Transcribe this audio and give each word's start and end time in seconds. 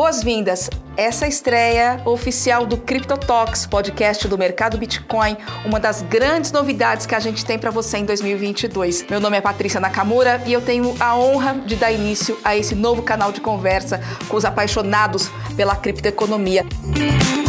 Boas-vindas! 0.00 0.70
Essa 0.96 1.26
estreia 1.26 2.00
oficial 2.06 2.64
do 2.64 2.78
Crypto 2.78 3.18
Talks, 3.18 3.66
podcast 3.66 4.26
do 4.26 4.38
mercado 4.38 4.78
Bitcoin, 4.78 5.36
uma 5.66 5.78
das 5.78 6.00
grandes 6.00 6.50
novidades 6.52 7.04
que 7.04 7.14
a 7.14 7.20
gente 7.20 7.44
tem 7.44 7.58
para 7.58 7.70
você 7.70 7.98
em 7.98 8.06
2022. 8.06 9.04
Meu 9.10 9.20
nome 9.20 9.36
é 9.36 9.42
Patrícia 9.42 9.78
Nakamura 9.78 10.42
e 10.46 10.54
eu 10.54 10.62
tenho 10.62 10.96
a 10.98 11.14
honra 11.18 11.52
de 11.52 11.76
dar 11.76 11.92
início 11.92 12.38
a 12.42 12.56
esse 12.56 12.74
novo 12.74 13.02
canal 13.02 13.30
de 13.30 13.42
conversa 13.42 14.00
com 14.26 14.38
os 14.38 14.46
apaixonados 14.46 15.30
pela 15.54 15.76
criptoeconomia. 15.76 16.64
E 16.96 17.39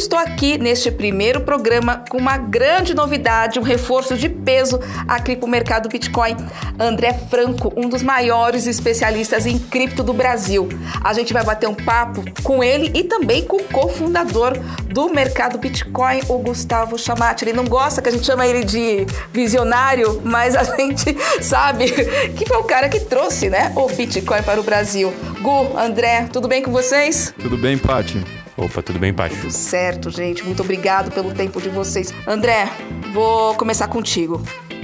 estou 0.00 0.18
aqui 0.18 0.56
neste 0.56 0.90
primeiro 0.90 1.42
programa 1.42 2.02
com 2.08 2.16
uma 2.16 2.38
grande 2.38 2.94
novidade, 2.94 3.58
um 3.58 3.62
reforço 3.62 4.16
de 4.16 4.30
peso 4.30 4.80
aqui 5.06 5.36
para 5.36 5.46
o 5.46 5.48
mercado 5.48 5.90
Bitcoin. 5.90 6.34
André 6.78 7.12
Franco, 7.28 7.70
um 7.76 7.86
dos 7.86 8.02
maiores 8.02 8.66
especialistas 8.66 9.44
em 9.44 9.58
cripto 9.58 10.02
do 10.02 10.14
Brasil. 10.14 10.68
A 11.04 11.12
gente 11.12 11.34
vai 11.34 11.44
bater 11.44 11.68
um 11.68 11.74
papo 11.74 12.24
com 12.42 12.64
ele 12.64 12.90
e 12.94 13.04
também 13.04 13.44
com 13.44 13.58
o 13.58 13.64
cofundador 13.64 14.54
do 14.86 15.10
mercado 15.10 15.58
Bitcoin, 15.58 16.22
o 16.28 16.38
Gustavo 16.38 16.98
Chamati. 16.98 17.44
Ele 17.44 17.52
não 17.52 17.66
gosta 17.66 18.00
que 18.00 18.08
a 18.08 18.12
gente 18.12 18.24
chama 18.24 18.46
ele 18.46 18.64
de 18.64 19.06
visionário, 19.32 20.22
mas 20.24 20.56
a 20.56 20.64
gente 20.76 21.14
sabe 21.42 21.90
que 22.36 22.46
foi 22.46 22.56
o 22.56 22.64
cara 22.64 22.88
que 22.88 23.00
trouxe 23.00 23.50
né, 23.50 23.70
o 23.76 23.86
Bitcoin 23.86 24.42
para 24.42 24.58
o 24.58 24.62
Brasil. 24.62 25.12
Gu, 25.42 25.78
André, 25.78 26.26
tudo 26.32 26.48
bem 26.48 26.62
com 26.62 26.72
vocês? 26.72 27.34
Tudo 27.38 27.58
bem, 27.58 27.76
Paty? 27.76 28.39
Opa, 28.60 28.82
tudo 28.82 28.98
bem, 28.98 29.12
Paty? 29.12 29.34
Tudo 29.36 29.50
certo, 29.50 30.10
gente. 30.10 30.44
Muito 30.44 30.62
obrigado 30.62 31.10
pelo 31.10 31.32
tempo 31.32 31.60
de 31.62 31.70
vocês. 31.70 32.12
André, 32.26 32.68
vou 33.12 33.54
começar 33.54 33.88
contigo. 33.88 34.42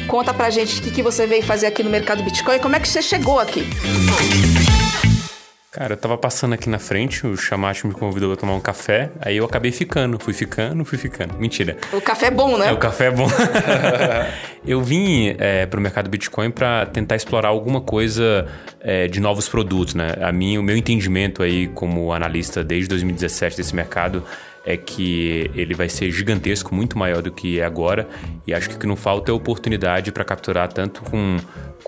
Conta 0.09 0.33
pra 0.33 0.49
gente 0.49 0.81
o 0.81 0.83
que, 0.83 0.91
que 0.91 1.03
você 1.03 1.27
veio 1.27 1.43
fazer 1.43 1.67
aqui 1.67 1.83
no 1.83 1.91
mercado 1.91 2.23
Bitcoin 2.23 2.57
e 2.57 2.59
como 2.59 2.75
é 2.75 2.81
que 2.81 2.89
você 2.89 3.03
chegou 3.03 3.39
aqui. 3.39 3.69
Cara, 5.77 5.93
eu 5.93 5.97
tava 5.99 6.17
passando 6.17 6.55
aqui 6.55 6.71
na 6.71 6.79
frente, 6.79 7.27
o 7.27 7.37
Chamacho 7.37 7.87
me 7.87 7.93
convidou 7.93 8.33
a 8.33 8.37
tomar 8.37 8.55
um 8.55 8.61
café, 8.61 9.11
aí 9.21 9.37
eu 9.37 9.45
acabei 9.45 9.71
ficando, 9.71 10.19
fui 10.19 10.33
ficando, 10.33 10.83
fui 10.87 10.97
ficando. 10.97 11.35
Mentira. 11.39 11.77
O 11.93 12.01
café 12.01 12.29
é 12.29 12.31
bom, 12.31 12.57
né? 12.57 12.71
É, 12.71 12.73
o 12.73 12.79
café 12.79 13.09
é 13.09 13.11
bom. 13.11 13.29
eu 14.67 14.83
vim 14.83 15.37
é, 15.39 15.67
pro 15.67 15.79
mercado 15.79 16.09
Bitcoin 16.09 16.51
para 16.51 16.87
tentar 16.87 17.15
explorar 17.15 17.51
alguma 17.51 17.83
coisa 17.83 18.47
é, 18.81 19.07
de 19.07 19.21
novos 19.21 19.51
produtos, 19.51 19.93
né? 19.93 20.15
A 20.23 20.33
mim, 20.33 20.57
o 20.57 20.63
meu 20.63 20.79
entendimento 20.79 21.43
aí 21.43 21.69
como 21.69 22.11
analista 22.11 22.65
desde 22.65 22.89
2017 22.89 23.59
desse 23.59 23.77
mercado 23.77 24.25
é 24.67 24.77
que 24.77 25.49
ele 25.55 25.75
vai 25.75 25.89
ser 25.89 26.11
gigantesco, 26.11 26.75
muito 26.75 26.99
maior 26.99 27.23
do 27.23 27.31
que 27.31 27.61
é 27.61 27.65
agora, 27.65 28.09
e 28.47 28.53
acho 28.53 28.69
que 28.69 28.75
o 28.75 28.79
que 28.79 28.87
não 28.87 28.97
falta 28.97 29.31
é 29.31 29.35
oportunidade 29.35 30.11
para 30.11 30.25
capturar 30.25 30.73
tanto 30.73 31.03
com 31.03 31.39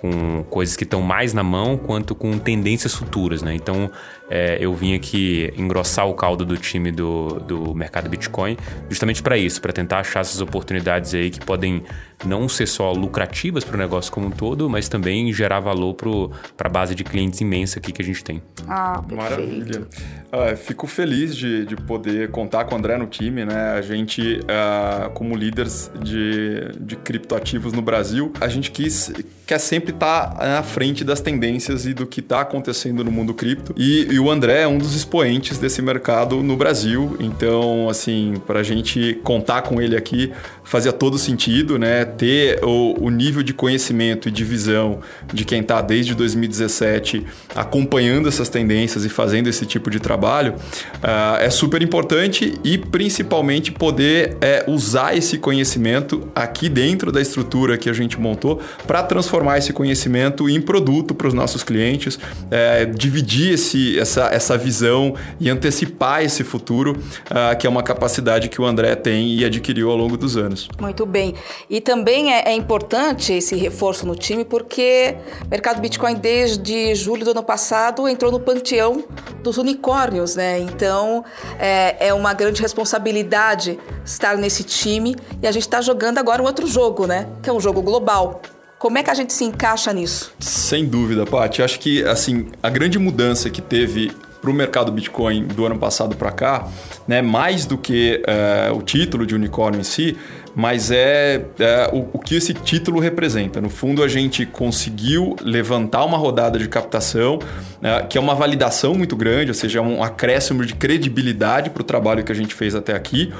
com 0.00 0.44
coisas 0.44 0.76
que 0.76 0.84
estão 0.84 1.02
mais 1.02 1.34
na 1.34 1.42
mão 1.42 1.76
quanto 1.76 2.14
com 2.14 2.38
tendências 2.38 2.94
futuras, 2.94 3.42
né? 3.42 3.52
Então, 3.52 3.90
é, 4.30 4.56
eu 4.60 4.72
vim 4.72 4.94
aqui 4.94 5.52
engrossar 5.56 6.06
o 6.06 6.14
caldo 6.14 6.44
do 6.44 6.56
time 6.56 6.92
do, 6.92 7.40
do 7.40 7.74
mercado 7.74 8.08
Bitcoin 8.08 8.56
justamente 8.88 9.20
para 9.20 9.36
isso, 9.36 9.60
para 9.60 9.72
tentar 9.72 9.98
achar 9.98 10.20
essas 10.20 10.40
oportunidades 10.40 11.14
aí 11.14 11.30
que 11.30 11.40
podem 11.40 11.82
não 12.24 12.48
ser 12.48 12.66
só 12.66 12.92
lucrativas 12.92 13.64
para 13.64 13.74
o 13.74 13.78
negócio 13.78 14.12
como 14.12 14.28
um 14.28 14.30
todo, 14.30 14.70
mas 14.70 14.88
também 14.88 15.32
gerar 15.32 15.58
valor 15.58 15.94
para 15.94 16.68
a 16.68 16.70
base 16.70 16.94
de 16.94 17.02
clientes 17.02 17.40
imensa 17.40 17.80
aqui 17.80 17.90
que 17.90 18.00
a 18.00 18.04
gente 18.04 18.22
tem. 18.22 18.40
Ah, 18.68 19.02
perfeito. 19.02 19.16
Maravilha. 19.16 19.88
Uh, 20.30 20.56
fico 20.56 20.86
feliz 20.86 21.34
de, 21.34 21.64
de 21.64 21.74
poder 21.74 22.30
contar 22.30 22.66
com 22.68 22.74
o 22.74 22.78
André 22.78 22.96
no 22.98 23.06
time, 23.06 23.44
né? 23.44 23.72
A 23.72 23.80
gente, 23.80 24.40
uh, 24.40 25.10
como 25.10 25.34
líderes 25.34 25.90
de, 26.02 26.70
de 26.78 26.96
criptoativos 26.96 27.72
no 27.72 27.80
Brasil, 27.80 28.32
a 28.40 28.46
gente 28.46 28.70
quis, 28.70 29.10
quer 29.46 29.58
sempre 29.58 29.92
estar 29.92 30.34
tá 30.34 30.46
na 30.46 30.62
frente 30.62 31.02
das 31.02 31.20
tendências 31.20 31.86
e 31.86 31.94
do 31.94 32.06
que 32.06 32.20
está 32.20 32.42
acontecendo 32.42 33.02
no 33.02 33.10
mundo 33.10 33.32
cripto. 33.32 33.74
E, 33.76 34.06
e, 34.10 34.20
o 34.20 34.30
André 34.30 34.62
é 34.62 34.68
um 34.68 34.78
dos 34.78 34.94
expoentes 34.94 35.58
desse 35.58 35.80
mercado 35.80 36.42
no 36.42 36.56
Brasil. 36.56 37.16
Então, 37.18 37.88
assim, 37.88 38.34
para 38.46 38.60
a 38.60 38.62
gente 38.62 39.18
contar 39.24 39.62
com 39.62 39.80
ele 39.80 39.96
aqui 39.96 40.32
fazia 40.68 40.92
todo 40.92 41.16
sentido, 41.16 41.78
né? 41.78 42.04
Ter 42.04 42.62
o, 42.62 43.06
o 43.06 43.10
nível 43.10 43.42
de 43.42 43.54
conhecimento 43.54 44.28
e 44.28 44.30
de 44.30 44.44
visão 44.44 45.00
de 45.32 45.46
quem 45.46 45.62
está 45.62 45.80
desde 45.80 46.14
2017 46.14 47.26
acompanhando 47.56 48.28
essas 48.28 48.50
tendências 48.50 49.06
e 49.06 49.08
fazendo 49.08 49.48
esse 49.48 49.64
tipo 49.64 49.90
de 49.90 49.98
trabalho 49.98 50.54
uh, 50.96 51.38
é 51.40 51.48
super 51.48 51.80
importante 51.80 52.57
e 52.64 52.78
principalmente 52.78 53.72
poder 53.72 54.36
é, 54.40 54.64
usar 54.66 55.16
esse 55.16 55.38
conhecimento 55.38 56.28
aqui 56.34 56.68
dentro 56.68 57.12
da 57.12 57.20
estrutura 57.20 57.78
que 57.78 57.88
a 57.88 57.92
gente 57.92 58.18
montou 58.20 58.60
para 58.86 59.02
transformar 59.02 59.58
esse 59.58 59.72
conhecimento 59.72 60.48
em 60.48 60.60
produto 60.60 61.14
para 61.14 61.28
os 61.28 61.34
nossos 61.34 61.62
clientes, 61.62 62.18
é, 62.50 62.84
dividir 62.84 63.54
esse, 63.54 63.98
essa, 63.98 64.26
essa 64.26 64.56
visão 64.56 65.14
e 65.40 65.48
antecipar 65.48 66.22
esse 66.22 66.44
futuro, 66.44 66.92
uh, 66.92 67.56
que 67.58 67.66
é 67.66 67.70
uma 67.70 67.82
capacidade 67.82 68.48
que 68.48 68.60
o 68.60 68.64
André 68.64 68.94
tem 68.94 69.34
e 69.34 69.44
adquiriu 69.44 69.90
ao 69.90 69.96
longo 69.96 70.16
dos 70.16 70.36
anos. 70.36 70.68
Muito 70.80 71.04
bem. 71.04 71.34
E 71.68 71.80
também 71.80 72.32
é, 72.32 72.48
é, 72.48 72.54
importante 72.54 73.32
esse 73.32 73.54
reforço 73.56 74.06
no 74.06 74.14
time 74.14 74.44
porque 74.44 75.14
o 75.44 75.50
mercado 75.50 75.80
Bitcoin 75.80 76.14
desde 76.14 76.94
julho 76.94 77.24
do 77.24 77.30
ano 77.30 77.42
passado 77.42 78.08
entrou 78.08 78.30
no 78.32 78.40
panteão 78.40 79.04
dos 79.42 79.58
unicórnios, 79.58 80.36
né? 80.36 80.58
Então 80.60 81.24
é, 81.58 82.08
é 82.08 82.14
uma 82.14 82.34
grande 82.34 82.47
responsabilidade 82.56 83.78
estar 84.04 84.36
nesse 84.36 84.64
time 84.64 85.14
e 85.42 85.46
a 85.46 85.52
gente 85.52 85.62
está 85.62 85.80
jogando 85.80 86.18
agora 86.18 86.42
um 86.42 86.46
outro 86.46 86.66
jogo, 86.66 87.06
né? 87.06 87.28
Que 87.42 87.50
é 87.50 87.52
um 87.52 87.60
jogo 87.60 87.82
global. 87.82 88.40
Como 88.78 88.96
é 88.96 89.02
que 89.02 89.10
a 89.10 89.14
gente 89.14 89.32
se 89.32 89.44
encaixa 89.44 89.92
nisso? 89.92 90.32
Sem 90.38 90.86
dúvida, 90.86 91.26
Paty. 91.26 91.62
Acho 91.62 91.80
que 91.80 92.04
assim 92.04 92.46
a 92.62 92.70
grande 92.70 92.98
mudança 92.98 93.50
que 93.50 93.60
teve 93.60 94.12
para 94.40 94.50
o 94.50 94.54
mercado 94.54 94.92
Bitcoin 94.92 95.46
do 95.46 95.66
ano 95.66 95.78
passado 95.78 96.16
para 96.16 96.30
cá, 96.30 96.68
né, 97.06 97.20
mais 97.20 97.66
do 97.66 97.76
que 97.76 98.22
uh, 98.22 98.76
o 98.76 98.82
título 98.82 99.26
de 99.26 99.34
unicórnio 99.34 99.80
em 99.80 99.84
si, 99.84 100.16
mas 100.54 100.90
é, 100.90 101.44
é 101.58 101.90
o, 101.92 102.08
o, 102.12 102.18
que 102.18 102.36
esse 102.36 102.52
título 102.54 103.00
representa. 103.00 103.60
No 103.60 103.68
fundo, 103.68 104.02
a 104.02 104.08
gente 104.08 104.44
conseguiu 104.46 105.36
levantar 105.42 106.04
uma 106.04 106.16
rodada 106.16 106.58
de 106.58 106.68
captação, 106.68 107.38
é, 107.82 108.02
que 108.02 108.18
é 108.18 108.20
uma 108.20 108.34
validação 108.34 108.94
muito 108.94 109.16
grande, 109.16 109.50
ou 109.50 109.54
seja, 109.54 109.80
um 109.80 110.02
acréscimo 110.02 110.64
de 110.64 110.74
credibilidade 110.74 111.70
para 111.70 111.80
o 111.80 111.84
trabalho 111.84 112.24
que 112.24 112.32
a 112.32 112.34
gente 112.34 112.54
fez 112.54 112.74
até 112.74 112.94
aqui, 112.94 113.32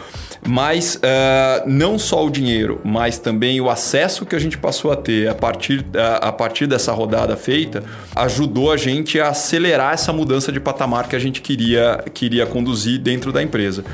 mas 0.47 0.99
é, 1.03 1.65
não 1.67 1.99
só 1.99 2.25
o 2.25 2.31
dinheiro, 2.31 2.81
mas 2.85 3.19
também 3.19 3.61
o 3.61 3.69
acesso 3.69 4.25
que 4.25 4.37
a 4.37 4.39
gente 4.39 4.57
passou 4.59 4.93
a 4.93 4.97
ter 4.97 5.29
a 5.29 5.35
partir, 5.35 5.85
a 6.21 6.33
partir 6.33 6.67
dessa 6.67 6.93
rodada 6.93 7.37
feita, 7.37 7.83
ajudou 8.15 8.73
a 8.73 8.77
gente 8.77 9.21
a 9.21 9.29
acelerar 9.29 9.95
essa 9.95 10.13
mudança 10.13 10.53
de 10.53 10.61
patamar 10.61 11.09
que 11.09 11.17
a 11.17 11.19
gente 11.19 11.41
queria, 11.41 12.05
queria 12.13 12.47
conduzir 12.47 12.99
dentro 12.99 13.33
da 13.33 13.43
empresa. 13.43 13.85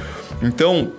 Então, 0.42 0.92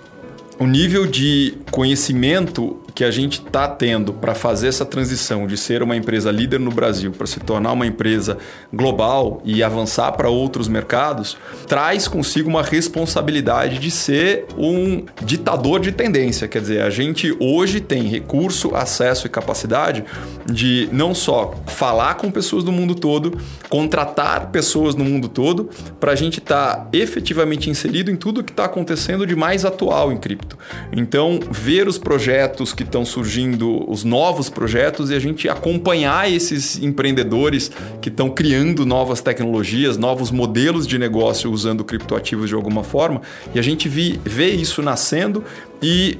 o 0.58 0.66
nível 0.66 1.06
de 1.06 1.54
conhecimento 1.70 2.80
que 2.94 3.04
a 3.04 3.10
gente 3.10 3.42
está 3.42 3.68
tendo 3.68 4.10
para 4.10 4.34
fazer 4.34 4.68
essa 4.68 4.86
transição 4.86 5.46
de 5.46 5.54
ser 5.54 5.82
uma 5.82 5.94
empresa 5.94 6.30
líder 6.30 6.58
no 6.58 6.70
Brasil 6.70 7.12
para 7.12 7.26
se 7.26 7.38
tornar 7.38 7.72
uma 7.72 7.86
empresa 7.86 8.38
global 8.72 9.42
e 9.44 9.62
avançar 9.62 10.12
para 10.12 10.30
outros 10.30 10.66
mercados, 10.66 11.36
traz 11.68 12.08
consigo 12.08 12.48
uma 12.48 12.62
responsabilidade 12.62 13.78
de 13.78 13.90
ser 13.90 14.46
um 14.56 15.04
ditador 15.22 15.78
de 15.78 15.92
tendência. 15.92 16.48
Quer 16.48 16.62
dizer, 16.62 16.80
a 16.80 16.88
gente 16.88 17.36
hoje 17.38 17.80
tem 17.80 18.04
recurso, 18.04 18.74
acesso 18.74 19.26
e 19.26 19.30
capacidade 19.30 20.02
de 20.50 20.88
não 20.90 21.14
só 21.14 21.54
falar 21.66 22.14
com 22.14 22.30
pessoas 22.30 22.64
do 22.64 22.72
mundo 22.72 22.94
todo, 22.94 23.38
contratar 23.68 24.50
pessoas 24.50 24.94
no 24.94 25.04
mundo 25.04 25.28
todo, 25.28 25.68
para 26.00 26.12
a 26.12 26.16
gente 26.16 26.38
estar 26.38 26.76
tá 26.76 26.88
efetivamente 26.94 27.68
inserido 27.68 28.10
em 28.10 28.16
tudo 28.16 28.42
que 28.42 28.52
está 28.52 28.64
acontecendo 28.64 29.26
de 29.26 29.36
mais 29.36 29.66
atual 29.66 30.10
em 30.10 30.16
cripto. 30.16 30.45
Então, 30.92 31.40
ver 31.50 31.88
os 31.88 31.98
projetos 31.98 32.72
que 32.72 32.82
estão 32.82 33.04
surgindo 33.04 33.88
os 33.90 34.04
novos 34.04 34.48
projetos 34.48 35.10
e 35.10 35.14
a 35.14 35.18
gente 35.18 35.48
acompanhar 35.48 36.30
esses 36.30 36.82
empreendedores 36.82 37.70
que 38.00 38.08
estão 38.08 38.30
criando 38.30 38.86
novas 38.86 39.20
tecnologias, 39.20 39.96
novos 39.96 40.30
modelos 40.30 40.86
de 40.86 40.98
negócio 40.98 41.50
usando 41.50 41.84
criptoativos 41.84 42.48
de 42.48 42.54
alguma 42.54 42.84
forma, 42.84 43.22
e 43.54 43.58
a 43.58 43.62
gente 43.62 43.88
vê 43.88 44.50
isso 44.50 44.82
nascendo 44.82 45.44
e 45.82 46.18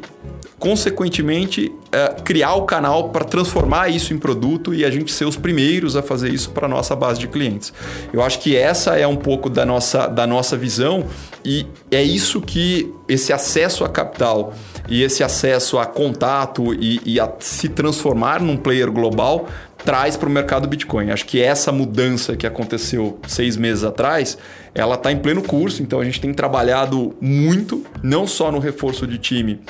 consequentemente, 0.59 1.71
é, 1.93 2.09
criar 2.25 2.55
o 2.55 2.63
canal 2.63 3.11
para 3.11 3.25
transformar 3.25 3.89
isso 3.89 4.15
em 4.15 4.19
produto 4.19 4.73
e 4.75 4.85
a 4.85 4.91
gente 4.91 5.13
ser 5.13 5.27
os 5.27 5.37
primeiros 5.37 5.97
a 5.97 6.03
fazer 6.03 6.33
isso 6.33 6.51
para 6.51 6.67
nossa 6.67 6.97
base 6.97 7.21
de 7.21 7.29
clientes. 7.29 7.73
Eu 8.13 8.23
acho 8.23 8.41
que 8.41 8.57
essa 8.57 8.97
é 8.97 9.07
um 9.07 9.17
pouco 9.17 9.51
da 9.51 9.67
nossa, 9.67 10.07
da 10.07 10.27
nossa 10.27 10.57
visão 10.57 11.05
e 11.45 11.67
é 11.91 12.03
isso 12.03 12.41
que 12.41 12.93
esse 13.07 13.33
acesso 13.33 13.85
a 13.85 13.89
capital 13.89 14.55
e 14.89 15.03
esse 15.03 15.23
acesso 15.23 15.79
a 15.79 15.87
contato 15.87 16.75
e, 16.75 17.01
e 17.05 17.21
a 17.21 17.31
se 17.41 17.69
transformar 17.69 18.41
num 18.41 18.57
player 18.57 18.91
global 18.91 19.49
traz 19.85 20.17
para 20.17 20.29
o 20.29 20.33
mercado 20.33 20.67
Bitcoin. 20.67 21.11
Acho 21.11 21.25
que 21.27 21.41
essa 21.41 21.71
mudança 21.71 22.37
que 22.37 22.47
aconteceu 22.47 23.21
seis 23.27 23.57
meses 23.57 23.85
atrás, 23.85 24.37
ela 24.75 24.95
está 24.95 25.13
em 25.13 25.19
pleno 25.19 25.43
curso, 25.43 25.83
então 25.83 26.01
a 26.01 26.05
gente 26.05 26.21
tem 26.21 26.33
trabalhado 26.33 27.15
muito, 27.21 27.85
não 28.03 28.27
só 28.27 28.51
no 28.51 28.59
reforço 28.59 29.07
de 29.07 29.19
time 29.19 29.61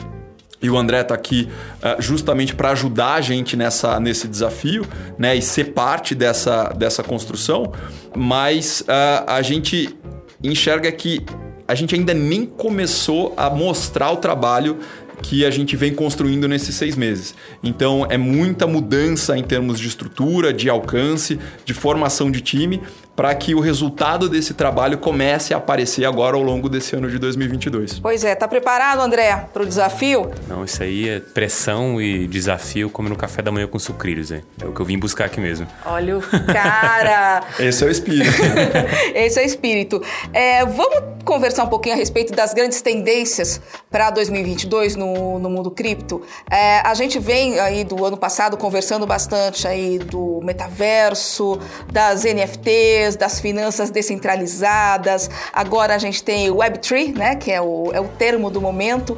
e 0.61 0.71
o 0.71 0.77
André 0.77 1.03
está 1.03 1.15
aqui 1.15 1.49
uh, 1.83 2.01
justamente 2.01 2.55
para 2.55 2.71
ajudar 2.71 3.15
a 3.15 3.21
gente 3.21 3.57
nessa, 3.57 4.01
nesse 4.01 4.27
desafio 4.27 4.87
né, 5.19 5.37
e 5.37 5.43
ser 5.43 5.73
parte 5.73 6.15
dessa, 6.15 6.71
dessa 6.71 7.03
construção, 7.03 7.73
mas 8.17 8.81
uh, 8.81 9.25
a 9.27 9.43
gente 9.43 9.97
enxerga 10.43 10.91
que 10.91 11.25
a 11.69 11.75
gente 11.75 11.95
ainda 11.95 12.15
nem 12.15 12.47
começou 12.47 13.35
a 13.37 13.51
mostrar 13.51 14.13
o 14.13 14.17
trabalho 14.17 14.79
que 15.23 15.45
a 15.45 15.51
gente 15.51 15.77
vem 15.77 15.95
construindo 15.95 16.47
nesses 16.47 16.75
seis 16.75 16.97
meses. 16.97 17.35
Então 17.63 18.07
é 18.09 18.17
muita 18.17 18.67
mudança 18.67 19.37
em 19.37 19.43
termos 19.43 19.79
de 19.79 19.89
estrutura, 19.89 20.53
de 20.53 20.69
alcance, 20.69 21.39
de 21.65 21.75
formação 21.75 22.31
de 22.31 22.41
time, 22.41 22.81
para 23.17 23.35
que 23.35 23.55
o 23.55 23.61
resultado 23.61 24.29
desse 24.29 24.53
trabalho 24.53 24.99
comece 24.99 25.55
a 25.55 25.57
aparecer 25.57 26.05
agora 26.05 26.37
ao 26.37 26.43
longo 26.43 26.69
desse 26.69 26.95
ano 26.95 27.11
de 27.11 27.19
2022. 27.19 27.99
Pois 27.99 28.23
é, 28.23 28.35
tá 28.35 28.47
preparado, 28.47 29.01
André, 29.01 29.49
para 29.53 29.63
o 29.63 29.67
desafio? 29.67 30.31
Não, 30.47 30.63
isso 30.65 30.83
aí 30.83 31.09
é 31.09 31.19
pressão 31.19 32.01
e 32.01 32.29
desafio 32.29 32.91
como 32.91 33.09
no 33.09 33.17
café 33.17 33.41
da 33.41 33.51
manhã 33.51 33.67
com 33.67 33.79
sucrilhos, 33.79 34.31
hein? 34.31 34.43
é 34.63 34.67
o 34.67 34.73
que 34.73 34.81
eu 34.81 34.85
vim 34.85 34.99
buscar 34.99 35.25
aqui 35.25 35.41
mesmo. 35.41 35.67
Olha 35.87 36.19
o 36.19 36.21
cara! 36.53 37.43
Esse 37.59 37.83
é 37.83 37.87
o 37.87 37.91
espírito. 37.91 38.43
Esse 39.15 39.41
é 39.41 39.43
o 39.43 39.47
espírito. 39.47 40.03
É, 40.33 40.67
vamos 40.67 41.17
conversar 41.25 41.65
um 41.65 41.69
pouquinho 41.69 41.95
a 41.95 41.99
respeito 41.99 42.33
das 42.35 42.53
grandes 42.55 42.81
tendências 42.81 43.61
para 43.91 44.11
2022 44.11 44.95
no, 44.95 45.39
no 45.39 45.49
mundo 45.49 45.71
cripto. 45.71 46.23
É, 46.51 46.79
a 46.81 46.95
gente 46.95 47.19
vem 47.19 47.59
aí 47.59 47.83
do 47.83 48.05
ano 48.05 48.17
passado 48.17 48.57
conversando 48.57 49.07
bastante 49.07 49.67
aí 49.67 49.99
do 49.99 50.41
metaverso, 50.43 51.59
das 51.93 52.25
NFTs, 52.25 53.06
das 53.15 53.39
finanças 53.39 53.91
descentralizadas. 53.91 55.31
Agora 55.53 55.95
a 55.95 55.99
gente 55.99 56.23
tem 56.25 56.51
o 56.51 56.57
Web3, 56.57 57.17
né, 57.17 57.37
que 57.37 57.53
é 57.53 57.61
o, 57.61 57.93
é 57.93 58.01
o 58.01 58.09
termo 58.09 58.51
do 58.51 58.61
momento. 58.61 59.13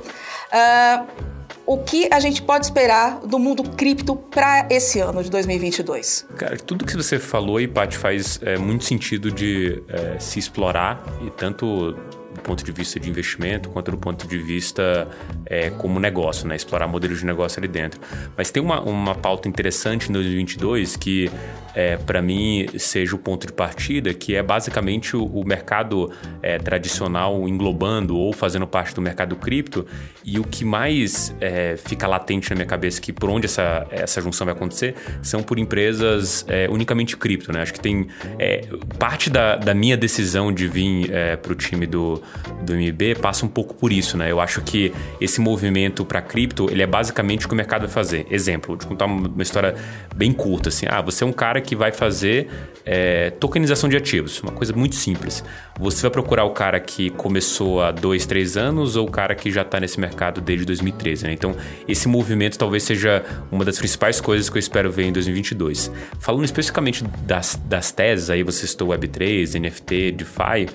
Uh, 0.53 1.29
o 1.69 1.77
que 1.77 2.09
a 2.11 2.19
gente 2.19 2.41
pode 2.41 2.65
esperar 2.65 3.21
do 3.21 3.39
mundo 3.39 3.63
cripto 3.63 4.17
para 4.17 4.67
esse 4.71 5.01
ano 5.01 5.23
de 5.23 5.31
2022? 5.31 6.27
Cara, 6.35 6.57
tudo 6.57 6.83
que 6.87 6.97
você 6.97 7.19
falou 7.19 7.59
aí, 7.59 7.69
Paty, 7.69 7.95
faz 7.95 8.41
é, 8.43 8.57
muito 8.57 8.85
sentido 8.85 9.31
de 9.31 9.83
é, 9.87 10.19
se 10.19 10.39
explorar 10.39 11.05
e 11.21 11.29
tanto 11.29 11.93
do 11.93 12.41
ponto 12.41 12.65
de 12.65 12.73
vista 12.73 12.99
de 12.99 13.11
investimento 13.11 13.69
quanto 13.69 13.91
do 13.91 13.99
ponto 13.99 14.27
de 14.27 14.39
vista 14.39 15.09
é, 15.45 15.69
como 15.69 16.01
negócio, 16.01 16.49
né? 16.49 16.57
explorar 16.57 16.89
modelos 16.89 17.19
de 17.19 17.27
negócio 17.27 17.61
ali 17.61 17.69
dentro. 17.69 18.01
Mas 18.35 18.51
tem 18.51 18.63
uma, 18.63 18.81
uma 18.81 19.15
pauta 19.15 19.47
interessante 19.47 20.09
em 20.09 20.13
2022 20.15 20.97
que 20.97 21.31
é, 21.79 21.97
para 21.97 22.21
mim 22.21 22.67
seja 22.77 23.15
o 23.15 23.19
ponto 23.21 23.47
de 23.47 23.53
partida, 23.53 24.13
que 24.13 24.35
é 24.35 24.43
basicamente 24.43 25.17
o, 25.17 25.25
o 25.25 25.47
mercado 25.47 26.11
é, 26.43 26.59
tradicional 26.59 27.49
englobando 27.49 28.17
ou 28.17 28.33
fazendo 28.33 28.67
parte 28.67 28.93
do 28.97 29.01
mercado 29.01 29.37
cripto. 29.37 29.87
E 30.25 30.41
o 30.41 30.43
que 30.43 30.65
mais 30.65 31.33
é, 31.41 31.77
fica 31.77 32.09
latente 32.09 32.51
na 32.51 32.57
minha 32.57 32.67
cabeça 32.67 33.01
que 33.01 33.13
por 33.13 33.31
onde 33.31 33.47
essa, 33.47 33.87
essa 33.93 34.21
junção 34.21 34.45
vai 34.45 34.57
acontecer 34.57 34.97
são 35.23 35.41
por 35.41 35.57
empresas 35.57 36.45
é, 36.49 36.69
unicamente 36.69 37.17
cripto. 37.17 37.53
Né? 37.53 37.63
Acho 37.63 37.75
que 37.75 37.81
tem 37.81 38.09
é, 38.41 38.67
parte 38.99 39.31
da, 39.31 39.55
da, 39.55 39.73
minha 39.73 39.97
decisão 39.97 40.53
de 40.53 40.67
vir 40.67 41.09
é, 41.13 41.37
para 41.37 41.53
o 41.53 41.55
time 41.55 41.87
do, 41.87 42.21
do 42.63 42.75
MB 42.75 43.21
passa 43.23 43.47
um 43.47 43.49
pouco 43.49 43.77
por 43.77 43.93
isso. 43.93 44.17
Né? 44.17 44.33
Eu 44.33 44.41
acho 44.41 44.63
que 44.63 44.93
esse 45.21 45.41
movimento 45.41 46.05
para 46.05 46.21
cripto 46.21 46.69
ele 46.73 46.83
é 46.83 46.89
basicamente 46.89 47.47
o 47.47 47.49
que 47.49 47.55
o 47.55 47.57
mercado 47.57 47.83
vai 47.83 47.91
fazer. 47.91 48.27
Exemplo, 48.33 48.71
vou 48.71 48.77
te 48.77 48.85
contar 48.85 49.05
uma 49.05 49.43
história 49.45 49.77
bem 50.17 50.33
curta. 50.33 50.71
Assim. 50.71 50.87
Ah, 50.91 51.01
você 51.01 51.23
é 51.23 51.27
um 51.27 51.33
cara 51.33 51.61
que 51.68 51.68
vai 51.75 51.93
fazer 51.93 52.49
é, 52.85 53.31
tokenização 53.31 53.89
de 53.89 53.97
ativos, 53.97 54.43
uma 54.43 54.53
coisa 54.53 54.73
muito 54.73 54.95
simples. 54.95 55.45
Você 55.79 56.03
vai 56.03 56.11
procurar 56.11 56.45
o 56.45 56.51
cara 56.51 56.81
que 56.81 57.11
começou 57.11 57.83
há 57.83 57.91
dois, 57.93 58.25
três 58.25 58.57
anos 58.57 58.97
ou 58.97 59.07
o 59.07 59.11
cara 59.11 59.35
que 59.35 59.51
já 59.51 59.63
está 59.63 59.79
nesse 59.79 60.01
mercado 60.01 60.41
desde 60.41 60.65
2013. 60.65 61.25
Né? 61.25 61.33
Então, 61.33 61.55
esse 61.87 62.09
movimento 62.09 62.59
talvez 62.59 62.83
seja 62.83 63.23
uma 63.53 63.65
das 63.65 63.79
principais 63.79 64.21
coisas 64.21 64.49
que 64.49 64.57
eu 64.57 64.61
espero 64.61 64.91
ver 64.91 65.05
em 65.05 65.13
2022. 65.13 65.93
Falando 66.19 66.45
especificamente 66.45 67.05
das, 67.23 67.61
das 67.67 67.93
teses, 67.93 68.31
aí 68.31 68.43
você 68.43 68.67
citou 68.67 68.89
Web3, 68.89 69.61
NFT, 69.61 70.13
DeFi. 70.13 70.69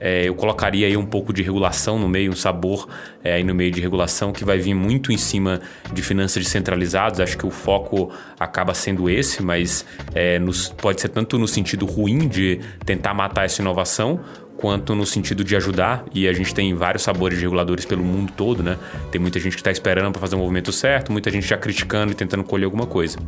É, 0.00 0.26
eu 0.26 0.34
colocaria 0.34 0.86
aí 0.86 0.96
um 0.96 1.04
pouco 1.04 1.30
de 1.30 1.42
regulação 1.42 1.98
no 1.98 2.08
meio, 2.08 2.32
um 2.32 2.36
sabor 2.36 2.88
é, 3.22 3.34
aí 3.34 3.44
no 3.44 3.54
meio 3.54 3.70
de 3.70 3.82
regulação 3.82 4.32
que 4.32 4.44
vai 4.44 4.58
vir 4.58 4.72
muito 4.72 5.12
em 5.12 5.18
cima 5.18 5.60
de 5.92 6.00
finanças 6.00 6.42
descentralizadas. 6.42 7.20
Acho 7.20 7.36
que 7.36 7.46
o 7.46 7.50
foco 7.50 8.10
acaba 8.38 8.72
sendo 8.72 9.10
esse, 9.10 9.42
mas 9.42 9.84
é, 10.14 10.38
nos, 10.38 10.70
pode 10.70 11.02
ser 11.02 11.10
tanto 11.10 11.38
no 11.38 11.46
sentido 11.46 11.84
ruim 11.84 12.26
de 12.26 12.60
tentar 12.86 13.12
matar 13.12 13.44
essa 13.44 13.60
inovação, 13.60 14.20
quanto 14.60 14.94
no 14.94 15.06
sentido 15.06 15.42
de 15.42 15.56
ajudar, 15.56 16.04
e 16.14 16.28
a 16.28 16.32
gente 16.34 16.54
tem 16.54 16.74
vários 16.74 17.02
sabores 17.02 17.38
de 17.38 17.44
reguladores 17.44 17.86
pelo 17.86 18.04
mundo 18.04 18.30
todo, 18.36 18.62
né? 18.62 18.76
Tem 19.10 19.18
muita 19.18 19.40
gente 19.40 19.54
que 19.54 19.60
está 19.60 19.70
esperando 19.70 20.12
para 20.12 20.20
fazer 20.20 20.34
o 20.34 20.38
movimento 20.38 20.70
certo, 20.70 21.10
muita 21.10 21.30
gente 21.30 21.46
já 21.46 21.56
criticando 21.56 22.12
e 22.12 22.14
tentando 22.14 22.44
colher 22.44 22.66
alguma 22.66 22.86
coisa. 22.86 23.18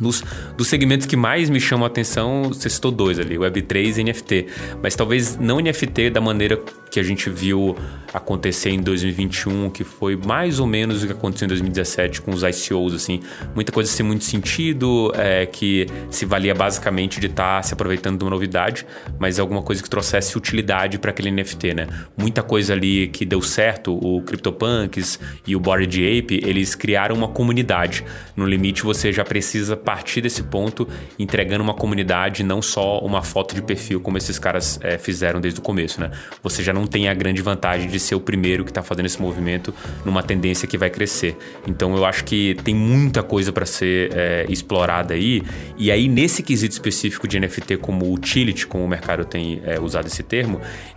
Nos, 0.00 0.24
dos 0.56 0.66
segmentos 0.66 1.06
que 1.06 1.14
mais 1.14 1.50
me 1.50 1.60
chamam 1.60 1.84
a 1.84 1.88
atenção, 1.88 2.44
você 2.44 2.70
citou 2.70 2.90
dois 2.90 3.18
ali, 3.18 3.36
Web3 3.36 3.98
e 3.98 4.04
NFT. 4.04 4.46
Mas 4.82 4.96
talvez 4.96 5.36
não 5.36 5.60
NFT 5.60 6.10
da 6.10 6.20
maneira 6.20 6.58
que 6.90 6.98
a 6.98 7.02
gente 7.02 7.30
viu 7.30 7.76
acontecer 8.12 8.70
em 8.70 8.80
2021, 8.80 9.70
que 9.70 9.84
foi 9.84 10.16
mais 10.16 10.58
ou 10.58 10.66
menos 10.66 11.02
o 11.02 11.06
que 11.06 11.12
aconteceu 11.12 11.46
em 11.46 11.48
2017 11.48 12.20
com 12.20 12.32
os 12.32 12.42
ICOs, 12.42 12.94
assim. 12.94 13.20
Muita 13.54 13.70
coisa 13.70 13.90
sem 13.90 14.04
muito 14.04 14.24
sentido, 14.24 15.12
é, 15.14 15.46
que 15.46 15.86
se 16.10 16.24
valia 16.24 16.54
basicamente 16.54 17.20
de 17.20 17.28
estar 17.28 17.58
tá 17.58 17.62
se 17.62 17.72
aproveitando 17.72 18.18
de 18.18 18.24
uma 18.24 18.30
novidade, 18.30 18.84
mas 19.18 19.38
alguma 19.38 19.62
coisa 19.62 19.82
que 19.82 19.88
trouxesse 19.88 20.36
utilidade 20.36 20.61
para 20.98 21.10
aquele 21.10 21.30
NFT, 21.30 21.74
né? 21.74 21.86
Muita 22.16 22.42
coisa 22.42 22.72
ali 22.72 23.08
que 23.08 23.24
deu 23.24 23.42
certo, 23.42 23.94
o 23.94 24.22
CryptoPunks 24.22 25.18
e 25.46 25.54
o 25.54 25.60
Bored 25.60 26.18
Ape, 26.18 26.40
eles 26.44 26.74
criaram 26.74 27.14
uma 27.14 27.28
comunidade. 27.28 28.04
No 28.36 28.46
limite, 28.46 28.82
você 28.82 29.12
já 29.12 29.24
precisa 29.24 29.76
partir 29.76 30.20
desse 30.20 30.42
ponto 30.42 30.88
entregando 31.18 31.62
uma 31.62 31.74
comunidade, 31.74 32.42
não 32.42 32.62
só 32.62 32.98
uma 33.00 33.22
foto 33.22 33.54
de 33.54 33.62
perfil, 33.62 34.00
como 34.00 34.18
esses 34.18 34.38
caras 34.38 34.78
é, 34.82 34.98
fizeram 34.98 35.40
desde 35.40 35.60
o 35.60 35.62
começo, 35.62 36.00
né? 36.00 36.10
Você 36.42 36.62
já 36.62 36.72
não 36.72 36.86
tem 36.86 37.08
a 37.08 37.14
grande 37.14 37.42
vantagem 37.42 37.88
de 37.88 37.98
ser 37.98 38.14
o 38.14 38.20
primeiro 38.20 38.64
que 38.64 38.70
está 38.70 38.82
fazendo 38.82 39.06
esse 39.06 39.20
movimento 39.20 39.74
numa 40.04 40.22
tendência 40.22 40.66
que 40.66 40.78
vai 40.78 40.90
crescer. 40.90 41.36
Então 41.66 41.96
eu 41.96 42.04
acho 42.04 42.24
que 42.24 42.54
tem 42.64 42.74
muita 42.74 43.22
coisa 43.22 43.52
para 43.52 43.66
ser 43.66 44.10
é, 44.12 44.46
explorada 44.48 45.14
aí. 45.14 45.42
E 45.76 45.90
aí, 45.90 46.08
nesse 46.08 46.42
quesito 46.42 46.72
específico 46.72 47.26
de 47.26 47.38
NFT 47.38 47.76
como 47.78 48.12
utility, 48.12 48.66
como 48.66 48.84
o 48.84 48.88
mercado 48.88 49.24
tem 49.24 49.60
é, 49.64 49.80
usado 49.80 50.06
esse 50.06 50.22
termo, 50.22 50.41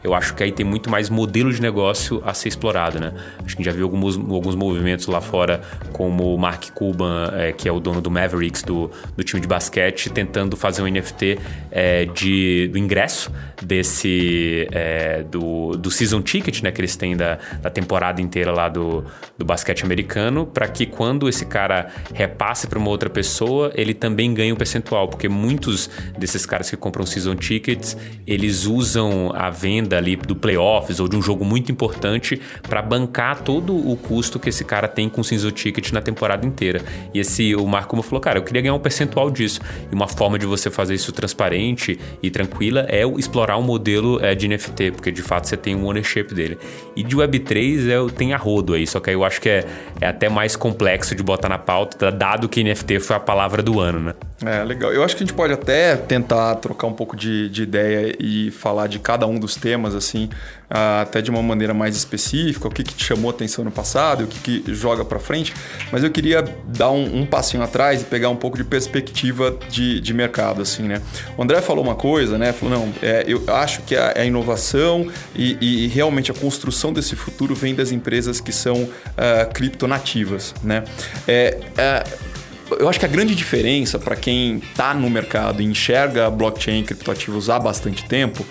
eu 0.04 0.14
acho 0.14 0.36
que 0.36 0.44
aí 0.44 0.52
tem 0.52 0.66
muito 0.66 0.90
mais 0.90 1.10
modelo 1.10 1.52
de 1.52 1.62
negócio 1.62 2.22
a 2.26 2.34
ser 2.34 2.50
explorado, 2.50 3.00
né? 3.00 3.14
Acho 3.44 3.58
que 3.58 3.64
já 3.64 3.72
viu 3.72 3.86
alguns, 3.86 4.18
alguns 4.18 4.56
movimentos 4.56 5.08
lá 5.08 5.22
fora, 5.22 5.62
como 5.92 6.34
o 6.34 6.38
Mark 6.38 6.70
Cuban, 6.74 7.32
é, 7.34 7.52
que 7.52 7.68
é 7.68 7.72
o 7.72 7.80
dono 7.80 8.02
do 8.02 8.12
Mavericks, 8.12 8.64
do 8.64 8.86
do, 9.16 9.24
time 9.24 9.42
de 9.42 9.48
basquete 9.48 10.10
tentando 10.10 10.56
fazer 10.56 10.82
um 10.82 10.88
NFT 10.88 11.40
é, 11.72 12.06
de, 12.06 12.70
do 12.72 12.78
ingresso 12.78 13.32
desse 13.62 14.68
é, 14.72 15.24
do, 15.24 15.72
do 15.72 15.90
season 15.90 16.22
ticket 16.22 16.62
né, 16.62 16.72
que 16.72 16.82
eles 16.82 16.96
têm 16.96 17.16
da, 17.16 17.38
da 17.62 17.70
temporada 17.70 18.22
inteira 18.22 18.52
lá 18.52 18.70
do, 18.70 19.04
do 19.38 19.46
basquete 19.46 19.84
americano 19.84 20.46
para 20.46 20.68
que 20.68 20.86
quando 20.86 21.28
esse 21.28 21.46
cara 21.46 21.90
repasse 22.14 22.68
para 22.68 22.78
uma 22.78 22.90
outra 22.90 23.10
pessoa 23.10 23.72
ele 23.76 23.94
também 23.94 24.34
ganhe 24.34 24.52
um 24.52 24.56
percentual 24.56 25.08
porque 25.08 25.30
muitos 25.30 25.90
desses 26.18 26.46
caras 26.46 26.70
que 26.70 26.78
compram 26.78 27.06
season 27.06 27.36
tickets 27.36 27.98
eles 28.26 28.66
usam 28.66 29.32
a 29.36 29.50
venda 29.50 29.98
ali 29.98 30.16
do 30.16 30.36
playoffs 30.36 31.00
ou 31.00 31.08
de 31.08 31.16
um 31.16 31.22
jogo 31.22 31.44
muito 31.44 31.72
importante 31.72 32.42
para 32.68 32.82
bancar 32.82 33.42
todo 33.42 33.76
o 33.76 33.96
custo 33.98 34.40
que 34.40 34.50
esse 34.50 34.64
cara 34.64 34.88
tem 34.88 35.10
com 35.10 35.22
o 35.22 35.24
season 35.24 35.52
ticket 35.52 35.92
na 35.92 36.02
temporada 36.02 36.46
inteira 36.46 36.82
e 37.14 37.20
esse 37.20 37.56
o 37.56 37.66
Marco 37.68 38.02
falou 38.02 38.22
cara 38.22 38.40
eu 38.40 38.44
queria 38.44 38.62
ganhar 38.62 38.74
um 38.74 38.80
percentual 38.80 39.30
disso. 39.30 39.60
E 39.92 39.96
uma 39.96 40.08
forma 40.08 40.40
de 40.40 40.46
você 40.46 40.70
fazer 40.70 40.94
isso 40.94 41.12
transparente 41.12 42.00
e 42.22 42.30
tranquila 42.30 42.86
é 42.90 43.04
explorar 43.18 43.58
um 43.58 43.62
modelo 43.62 44.24
é, 44.24 44.34
de 44.34 44.48
NFT, 44.48 44.92
porque 44.92 45.12
de 45.12 45.22
fato 45.22 45.48
você 45.48 45.58
tem 45.58 45.76
um 45.76 45.86
ownership 45.86 46.34
dele. 46.34 46.58
E 46.96 47.04
de 47.04 47.16
Web3 47.16 47.90
é, 47.90 48.12
tem 48.14 48.34
a 48.34 48.38
rodo 48.38 48.74
aí, 48.74 48.88
só 48.88 49.00
que 49.00 49.10
eu 49.10 49.24
acho 49.24 49.42
que 49.42 49.50
é, 49.50 49.66
é 50.02 50.08
até 50.08 50.30
mais 50.30 50.56
complexo 50.56 51.16
de 51.16 51.24
botar 51.24 51.50
na 51.50 51.58
pauta, 51.58 52.12
dado 52.12 52.48
que 52.48 52.64
NFT 52.64 53.00
foi 53.00 53.16
a 53.16 53.20
palavra 53.20 53.62
do 53.62 53.80
ano, 53.80 54.00
né? 54.00 54.14
É, 54.46 54.64
legal. 54.64 54.92
Eu 54.92 55.04
acho 55.04 55.16
que 55.16 55.24
a 55.24 55.26
gente 55.26 55.36
pode 55.36 55.54
até 55.54 55.96
tentar 55.96 56.56
trocar 56.56 56.88
um 56.88 56.94
pouco 56.94 57.16
de, 57.16 57.50
de 57.50 57.64
ideia 57.64 58.16
e 58.20 58.52
falar 58.52 58.88
de 58.88 59.00
cada 59.00 59.25
um 59.28 59.40
dos 59.40 59.56
temas, 59.56 59.96
assim, 59.96 60.26
uh, 60.70 61.02
até 61.02 61.22
de 61.22 61.30
uma 61.30 61.42
maneira 61.42 61.74
mais 61.74 61.96
específica, 61.96 62.68
o 62.68 62.72
que, 62.72 62.84
que 62.84 62.94
te 62.94 63.04
chamou 63.04 63.30
atenção 63.30 63.64
no 63.64 63.72
passado, 63.72 64.24
o 64.24 64.28
que, 64.28 64.62
que 64.62 64.74
joga 64.74 65.04
para 65.04 65.20
frente. 65.20 65.54
Mas 65.92 66.04
eu 66.04 66.12
queria 66.12 66.42
dar 66.68 66.92
um, 66.92 67.22
um, 67.22 67.26
passinho 67.26 67.64
atrás 67.64 68.02
e 68.02 68.06
pegar 68.06 68.30
um 68.30 68.36
pouco 68.36 68.58
de 68.58 68.64
perspectiva 68.64 69.58
de, 69.70 70.00
de 70.00 70.14
mercado, 70.14 70.62
assim, 70.62 70.84
né? 70.84 71.02
O 71.38 71.44
André 71.44 71.62
falou 71.62 71.84
uma 71.84 71.96
coisa, 71.96 72.38
né? 72.38 72.54
Falou, 72.54 72.80
não, 72.80 72.94
é, 73.02 73.24
eu 73.28 73.44
acho 73.48 73.82
que 73.84 73.96
a, 73.96 74.14
a 74.18 74.26
inovação 74.26 75.08
e, 75.36 75.58
e, 75.60 75.88
realmente 75.88 76.32
a 76.32 76.34
construção 76.34 76.94
desse 76.94 77.16
futuro 77.16 77.56
vem 77.56 77.76
das 77.76 77.92
empresas 77.92 78.40
que 78.40 78.52
são 78.52 78.84
uh, 78.84 79.54
criptonativas, 79.54 80.54
né? 80.64 80.84
É, 81.28 81.60
uh, 81.72 82.36
eu 82.80 82.90
acho 82.90 83.00
que 83.00 83.06
a 83.06 83.10
grande 83.10 83.36
diferença 83.36 84.00
para 84.00 84.16
quem 84.16 84.58
está 84.58 84.94
no 84.94 85.10
mercado 85.10 85.62
e 85.62 85.66
enxerga 85.66 86.30
blockchain 86.30 86.80
e 86.80 86.84
criptoativos 86.84 87.50
há 87.50 87.60
bastante 87.60 88.06
tempo 88.06 88.46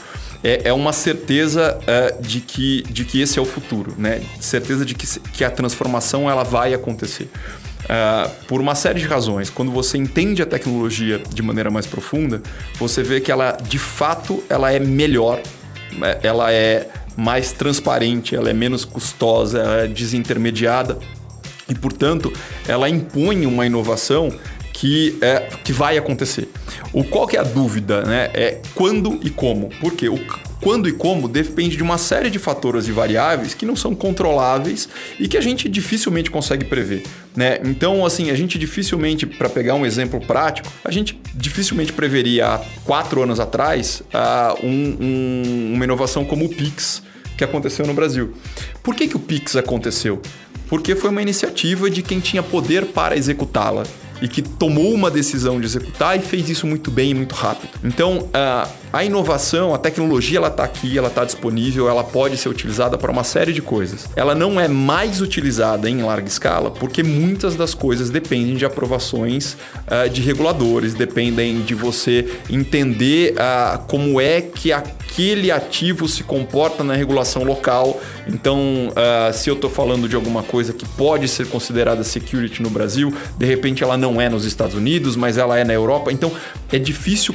é, 0.44 0.68
é 0.68 0.72
uma 0.74 0.92
certeza 0.92 1.78
uh, 1.80 2.22
de, 2.22 2.40
que, 2.40 2.82
de 2.82 3.04
que 3.06 3.20
esse 3.20 3.38
é 3.38 3.42
o 3.42 3.46
futuro, 3.46 3.94
né? 3.96 4.22
Certeza 4.38 4.84
de 4.84 4.94
que, 4.94 5.06
que 5.32 5.42
a 5.42 5.50
transformação 5.50 6.30
ela 6.30 6.44
vai 6.44 6.74
acontecer. 6.74 7.30
Uh, 7.84 8.30
por 8.46 8.60
uma 8.60 8.74
série 8.74 9.00
de 9.00 9.06
razões. 9.06 9.50
Quando 9.50 9.72
você 9.72 9.98
entende 9.98 10.42
a 10.42 10.46
tecnologia 10.46 11.18
de 11.18 11.42
maneira 11.42 11.70
mais 11.70 11.86
profunda, 11.86 12.42
você 12.78 13.02
vê 13.02 13.20
que 13.20 13.32
ela, 13.32 13.52
de 13.52 13.78
fato, 13.78 14.44
ela 14.48 14.70
é 14.70 14.78
melhor, 14.78 15.40
né? 15.92 16.18
ela 16.22 16.52
é 16.52 16.88
mais 17.16 17.52
transparente, 17.52 18.34
ela 18.34 18.50
é 18.50 18.52
menos 18.52 18.84
custosa, 18.84 19.58
ela 19.58 19.76
é 19.82 19.86
desintermediada 19.86 20.98
e, 21.68 21.74
portanto, 21.74 22.32
ela 22.68 22.88
impõe 22.88 23.46
uma 23.46 23.64
inovação 23.64 24.32
que, 24.84 25.16
é, 25.22 25.48
que 25.64 25.72
vai 25.72 25.96
acontecer. 25.96 26.46
O 26.92 27.02
qual 27.02 27.26
que 27.26 27.38
é 27.38 27.40
a 27.40 27.42
dúvida, 27.42 28.02
né? 28.02 28.28
É 28.34 28.60
quando 28.74 29.18
e 29.22 29.30
como. 29.30 29.70
Por 29.80 29.94
quê? 29.94 30.10
O 30.10 30.20
quando 30.60 30.86
e 30.86 30.92
como 30.92 31.26
depende 31.26 31.74
de 31.74 31.82
uma 31.82 31.96
série 31.96 32.28
de 32.28 32.38
fatores 32.38 32.86
e 32.86 32.92
variáveis 32.92 33.54
que 33.54 33.64
não 33.64 33.74
são 33.74 33.94
controláveis 33.94 34.86
e 35.18 35.26
que 35.26 35.38
a 35.38 35.40
gente 35.40 35.70
dificilmente 35.70 36.30
consegue 36.30 36.66
prever, 36.66 37.02
né? 37.34 37.60
Então, 37.64 38.04
assim, 38.04 38.30
a 38.30 38.34
gente 38.34 38.58
dificilmente, 38.58 39.24
para 39.24 39.48
pegar 39.48 39.74
um 39.74 39.86
exemplo 39.86 40.20
prático, 40.20 40.70
a 40.84 40.90
gente 40.90 41.18
dificilmente 41.34 41.90
preveria 41.90 42.48
há 42.48 42.58
quatro 42.84 43.22
anos 43.22 43.40
atrás 43.40 44.02
uh, 44.12 44.66
um, 44.66 44.96
um, 45.00 45.72
uma 45.76 45.84
inovação 45.84 46.26
como 46.26 46.44
o 46.44 46.48
Pix 46.50 47.02
que 47.38 47.42
aconteceu 47.42 47.86
no 47.86 47.94
Brasil. 47.94 48.34
Por 48.82 48.94
que, 48.94 49.08
que 49.08 49.16
o 49.16 49.20
Pix 49.20 49.56
aconteceu? 49.56 50.20
Porque 50.68 50.94
foi 50.94 51.08
uma 51.08 51.22
iniciativa 51.22 51.88
de 51.88 52.02
quem 52.02 52.20
tinha 52.20 52.42
poder 52.42 52.84
para 52.86 53.16
executá-la 53.16 53.84
e 54.20 54.28
que 54.28 54.42
tomou 54.42 54.92
uma 54.92 55.10
decisão 55.10 55.58
de 55.60 55.66
executar 55.66 56.16
e 56.16 56.20
fez 56.20 56.48
isso 56.48 56.66
muito 56.66 56.90
bem 56.90 57.10
e 57.10 57.14
muito 57.14 57.34
rápido. 57.34 57.70
Então, 57.82 58.28
a 58.94 59.02
inovação, 59.02 59.74
a 59.74 59.78
tecnologia, 59.78 60.38
ela 60.38 60.46
está 60.46 60.62
aqui, 60.62 60.96
ela 60.96 61.08
está 61.08 61.24
disponível, 61.24 61.88
ela 61.88 62.04
pode 62.04 62.36
ser 62.36 62.48
utilizada 62.48 62.96
para 62.96 63.10
uma 63.10 63.24
série 63.24 63.52
de 63.52 63.60
coisas. 63.60 64.06
Ela 64.14 64.36
não 64.36 64.60
é 64.60 64.68
mais 64.68 65.20
utilizada 65.20 65.90
em 65.90 66.00
larga 66.00 66.28
escala 66.28 66.70
porque 66.70 67.02
muitas 67.02 67.56
das 67.56 67.74
coisas 67.74 68.08
dependem 68.08 68.54
de 68.54 68.64
aprovações 68.64 69.56
uh, 69.88 70.08
de 70.08 70.20
reguladores, 70.20 70.94
dependem 70.94 71.62
de 71.62 71.74
você 71.74 72.38
entender 72.48 73.34
uh, 73.34 73.80
como 73.88 74.20
é 74.20 74.40
que 74.40 74.70
aquele 74.70 75.50
ativo 75.50 76.06
se 76.06 76.22
comporta 76.22 76.84
na 76.84 76.94
regulação 76.94 77.42
local. 77.42 78.00
Então, 78.28 78.90
uh, 78.90 79.32
se 79.32 79.50
eu 79.50 79.54
estou 79.54 79.70
falando 79.70 80.08
de 80.08 80.14
alguma 80.14 80.44
coisa 80.44 80.72
que 80.72 80.86
pode 80.90 81.26
ser 81.26 81.48
considerada 81.48 82.04
security 82.04 82.62
no 82.62 82.70
Brasil, 82.70 83.12
de 83.36 83.44
repente 83.44 83.82
ela 83.82 83.96
não 83.96 84.20
é 84.20 84.28
nos 84.28 84.44
Estados 84.44 84.76
Unidos, 84.76 85.16
mas 85.16 85.36
ela 85.36 85.58
é 85.58 85.64
na 85.64 85.72
Europa. 85.72 86.12
Então, 86.12 86.30
é 86.72 86.78
difícil 86.78 87.34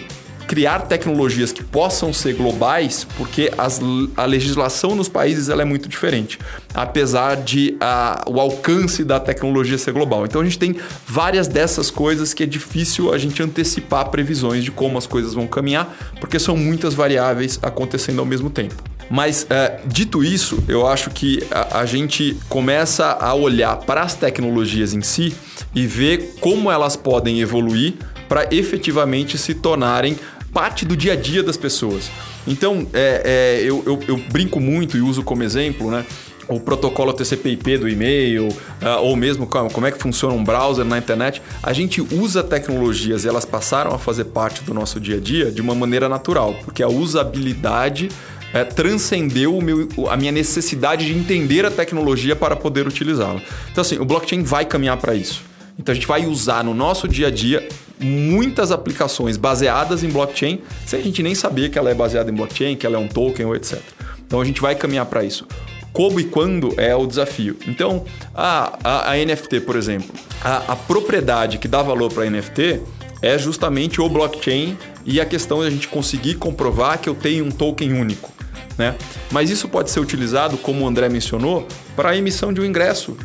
criar 0.49 0.79
tecnologias 0.87 1.51
que 1.51 1.63
possam 1.63 2.11
ser 2.11 2.33
globais, 2.33 3.05
porque 3.15 3.51
as, 3.55 3.79
a 4.17 4.25
legislação 4.25 4.95
nos 4.95 5.07
países 5.07 5.47
ela 5.47 5.61
é 5.61 5.65
muito 5.65 5.87
diferente, 5.87 6.39
apesar 6.73 7.35
de 7.35 7.77
a, 7.79 8.25
o 8.27 8.39
alcance 8.39 9.03
da 9.03 9.19
tecnologia 9.19 9.77
ser 9.77 9.91
global. 9.91 10.25
Então 10.25 10.41
a 10.41 10.43
gente 10.43 10.57
tem 10.57 10.75
várias 11.05 11.47
dessas 11.47 11.91
coisas 11.91 12.33
que 12.33 12.41
é 12.41 12.47
difícil 12.47 13.13
a 13.13 13.17
gente 13.19 13.43
antecipar 13.43 14.09
previsões 14.09 14.63
de 14.63 14.71
como 14.71 14.97
as 14.97 15.05
coisas 15.05 15.35
vão 15.35 15.45
caminhar, 15.45 15.95
porque 16.19 16.39
são 16.39 16.57
muitas 16.57 16.95
variáveis 16.95 17.59
acontecendo 17.61 18.17
ao 18.17 18.25
mesmo 18.25 18.49
tempo. 18.49 18.83
Mas, 19.07 19.45
é, 19.51 19.79
dito 19.85 20.23
isso, 20.23 20.63
eu 20.67 20.87
acho 20.87 21.11
que 21.11 21.43
a, 21.51 21.81
a, 21.81 21.85
gente 21.85 22.35
começa 22.49 23.05
a 23.05 23.35
olhar 23.35 23.75
para 23.77 24.01
as 24.01 24.15
tecnologias 24.15 24.95
em 24.95 25.01
si 25.01 25.31
e 25.75 25.85
ver 25.85 26.35
como 26.39 26.71
elas 26.71 26.95
podem 26.95 27.39
evoluir 27.39 27.93
para 28.27 28.47
efetivamente 28.51 29.37
se 29.39 29.55
tornarem 29.55 30.15
parte 30.53 30.85
do 30.85 30.95
dia 30.95 31.13
a 31.13 31.15
dia 31.15 31.43
das 31.43 31.57
pessoas. 31.57 32.09
Então, 32.47 32.87
é, 32.93 33.59
é, 33.61 33.63
eu, 33.63 33.83
eu, 33.85 33.99
eu 34.07 34.17
brinco 34.31 34.59
muito 34.59 34.97
e 34.97 35.01
uso 35.01 35.23
como 35.23 35.43
exemplo, 35.43 35.91
né? 35.91 36.05
o 36.49 36.59
protocolo 36.59 37.13
TCP/IP 37.13 37.77
do 37.77 37.87
e-mail, 37.87 38.47
uh, 38.47 39.01
ou 39.01 39.15
mesmo 39.15 39.45
como 39.45 39.85
é 39.85 39.91
que 39.91 39.99
funciona 39.99 40.33
um 40.33 40.43
browser 40.43 40.83
na 40.83 40.97
internet, 40.97 41.41
a 41.61 41.71
gente 41.71 42.01
usa 42.01 42.43
tecnologias 42.43 43.23
e 43.23 43.27
elas 43.27 43.45
passaram 43.45 43.93
a 43.93 43.99
fazer 43.99 44.25
parte 44.25 44.63
do 44.63 44.73
nosso 44.73 44.99
dia 44.99 45.17
a 45.17 45.19
dia 45.19 45.51
de 45.51 45.61
uma 45.61 45.75
maneira 45.75 46.09
natural, 46.09 46.55
porque 46.65 46.81
a 46.81 46.87
usabilidade 46.87 48.09
é, 48.51 48.63
transcendeu 48.63 49.61
meu, 49.61 49.87
a 50.09 50.17
minha 50.17 50.31
necessidade 50.31 51.05
de 51.05 51.13
entender 51.13 51.67
a 51.67 51.71
tecnologia 51.71 52.35
para 52.35 52.55
poder 52.55 52.87
utilizá-la. 52.87 53.41
Então, 53.71 53.83
assim, 53.83 53.99
o 53.99 54.05
blockchain 54.05 54.41
vai 54.41 54.65
caminhar 54.65 54.97
para 54.97 55.13
isso. 55.13 55.48
Então, 55.79 55.93
a 55.93 55.95
gente 55.95 56.05
vai 56.05 56.25
usar 56.25 56.61
no 56.61 56.73
nosso 56.73 57.07
dia 57.07 57.27
a 57.27 57.31
dia 57.31 57.65
muitas 57.97 58.69
aplicações 58.69 59.37
baseadas 59.37 60.03
em 60.03 60.09
blockchain, 60.09 60.61
sem 60.85 60.99
a 60.99 61.03
gente 61.03 61.23
nem 61.23 61.33
saber 61.33 61.69
que 61.69 61.79
ela 61.79 61.89
é 61.89 61.93
baseada 61.93 62.29
em 62.29 62.33
blockchain, 62.33 62.75
que 62.75 62.85
ela 62.85 62.97
é 62.97 62.99
um 62.99 63.07
token 63.07 63.45
ou 63.45 63.55
etc. 63.55 63.79
Então 64.27 64.41
a 64.41 64.45
gente 64.45 64.61
vai 64.61 64.75
caminhar 64.75 65.05
para 65.05 65.23
isso. 65.23 65.47
Como 65.93 66.19
e 66.19 66.25
quando 66.25 66.79
é 66.79 66.93
o 66.93 67.07
desafio. 67.07 67.57
Então, 67.65 68.05
a, 68.35 68.77
a, 68.83 69.11
a 69.13 69.25
NFT, 69.25 69.61
por 69.61 69.77
exemplo, 69.77 70.13
a, 70.43 70.73
a 70.73 70.75
propriedade 70.75 71.57
que 71.57 71.67
dá 71.67 71.81
valor 71.81 72.11
para 72.11 72.23
a 72.25 72.29
NFT 72.29 72.81
é 73.21 73.37
justamente 73.37 74.01
o 74.01 74.09
blockchain 74.09 74.77
e 75.05 75.19
a 75.19 75.25
questão 75.25 75.61
de 75.61 75.67
a 75.67 75.69
gente 75.69 75.87
conseguir 75.87 76.35
comprovar 76.35 76.99
que 76.99 77.09
eu 77.09 77.15
tenho 77.15 77.45
um 77.45 77.51
token 77.51 77.93
único. 77.93 78.31
Né? 78.79 78.95
Mas 79.29 79.49
isso 79.49 79.67
pode 79.67 79.91
ser 79.91 79.99
utilizado, 79.99 80.57
como 80.57 80.85
o 80.85 80.87
André 80.87 81.09
mencionou, 81.09 81.67
para 81.97 82.11
a 82.11 82.17
emissão 82.17 82.53
de 82.53 82.61
um 82.61 82.65
ingresso, 82.65 83.17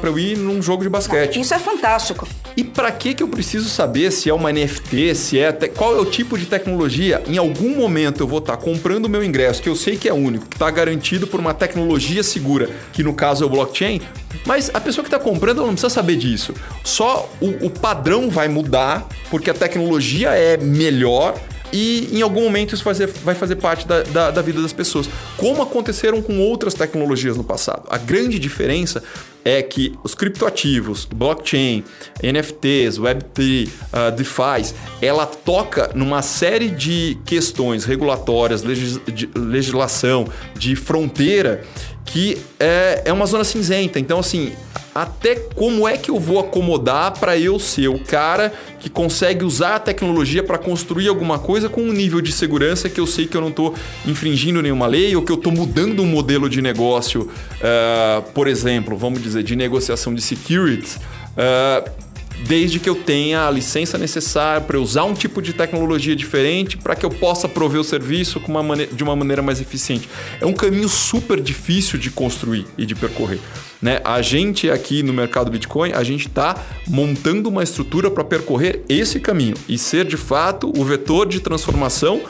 para 0.00 0.08
eu 0.08 0.18
ir 0.18 0.38
num 0.38 0.62
jogo 0.62 0.82
de 0.82 0.88
basquete. 0.88 1.38
Isso 1.38 1.52
é 1.52 1.58
fantástico. 1.58 2.26
E 2.56 2.64
para 2.64 2.90
que 2.90 3.12
que 3.12 3.22
eu 3.22 3.28
preciso 3.28 3.68
saber 3.68 4.10
se 4.10 4.30
é 4.30 4.34
uma 4.34 4.50
NFT, 4.50 5.14
se 5.14 5.38
é 5.38 5.52
te... 5.52 5.68
qual 5.68 5.94
é 5.94 6.00
o 6.00 6.06
tipo 6.06 6.38
de 6.38 6.46
tecnologia? 6.46 7.22
Em 7.26 7.36
algum 7.36 7.76
momento 7.76 8.22
eu 8.22 8.26
vou 8.26 8.38
estar 8.38 8.56
tá 8.56 8.62
comprando 8.62 9.04
o 9.04 9.08
meu 9.10 9.22
ingresso, 9.22 9.62
que 9.62 9.68
eu 9.68 9.76
sei 9.76 9.98
que 9.98 10.08
é 10.08 10.14
único, 10.14 10.46
que 10.46 10.56
está 10.56 10.70
garantido 10.70 11.26
por 11.26 11.38
uma 11.38 11.52
tecnologia 11.52 12.22
segura, 12.22 12.70
que 12.94 13.02
no 13.02 13.12
caso 13.12 13.44
é 13.44 13.46
o 13.46 13.50
blockchain. 13.50 14.00
Mas 14.46 14.70
a 14.72 14.80
pessoa 14.80 15.04
que 15.04 15.14
está 15.14 15.18
comprando 15.18 15.58
não 15.58 15.72
precisa 15.72 15.90
saber 15.90 16.16
disso. 16.16 16.54
Só 16.82 17.30
o, 17.42 17.66
o 17.66 17.70
padrão 17.70 18.30
vai 18.30 18.48
mudar 18.48 19.06
porque 19.28 19.50
a 19.50 19.54
tecnologia 19.54 20.30
é 20.30 20.56
melhor 20.56 21.38
e 21.76 22.08
em 22.12 22.22
algum 22.22 22.44
momento 22.44 22.72
isso 22.72 22.84
vai 22.84 22.94
fazer, 22.94 23.08
vai 23.08 23.34
fazer 23.34 23.56
parte 23.56 23.84
da, 23.84 24.04
da, 24.04 24.30
da, 24.30 24.40
vida 24.40 24.62
das 24.62 24.72
pessoas. 24.72 25.10
Como 25.36 25.60
aconteceram 25.60 26.22
com 26.22 26.38
outras 26.38 26.72
tecnologias 26.72 27.36
no 27.36 27.42
passado. 27.42 27.82
A 27.90 27.98
grande 27.98 28.38
diferença 28.38 29.02
é 29.44 29.60
que 29.60 29.92
os 30.04 30.14
criptoativos, 30.14 31.04
blockchain, 31.04 31.82
NFTs, 32.22 33.00
Web3, 33.00 33.68
uh, 33.68 34.16
DeFi, 34.16 34.72
ela 35.02 35.26
toca 35.26 35.90
numa 35.96 36.22
série 36.22 36.70
de 36.70 37.18
questões 37.26 37.84
regulatórias, 37.84 38.62
legis 38.62 39.00
de 39.12 39.28
legislação, 39.34 40.28
de 40.56 40.76
fronteira, 40.76 41.64
que 42.04 42.38
é, 42.60 43.02
é 43.06 43.12
uma 43.12 43.26
zona 43.26 43.42
cinzenta. 43.42 43.98
Então, 43.98 44.20
assim, 44.20 44.52
até 44.94 45.34
como 45.34 45.88
é 45.88 45.96
que 45.96 46.10
eu 46.10 46.20
vou 46.20 46.38
acomodar 46.38 47.18
para 47.18 47.36
eu 47.36 47.58
ser 47.58 47.88
o 47.88 47.98
cara 47.98 48.52
que 48.78 48.88
consegue 48.88 49.44
usar 49.44 49.76
a 49.76 49.80
tecnologia 49.80 50.42
para 50.42 50.56
construir 50.56 51.08
alguma 51.08 51.38
coisa 51.38 51.68
com 51.68 51.80
um 51.80 51.92
nível 51.92 52.20
de 52.20 52.30
segurança 52.30 52.88
que 52.88 53.00
eu 53.00 53.06
sei 53.06 53.26
que 53.26 53.36
eu 53.36 53.40
não 53.40 53.48
estou 53.48 53.74
infringindo 54.06 54.62
nenhuma 54.62 54.86
lei 54.86 55.16
ou 55.16 55.22
que 55.22 55.32
eu 55.32 55.36
estou 55.36 55.52
mudando 55.52 56.02
um 56.02 56.06
modelo 56.06 56.48
de 56.48 56.62
negócio, 56.62 57.22
uh, 57.22 58.22
por 58.32 58.46
exemplo, 58.46 58.96
vamos 58.96 59.22
dizer, 59.22 59.42
de 59.42 59.56
negociação 59.56 60.14
de 60.14 60.22
securities. 60.22 60.96
Uh, 61.34 62.03
desde 62.40 62.78
que 62.78 62.88
eu 62.88 62.94
tenha 62.94 63.46
a 63.46 63.50
licença 63.50 63.96
necessária 63.96 64.60
para 64.60 64.78
usar 64.78 65.04
um 65.04 65.14
tipo 65.14 65.40
de 65.40 65.52
tecnologia 65.52 66.14
diferente 66.14 66.76
para 66.76 66.94
que 66.94 67.06
eu 67.06 67.10
possa 67.10 67.48
prover 67.48 67.80
o 67.80 67.84
serviço 67.84 68.40
uma 68.46 68.62
maneira, 68.62 68.92
de 68.92 69.02
uma 69.02 69.16
maneira 69.16 69.40
mais 69.40 69.60
eficiente. 69.60 70.08
É 70.40 70.46
um 70.46 70.52
caminho 70.52 70.88
super 70.88 71.40
difícil 71.40 71.98
de 71.98 72.10
construir 72.10 72.66
e 72.76 72.84
de 72.84 72.94
percorrer. 72.94 73.40
Né? 73.80 74.00
A 74.04 74.20
gente 74.20 74.70
aqui 74.70 75.02
no 75.02 75.12
mercado 75.12 75.50
Bitcoin, 75.50 75.92
a 75.92 76.02
gente 76.02 76.26
está 76.26 76.56
montando 76.88 77.48
uma 77.48 77.62
estrutura 77.62 78.10
para 78.10 78.24
percorrer 78.24 78.82
esse 78.88 79.20
caminho 79.20 79.54
e 79.68 79.78
ser 79.78 80.04
de 80.04 80.16
fato 80.16 80.72
o 80.76 80.84
vetor 80.84 81.26
de 81.26 81.40
transformação 81.40 82.22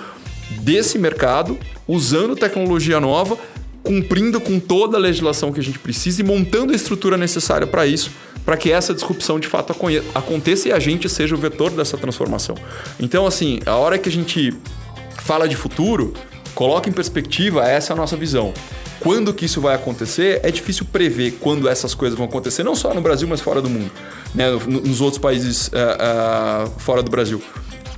desse 0.61 0.99
mercado, 0.99 1.59
usando 1.89 2.37
tecnologia 2.37 3.01
nova, 3.01 3.39
cumprindo 3.83 4.41
com 4.41 4.59
toda 4.59 4.97
a 4.97 5.01
legislação 5.01 5.53
que 5.53 5.61
a 5.61 5.63
gente 5.63 5.79
precisa 5.79 6.21
e 6.21 6.25
montando 6.25 6.73
a 6.73 6.77
estrutura 6.77 7.17
necessária 7.17 7.67
para 7.67 7.87
isso 7.87 8.11
para 8.45 8.57
que 8.57 8.71
essa 8.71 8.93
disrupção 8.93 9.41
de 9.41 9.49
fato 9.49 9.75
aconteça 10.15 10.69
e 10.69 10.73
a 10.73 10.79
gente 10.79 11.09
seja 11.09 11.35
o 11.35 11.39
vetor 11.39 11.71
dessa 11.71 11.97
transformação. 11.97 12.55
Então, 13.01 13.27
assim, 13.27 13.61
a 13.65 13.77
hora 13.77 13.99
que 13.99 14.09
a 14.09 14.13
gente 14.13 14.53
fala 15.23 15.49
de 15.49 15.57
futuro, 15.57 16.13
coloca 16.55 16.89
em 16.89 16.93
perspectiva, 16.93 17.67
essa 17.67 17.93
é 17.93 17.95
a 17.95 17.97
nossa 17.97 18.17
visão. 18.17 18.53
Quando 19.01 19.35
que 19.35 19.45
isso 19.45 19.61
vai 19.61 19.75
acontecer, 19.75 20.41
é 20.43 20.51
difícil 20.51 20.87
prever 20.91 21.33
quando 21.41 21.69
essas 21.69 21.95
coisas 21.95 22.17
vão 22.17 22.27
acontecer, 22.27 22.63
não 22.63 22.75
só 22.75 22.95
no 22.95 23.01
Brasil, 23.01 23.29
mas 23.29 23.41
fora 23.41 23.61
do 23.61 23.69
mundo, 23.69 23.91
né? 24.35 24.51
nos 24.51 25.01
outros 25.01 25.19
países 25.19 25.69
uh, 25.69 25.71
uh, 26.67 26.71
fora 26.79 27.03
do 27.03 27.11
Brasil. 27.11 27.43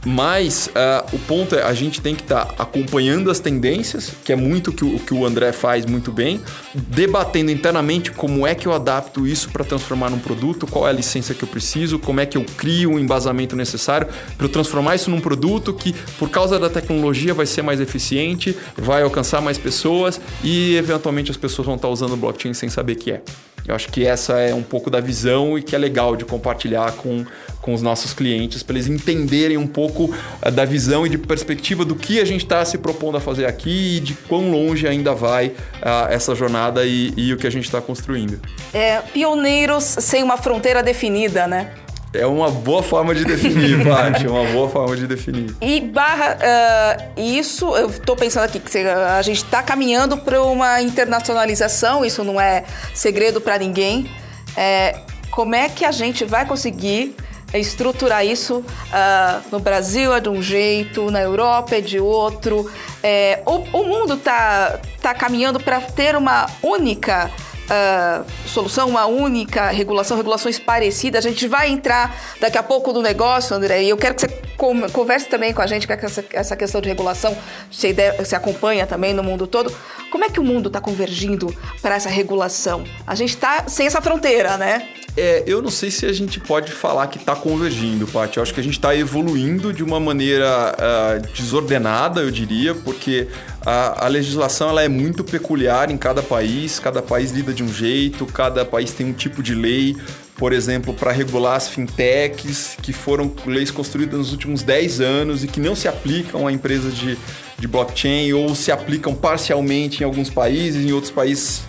Mas 0.08 0.68
uh, 0.68 1.16
o 1.16 1.18
ponto 1.18 1.56
é, 1.56 1.64
a 1.64 1.74
gente 1.74 2.00
tem 2.00 2.14
que 2.14 2.22
estar 2.22 2.44
tá 2.44 2.62
acompanhando 2.62 3.28
as 3.28 3.40
tendências, 3.40 4.12
que 4.24 4.32
é 4.32 4.36
muito 4.36 4.72
que 4.72 4.84
o 4.84 5.00
que 5.00 5.12
o 5.12 5.26
André 5.26 5.50
faz 5.50 5.84
muito 5.84 6.12
bem, 6.12 6.40
debatendo 6.72 7.50
internamente 7.50 8.12
como 8.12 8.46
é 8.46 8.54
que 8.54 8.68
eu 8.68 8.72
adapto 8.72 9.26
isso 9.26 9.50
para 9.50 9.64
transformar 9.64 10.08
num 10.08 10.20
produto, 10.20 10.64
qual 10.64 10.86
é 10.86 10.90
a 10.90 10.92
licença 10.92 11.34
que 11.34 11.42
eu 11.42 11.48
preciso, 11.48 11.98
como 11.98 12.20
é 12.20 12.26
que 12.26 12.38
eu 12.38 12.46
crio 12.56 12.92
o 12.92 13.00
embasamento 13.00 13.56
necessário 13.56 14.06
para 14.38 14.46
eu 14.46 14.48
transformar 14.48 14.94
isso 14.94 15.10
num 15.10 15.20
produto 15.20 15.74
que, 15.74 15.92
por 16.20 16.30
causa 16.30 16.56
da 16.56 16.70
tecnologia, 16.70 17.34
vai 17.34 17.44
ser 17.44 17.62
mais 17.62 17.80
eficiente, 17.80 18.56
vai 18.76 19.02
alcançar 19.02 19.42
mais 19.42 19.58
pessoas 19.58 20.20
e, 20.44 20.76
eventualmente, 20.76 21.32
as 21.32 21.36
pessoas 21.36 21.66
vão 21.66 21.74
estar 21.74 21.88
tá 21.88 21.92
usando 21.92 22.12
o 22.12 22.16
blockchain 22.16 22.54
sem 22.54 22.68
saber 22.68 22.94
que 22.94 23.10
é. 23.10 23.22
Eu 23.66 23.74
acho 23.74 23.88
que 23.88 24.06
essa 24.06 24.38
é 24.38 24.54
um 24.54 24.62
pouco 24.62 24.90
da 24.90 25.00
visão 25.00 25.58
e 25.58 25.62
que 25.62 25.74
é 25.74 25.78
legal 25.78 26.14
de 26.14 26.24
compartilhar 26.24 26.92
com, 26.92 27.24
com 27.60 27.74
os 27.74 27.82
nossos 27.82 28.14
clientes, 28.14 28.62
para 28.62 28.76
eles 28.76 28.86
entenderem 28.86 29.56
um 29.56 29.66
pouco 29.66 30.04
uh, 30.04 30.50
da 30.50 30.64
visão 30.64 31.06
e 31.06 31.10
de 31.10 31.18
perspectiva 31.18 31.84
do 31.84 31.96
que 31.96 32.20
a 32.20 32.24
gente 32.24 32.44
está 32.44 32.64
se 32.64 32.78
propondo 32.78 33.16
a 33.16 33.20
fazer 33.20 33.46
aqui 33.46 33.96
e 33.96 34.00
de 34.00 34.14
quão 34.14 34.50
longe 34.50 34.86
ainda 34.86 35.14
vai 35.14 35.48
uh, 35.48 36.08
essa 36.10 36.34
jornada 36.34 36.84
e, 36.84 37.12
e 37.16 37.32
o 37.32 37.36
que 37.36 37.46
a 37.46 37.50
gente 37.50 37.64
está 37.64 37.80
construindo. 37.80 38.40
É, 38.72 39.00
pioneiros 39.00 39.84
sem 39.84 40.22
uma 40.22 40.36
fronteira 40.36 40.82
definida, 40.82 41.46
né? 41.46 41.72
É 42.12 42.26
uma 42.26 42.50
boa 42.50 42.82
forma 42.82 43.14
de 43.14 43.24
definir, 43.24 43.82
Paty. 43.84 44.26
É 44.26 44.30
uma 44.30 44.44
boa 44.52 44.68
forma 44.68 44.96
de 44.96 45.06
definir. 45.06 45.54
E 45.60 45.80
barra 45.80 46.36
uh, 46.36 47.20
isso, 47.20 47.76
eu 47.76 47.90
estou 47.90 48.16
pensando 48.16 48.44
aqui 48.44 48.58
que 48.58 48.78
a 48.78 49.20
gente 49.22 49.44
está 49.44 49.62
caminhando 49.62 50.16
para 50.16 50.42
uma 50.42 50.80
internacionalização, 50.80 52.04
isso 52.04 52.24
não 52.24 52.40
é 52.40 52.64
segredo 52.94 53.40
para 53.40 53.58
ninguém. 53.58 54.10
É, 54.56 55.00
como 55.30 55.54
é 55.54 55.68
que 55.68 55.84
a 55.84 55.92
gente 55.92 56.24
vai 56.24 56.46
conseguir 56.46 57.14
estruturar 57.54 58.24
isso 58.24 58.58
uh, 58.58 59.42
no 59.50 59.60
Brasil 59.60 60.14
é 60.14 60.20
de 60.20 60.28
um 60.28 60.42
jeito, 60.42 61.10
na 61.10 61.20
Europa 61.20 61.76
é 61.76 61.80
de 61.80 61.98
outro. 61.98 62.70
É, 63.02 63.40
o, 63.46 63.56
o 63.78 63.84
mundo 63.84 64.14
está 64.14 64.80
tá 65.00 65.14
caminhando 65.14 65.60
para 65.60 65.80
ter 65.80 66.16
uma 66.16 66.46
única 66.62 67.30
uh, 67.66 68.24
solução, 68.46 68.88
uma 68.88 69.06
única 69.06 69.68
regulação, 69.68 70.16
regulações 70.16 70.58
parecidas. 70.58 71.24
A 71.24 71.28
gente 71.28 71.46
vai 71.46 71.68
entrar 71.68 72.16
daqui 72.40 72.58
a 72.58 72.62
pouco 72.62 72.92
no 72.92 73.02
negócio, 73.02 73.54
André, 73.54 73.82
e 73.82 73.88
eu 73.88 73.96
quero 73.96 74.14
que 74.14 74.22
você 74.22 74.46
converse 74.92 75.28
também 75.28 75.52
com 75.52 75.60
a 75.60 75.66
gente 75.66 75.86
com 75.86 75.92
essa, 75.92 76.24
essa 76.32 76.56
questão 76.56 76.80
de 76.80 76.88
regulação, 76.88 77.36
você, 77.70 77.94
você 78.18 78.34
acompanha 78.34 78.86
também 78.86 79.12
no 79.12 79.22
mundo 79.22 79.46
todo. 79.46 79.72
Como 80.10 80.24
é 80.24 80.30
que 80.30 80.40
o 80.40 80.44
mundo 80.44 80.68
está 80.68 80.80
convergindo 80.80 81.54
para 81.82 81.94
essa 81.94 82.08
regulação? 82.08 82.84
A 83.06 83.14
gente 83.14 83.30
está 83.30 83.68
sem 83.68 83.86
essa 83.86 84.00
fronteira, 84.00 84.56
né? 84.56 84.88
É, 85.16 85.42
eu 85.46 85.62
não 85.62 85.70
sei 85.70 85.90
se 85.90 86.04
a 86.04 86.12
gente 86.12 86.38
pode 86.38 86.70
falar 86.70 87.06
que 87.06 87.16
está 87.16 87.34
convergindo, 87.34 88.06
Paty. 88.06 88.36
Eu 88.36 88.42
acho 88.42 88.52
que 88.52 88.60
a 88.60 88.62
gente 88.62 88.74
está 88.74 88.94
evoluindo 88.94 89.72
de 89.72 89.82
uma 89.82 89.98
maneira 89.98 90.74
uh, 90.76 91.32
desordenada, 91.32 92.20
eu 92.20 92.30
diria, 92.30 92.74
porque 92.74 93.26
a, 93.64 94.04
a, 94.04 94.08
legislação 94.08 94.68
ela 94.68 94.82
é 94.82 94.88
muito 94.88 95.24
peculiar 95.24 95.90
em 95.90 95.96
cada 95.96 96.22
país, 96.22 96.78
cada 96.78 97.00
país 97.00 97.30
lida 97.30 97.54
de 97.54 97.62
um 97.62 97.72
jeito, 97.72 98.26
cada 98.26 98.62
país 98.62 98.92
tem 98.92 99.06
um 99.06 99.12
tipo 99.14 99.42
de 99.42 99.54
lei. 99.54 99.96
Por 100.36 100.52
exemplo, 100.52 100.92
para 100.92 101.12
regular 101.12 101.56
as 101.56 101.66
fintechs, 101.66 102.76
que 102.82 102.92
foram 102.92 103.32
leis 103.46 103.70
construídas 103.70 104.18
nos 104.18 104.32
últimos 104.32 104.62
10 104.62 105.00
anos 105.00 105.42
e 105.42 105.48
que 105.48 105.58
não 105.58 105.74
se 105.74 105.88
aplicam 105.88 106.46
a 106.46 106.52
empresas 106.52 106.94
de, 106.94 107.16
de 107.58 107.66
blockchain 107.66 108.34
ou 108.34 108.54
se 108.54 108.70
aplicam 108.70 109.14
parcialmente 109.14 110.02
em 110.02 110.04
alguns 110.04 110.28
países, 110.28 110.84
em 110.84 110.92
outros 110.92 111.10
países 111.10 111.62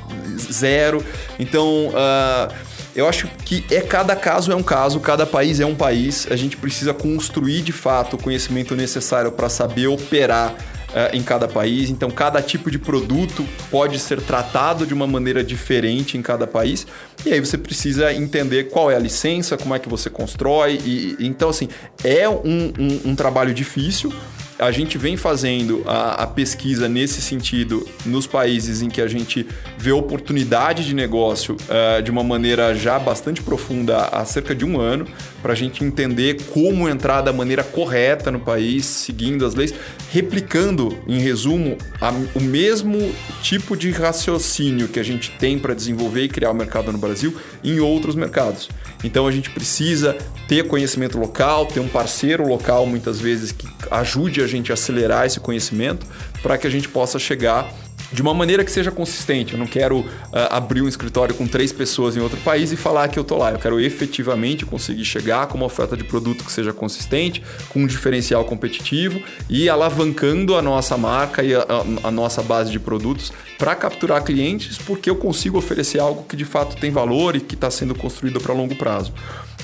zero. 0.51 1.01
Então, 1.39 1.87
uh, 1.87 2.53
eu 2.97 3.07
acho 3.07 3.27
que 3.45 3.63
é 3.69 3.79
cada 3.79 4.15
caso 4.15 4.51
é 4.51 4.55
um 4.55 4.63
caso, 4.63 4.99
cada 4.99 5.23
país 5.23 5.59
é 5.59 5.65
um 5.65 5.75
país. 5.75 6.27
A 6.31 6.35
gente 6.35 6.57
precisa 6.57 6.95
construir 6.95 7.61
de 7.61 7.71
fato 7.71 8.15
o 8.15 8.17
conhecimento 8.17 8.75
necessário 8.75 9.31
para 9.31 9.47
saber 9.49 9.85
operar 9.85 10.51
uh, 10.89 11.15
em 11.15 11.21
cada 11.21 11.47
país. 11.47 11.91
Então, 11.91 12.09
cada 12.09 12.41
tipo 12.41 12.71
de 12.71 12.79
produto 12.79 13.45
pode 13.69 13.99
ser 13.99 14.19
tratado 14.19 14.83
de 14.83 14.95
uma 14.95 15.05
maneira 15.05 15.43
diferente 15.43 16.17
em 16.17 16.23
cada 16.23 16.47
país. 16.47 16.87
E 17.23 17.31
aí 17.31 17.39
você 17.39 17.55
precisa 17.55 18.11
entender 18.11 18.63
qual 18.69 18.89
é 18.89 18.95
a 18.95 18.99
licença, 18.99 19.55
como 19.55 19.75
é 19.75 19.79
que 19.79 19.87
você 19.87 20.09
constrói. 20.09 20.81
E, 20.83 21.17
então, 21.19 21.49
assim, 21.49 21.69
é 22.03 22.27
um, 22.27 22.73
um, 22.79 23.11
um 23.11 23.15
trabalho 23.15 23.53
difícil 23.53 24.11
a 24.59 24.71
gente 24.71 24.97
vem 24.97 25.15
fazendo 25.15 25.83
a, 25.85 26.23
a, 26.23 26.27
pesquisa 26.27 26.89
nesse 26.89 27.21
sentido 27.21 27.87
nos 28.05 28.25
países 28.25 28.81
em 28.81 28.89
que 28.89 29.01
a 29.01 29.07
gente 29.07 29.45
vê 29.77 29.91
oportunidade 29.91 30.85
de 30.85 30.95
negócio 30.95 31.55
uh, 31.55 32.01
de 32.01 32.09
uma 32.09 32.23
maneira 32.23 32.73
já 32.73 32.97
bastante 32.97 33.41
profunda 33.41 34.05
há 34.05 34.25
cerca 34.25 34.55
de 34.55 34.65
um 34.65 34.79
ano, 34.79 35.07
para 35.41 35.53
a 35.53 35.55
gente 35.55 35.83
entender 35.83 36.41
como 36.51 36.89
entrar 36.89 37.21
da 37.21 37.31
maneira 37.31 37.63
correta 37.63 38.31
no 38.31 38.39
país, 38.39 38.85
seguindo 38.85 39.45
as 39.45 39.53
leis, 39.53 39.73
replicando, 40.11 40.97
em 41.07 41.19
resumo, 41.19 41.77
a, 42.01 42.11
o 42.35 42.41
mesmo 42.41 43.13
tipo 43.43 43.77
de 43.77 43.91
raciocínio 43.91 44.87
que 44.87 44.99
a 44.99 45.03
gente 45.03 45.31
tem 45.31 45.59
para 45.59 45.75
desenvolver 45.75 46.23
e 46.23 46.29
criar 46.29 46.49
o 46.49 46.55
mercado 46.55 46.91
no 46.91 46.97
Brasil 46.97 47.35
em 47.63 47.79
outros 47.79 48.15
mercados. 48.15 48.69
Então 49.03 49.27
a 49.27 49.31
gente 49.31 49.49
precisa 49.49 50.17
ter 50.47 50.67
conhecimento 50.67 51.17
local, 51.17 51.65
ter 51.65 51.79
um 51.79 51.87
parceiro 51.87 52.47
local 52.47 52.85
muitas 52.85 53.19
vezes 53.19 53.51
que 53.51 53.67
ajude 53.91 54.41
a 54.41 54.47
gente 54.47 54.71
a 54.71 54.73
acelerar 54.73 55.25
esse 55.25 55.39
conhecimento 55.39 56.05
para 56.41 56.57
que 56.57 56.65
a 56.65 56.69
gente 56.69 56.87
possa 56.89 57.19
chegar 57.19 57.71
de 58.11 58.21
uma 58.21 58.33
maneira 58.33 58.63
que 58.63 58.71
seja 58.71 58.91
consistente. 58.91 59.53
Eu 59.53 59.59
não 59.59 59.67
quero 59.67 59.99
uh, 59.99 60.05
abrir 60.49 60.81
um 60.81 60.87
escritório 60.87 61.35
com 61.35 61.47
três 61.47 61.71
pessoas 61.71 62.15
em 62.15 62.19
outro 62.19 62.37
país 62.39 62.71
e 62.71 62.77
falar 62.77 63.07
que 63.09 63.19
eu 63.19 63.23
tô 63.23 63.37
lá. 63.37 63.51
Eu 63.51 63.59
quero 63.59 63.79
efetivamente 63.79 64.65
conseguir 64.65 65.05
chegar 65.05 65.47
com 65.47 65.57
uma 65.57 65.65
oferta 65.65 65.97
de 65.97 66.03
produto 66.03 66.43
que 66.43 66.51
seja 66.51 66.73
consistente, 66.73 67.43
com 67.69 67.79
um 67.81 67.87
diferencial 67.87 68.45
competitivo 68.45 69.21
e 69.49 69.69
alavancando 69.69 70.55
a 70.55 70.61
nossa 70.61 70.97
marca 70.97 71.43
e 71.43 71.53
a, 71.53 71.61
a, 71.61 72.07
a 72.07 72.11
nossa 72.11 72.41
base 72.41 72.71
de 72.71 72.79
produtos 72.79 73.31
para 73.57 73.75
capturar 73.75 74.23
clientes, 74.23 74.77
porque 74.77 75.09
eu 75.09 75.15
consigo 75.15 75.57
oferecer 75.57 75.99
algo 75.99 76.23
que 76.23 76.35
de 76.35 76.45
fato 76.45 76.77
tem 76.77 76.91
valor 76.91 77.35
e 77.35 77.39
que 77.39 77.55
está 77.55 77.69
sendo 77.71 77.95
construído 77.95 78.39
para 78.39 78.53
longo 78.53 78.75
prazo. 78.75 79.13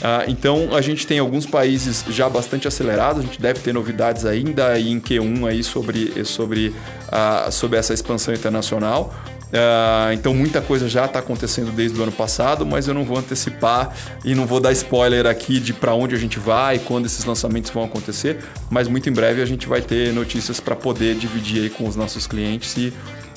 Uh, 0.03 0.29
então 0.29 0.75
a 0.75 0.81
gente 0.81 1.07
tem 1.07 1.17
alguns 1.17 1.45
países 1.45 2.03
já 2.09 2.27
bastante 2.27 2.67
acelerados, 2.67 3.23
a 3.23 3.25
gente 3.25 3.39
deve 3.39 3.61
ter 3.61 3.73
novidades 3.73 4.25
ainda 4.25 4.77
em 4.77 4.99
Q1 4.99 5.47
aí 5.47 5.63
sobre, 5.63 6.25
sobre, 6.25 6.67
uh, 7.07 7.49
sobre 7.49 7.79
essa 7.79 7.93
expansão 7.93 8.33
internacional. 8.33 9.13
Uh, 9.53 10.11
então 10.11 10.33
muita 10.33 10.59
coisa 10.61 10.89
já 10.89 11.05
está 11.05 11.19
acontecendo 11.19 11.71
desde 11.71 11.97
o 11.97 12.03
ano 12.03 12.11
passado, 12.11 12.65
mas 12.65 12.87
eu 12.87 12.93
não 12.93 13.05
vou 13.05 13.17
antecipar 13.17 13.95
e 14.25 14.35
não 14.35 14.45
vou 14.45 14.59
dar 14.59 14.73
spoiler 14.73 15.25
aqui 15.25 15.57
de 15.57 15.71
para 15.71 15.93
onde 15.93 16.13
a 16.15 16.17
gente 16.17 16.37
vai, 16.37 16.79
quando 16.79 17.05
esses 17.05 17.23
lançamentos 17.23 17.71
vão 17.71 17.85
acontecer, 17.85 18.39
mas 18.69 18.89
muito 18.89 19.09
em 19.09 19.13
breve 19.13 19.41
a 19.41 19.45
gente 19.45 19.67
vai 19.67 19.79
ter 19.79 20.11
notícias 20.11 20.59
para 20.59 20.75
poder 20.75 21.15
dividir 21.15 21.63
aí 21.63 21.69
com 21.69 21.87
os 21.87 21.95
nossos 21.95 22.27
clientes 22.27 22.75
e 22.75 22.91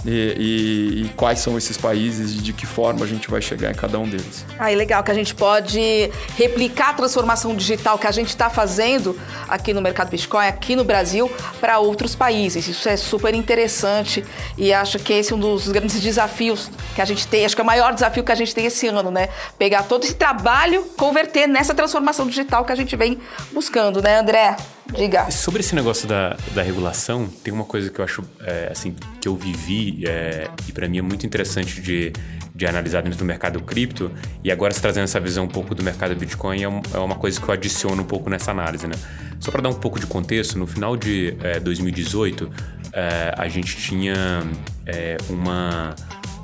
e, 0.06 0.10
e, 0.10 1.02
e, 1.02 1.08
quais 1.16 1.40
são 1.40 1.58
esses 1.58 1.76
países 1.76 2.32
e 2.32 2.38
de 2.38 2.52
que 2.52 2.64
forma 2.64 3.04
a 3.04 3.08
gente 3.08 3.28
vai 3.28 3.42
chegar 3.42 3.70
em 3.70 3.74
cada 3.74 3.98
um 3.98 4.08
deles. 4.08 4.46
Ah, 4.58 4.68
legal 4.68 5.02
que 5.02 5.10
a 5.10 5.14
gente 5.14 5.34
pode 5.34 6.10
replicar 6.36 6.90
a 6.90 6.92
transformação 6.94 7.54
digital 7.54 7.98
que 7.98 8.06
a 8.06 8.12
gente 8.12 8.28
está 8.28 8.48
fazendo 8.48 9.18
aqui 9.48 9.72
no 9.72 9.82
mercado 9.82 10.10
Bitcoin, 10.10 10.46
aqui 10.46 10.76
no 10.76 10.84
Brasil, 10.84 11.30
para 11.60 11.78
outros 11.78 12.14
países. 12.14 12.68
Isso 12.68 12.88
é 12.88 12.96
super 12.96 13.34
interessante 13.34 14.24
e 14.56 14.72
acho 14.72 14.98
que 14.98 15.12
esse 15.12 15.32
é 15.32 15.36
um 15.36 15.40
dos 15.40 15.68
grandes 15.68 16.00
desafios 16.00 16.70
que 16.94 17.02
a 17.02 17.04
gente 17.04 17.26
tem, 17.26 17.44
acho 17.44 17.56
que 17.56 17.60
é 17.60 17.64
o 17.64 17.66
maior 17.66 17.92
desafio 17.92 18.22
que 18.22 18.32
a 18.32 18.36
gente 18.36 18.54
tem 18.54 18.66
esse 18.66 18.86
ano, 18.86 19.10
né? 19.10 19.28
Pegar 19.58 19.82
todo 19.82 20.04
esse 20.04 20.14
trabalho, 20.14 20.84
converter 20.96 21.48
nessa 21.48 21.74
transformação 21.74 22.26
digital 22.26 22.64
que 22.64 22.72
a 22.72 22.76
gente 22.76 22.94
vem 22.94 23.18
buscando, 23.52 24.00
né, 24.00 24.18
André? 24.18 24.56
Diga. 24.94 25.30
Sobre 25.30 25.60
esse 25.60 25.74
negócio 25.74 26.06
da, 26.06 26.36
da 26.54 26.62
regulação, 26.62 27.28
tem 27.42 27.52
uma 27.52 27.64
coisa 27.64 27.90
que 27.90 27.98
eu 27.98 28.04
acho, 28.04 28.22
é, 28.40 28.68
assim, 28.70 28.94
que 29.20 29.28
eu 29.28 29.34
vivi 29.34 30.06
é, 30.06 30.48
e 30.68 30.72
para 30.72 30.88
mim 30.88 30.98
é 30.98 31.02
muito 31.02 31.26
interessante 31.26 31.80
de, 31.80 32.12
de 32.54 32.66
analisar 32.66 33.02
dentro 33.02 33.18
do 33.18 33.24
mercado 33.24 33.60
cripto 33.60 34.10
e 34.42 34.50
agora 34.50 34.72
se 34.72 34.80
trazendo 34.80 35.04
essa 35.04 35.20
visão 35.20 35.44
um 35.44 35.48
pouco 35.48 35.74
do 35.74 35.82
mercado 35.82 36.14
Bitcoin 36.14 36.62
é, 36.62 36.68
um, 36.68 36.80
é 36.94 36.98
uma 36.98 37.16
coisa 37.16 37.40
que 37.40 37.48
eu 37.48 37.52
adiciono 37.52 38.02
um 38.02 38.06
pouco 38.06 38.30
nessa 38.30 38.50
análise, 38.52 38.86
né? 38.86 38.94
Só 39.40 39.50
para 39.50 39.62
dar 39.62 39.68
um 39.68 39.74
pouco 39.74 39.98
de 40.00 40.06
contexto, 40.06 40.58
no 40.58 40.66
final 40.66 40.96
de 40.96 41.36
é, 41.42 41.60
2018 41.60 42.50
é, 42.92 43.34
a 43.36 43.48
gente 43.48 43.76
tinha 43.76 44.42
é, 44.86 45.16
uma, 45.28 45.94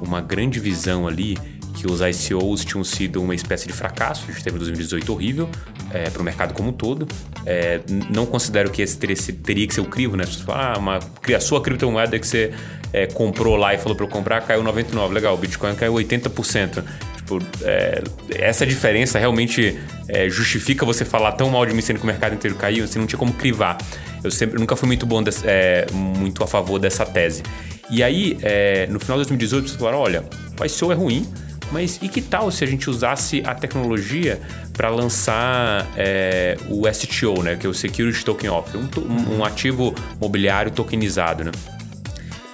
uma 0.01 0.21
grande 0.21 0.61
visão 0.61 1.09
ali 1.09 1.39
que 1.83 1.91
os 1.91 2.01
ICOs 2.01 2.65
tinham 2.65 2.85
sido 2.85 3.21
uma 3.21 3.35
espécie 3.35 3.67
de 3.67 3.73
fracasso, 3.73 4.25
a 4.29 4.33
gente 4.33 4.45
teve 4.45 4.57
2018 4.57 5.13
horrível 5.13 5.51
é, 5.91 6.09
para 6.09 6.23
o 6.23 6.25
mercado 6.25 6.55
como 6.55 6.69
um 6.69 6.73
todo. 6.73 7.09
É, 7.45 7.81
não 8.09 8.25
considero 8.25 8.71
que 8.71 8.81
esse 8.81 8.97
teria, 8.97 9.17
teria 9.43 9.67
que 9.67 9.75
ser 9.75 9.81
o 9.81 9.87
crivo, 9.87 10.17
né? 10.17 10.25
Você 10.25 10.45
fala, 10.45 10.75
ah, 10.75 10.79
uma, 10.79 10.99
a 10.99 11.41
sua 11.41 11.61
criptomoeda 11.61 12.17
que 12.21 12.27
você 12.27 12.53
é, 12.93 13.07
comprou 13.07 13.57
lá 13.57 13.75
e 13.75 13.79
falou 13.79 13.97
para 13.97 14.07
eu 14.07 14.09
comprar 14.09 14.41
caiu 14.43 14.63
99%, 14.63 15.11
legal, 15.11 15.35
o 15.35 15.37
Bitcoin 15.37 15.75
caiu 15.75 15.95
80%. 15.95 16.85
Tipo, 17.17 17.41
é, 17.63 18.01
essa 18.31 18.65
diferença 18.65 19.19
realmente 19.19 19.77
é, 20.09 20.29
justifica 20.31 20.87
você 20.87 21.05
falar 21.05 21.33
tão 21.33 21.51
mal 21.51 21.67
de 21.67 21.75
mim 21.75 21.81
sendo 21.81 21.99
que 21.99 22.05
o 22.05 22.07
mercado 22.07 22.37
inteiro 22.37 22.57
caiu, 22.57 22.87
você 22.87 22.97
não 22.97 23.09
tinha 23.09 23.19
como 23.19 23.33
crivar. 23.33 23.77
Eu 24.23 24.31
sempre 24.31 24.57
nunca 24.57 24.77
fui 24.77 24.87
muito 24.87 25.05
bom, 25.05 25.21
desse, 25.21 25.43
é, 25.45 25.87
muito 25.93 26.45
a 26.45 26.47
favor 26.47 26.79
dessa 26.79 27.05
tese. 27.05 27.43
E 27.91 28.05
aí, 28.05 28.39
no 28.89 28.99
final 28.99 29.19
de 29.19 29.25
2018, 29.25 29.69
vocês 29.69 29.79
falaram, 29.79 29.99
olha, 29.99 30.25
o 30.59 30.65
ICO 30.65 30.93
é 30.93 30.95
ruim, 30.95 31.27
Mas 31.73 31.99
e 32.03 32.09
que 32.09 32.21
tal 32.21 32.51
se 32.51 32.63
a 32.63 32.67
gente 32.67 32.89
usasse 32.91 33.43
a 33.47 33.55
tecnologia 33.55 34.41
para 34.75 34.89
lançar 34.91 35.91
é, 35.97 36.57
o 36.69 36.83
STO, 36.93 37.43
né? 37.43 37.57
Que 37.57 37.67
é 37.67 37.71
o 37.71 37.75
Security 37.75 38.25
Token 38.25 38.51
Offering, 38.51 38.89
um, 38.99 39.39
um 39.39 39.45
ativo 39.45 39.95
mobiliário 40.21 40.71
tokenizado, 40.71 41.45
né? 41.45 41.53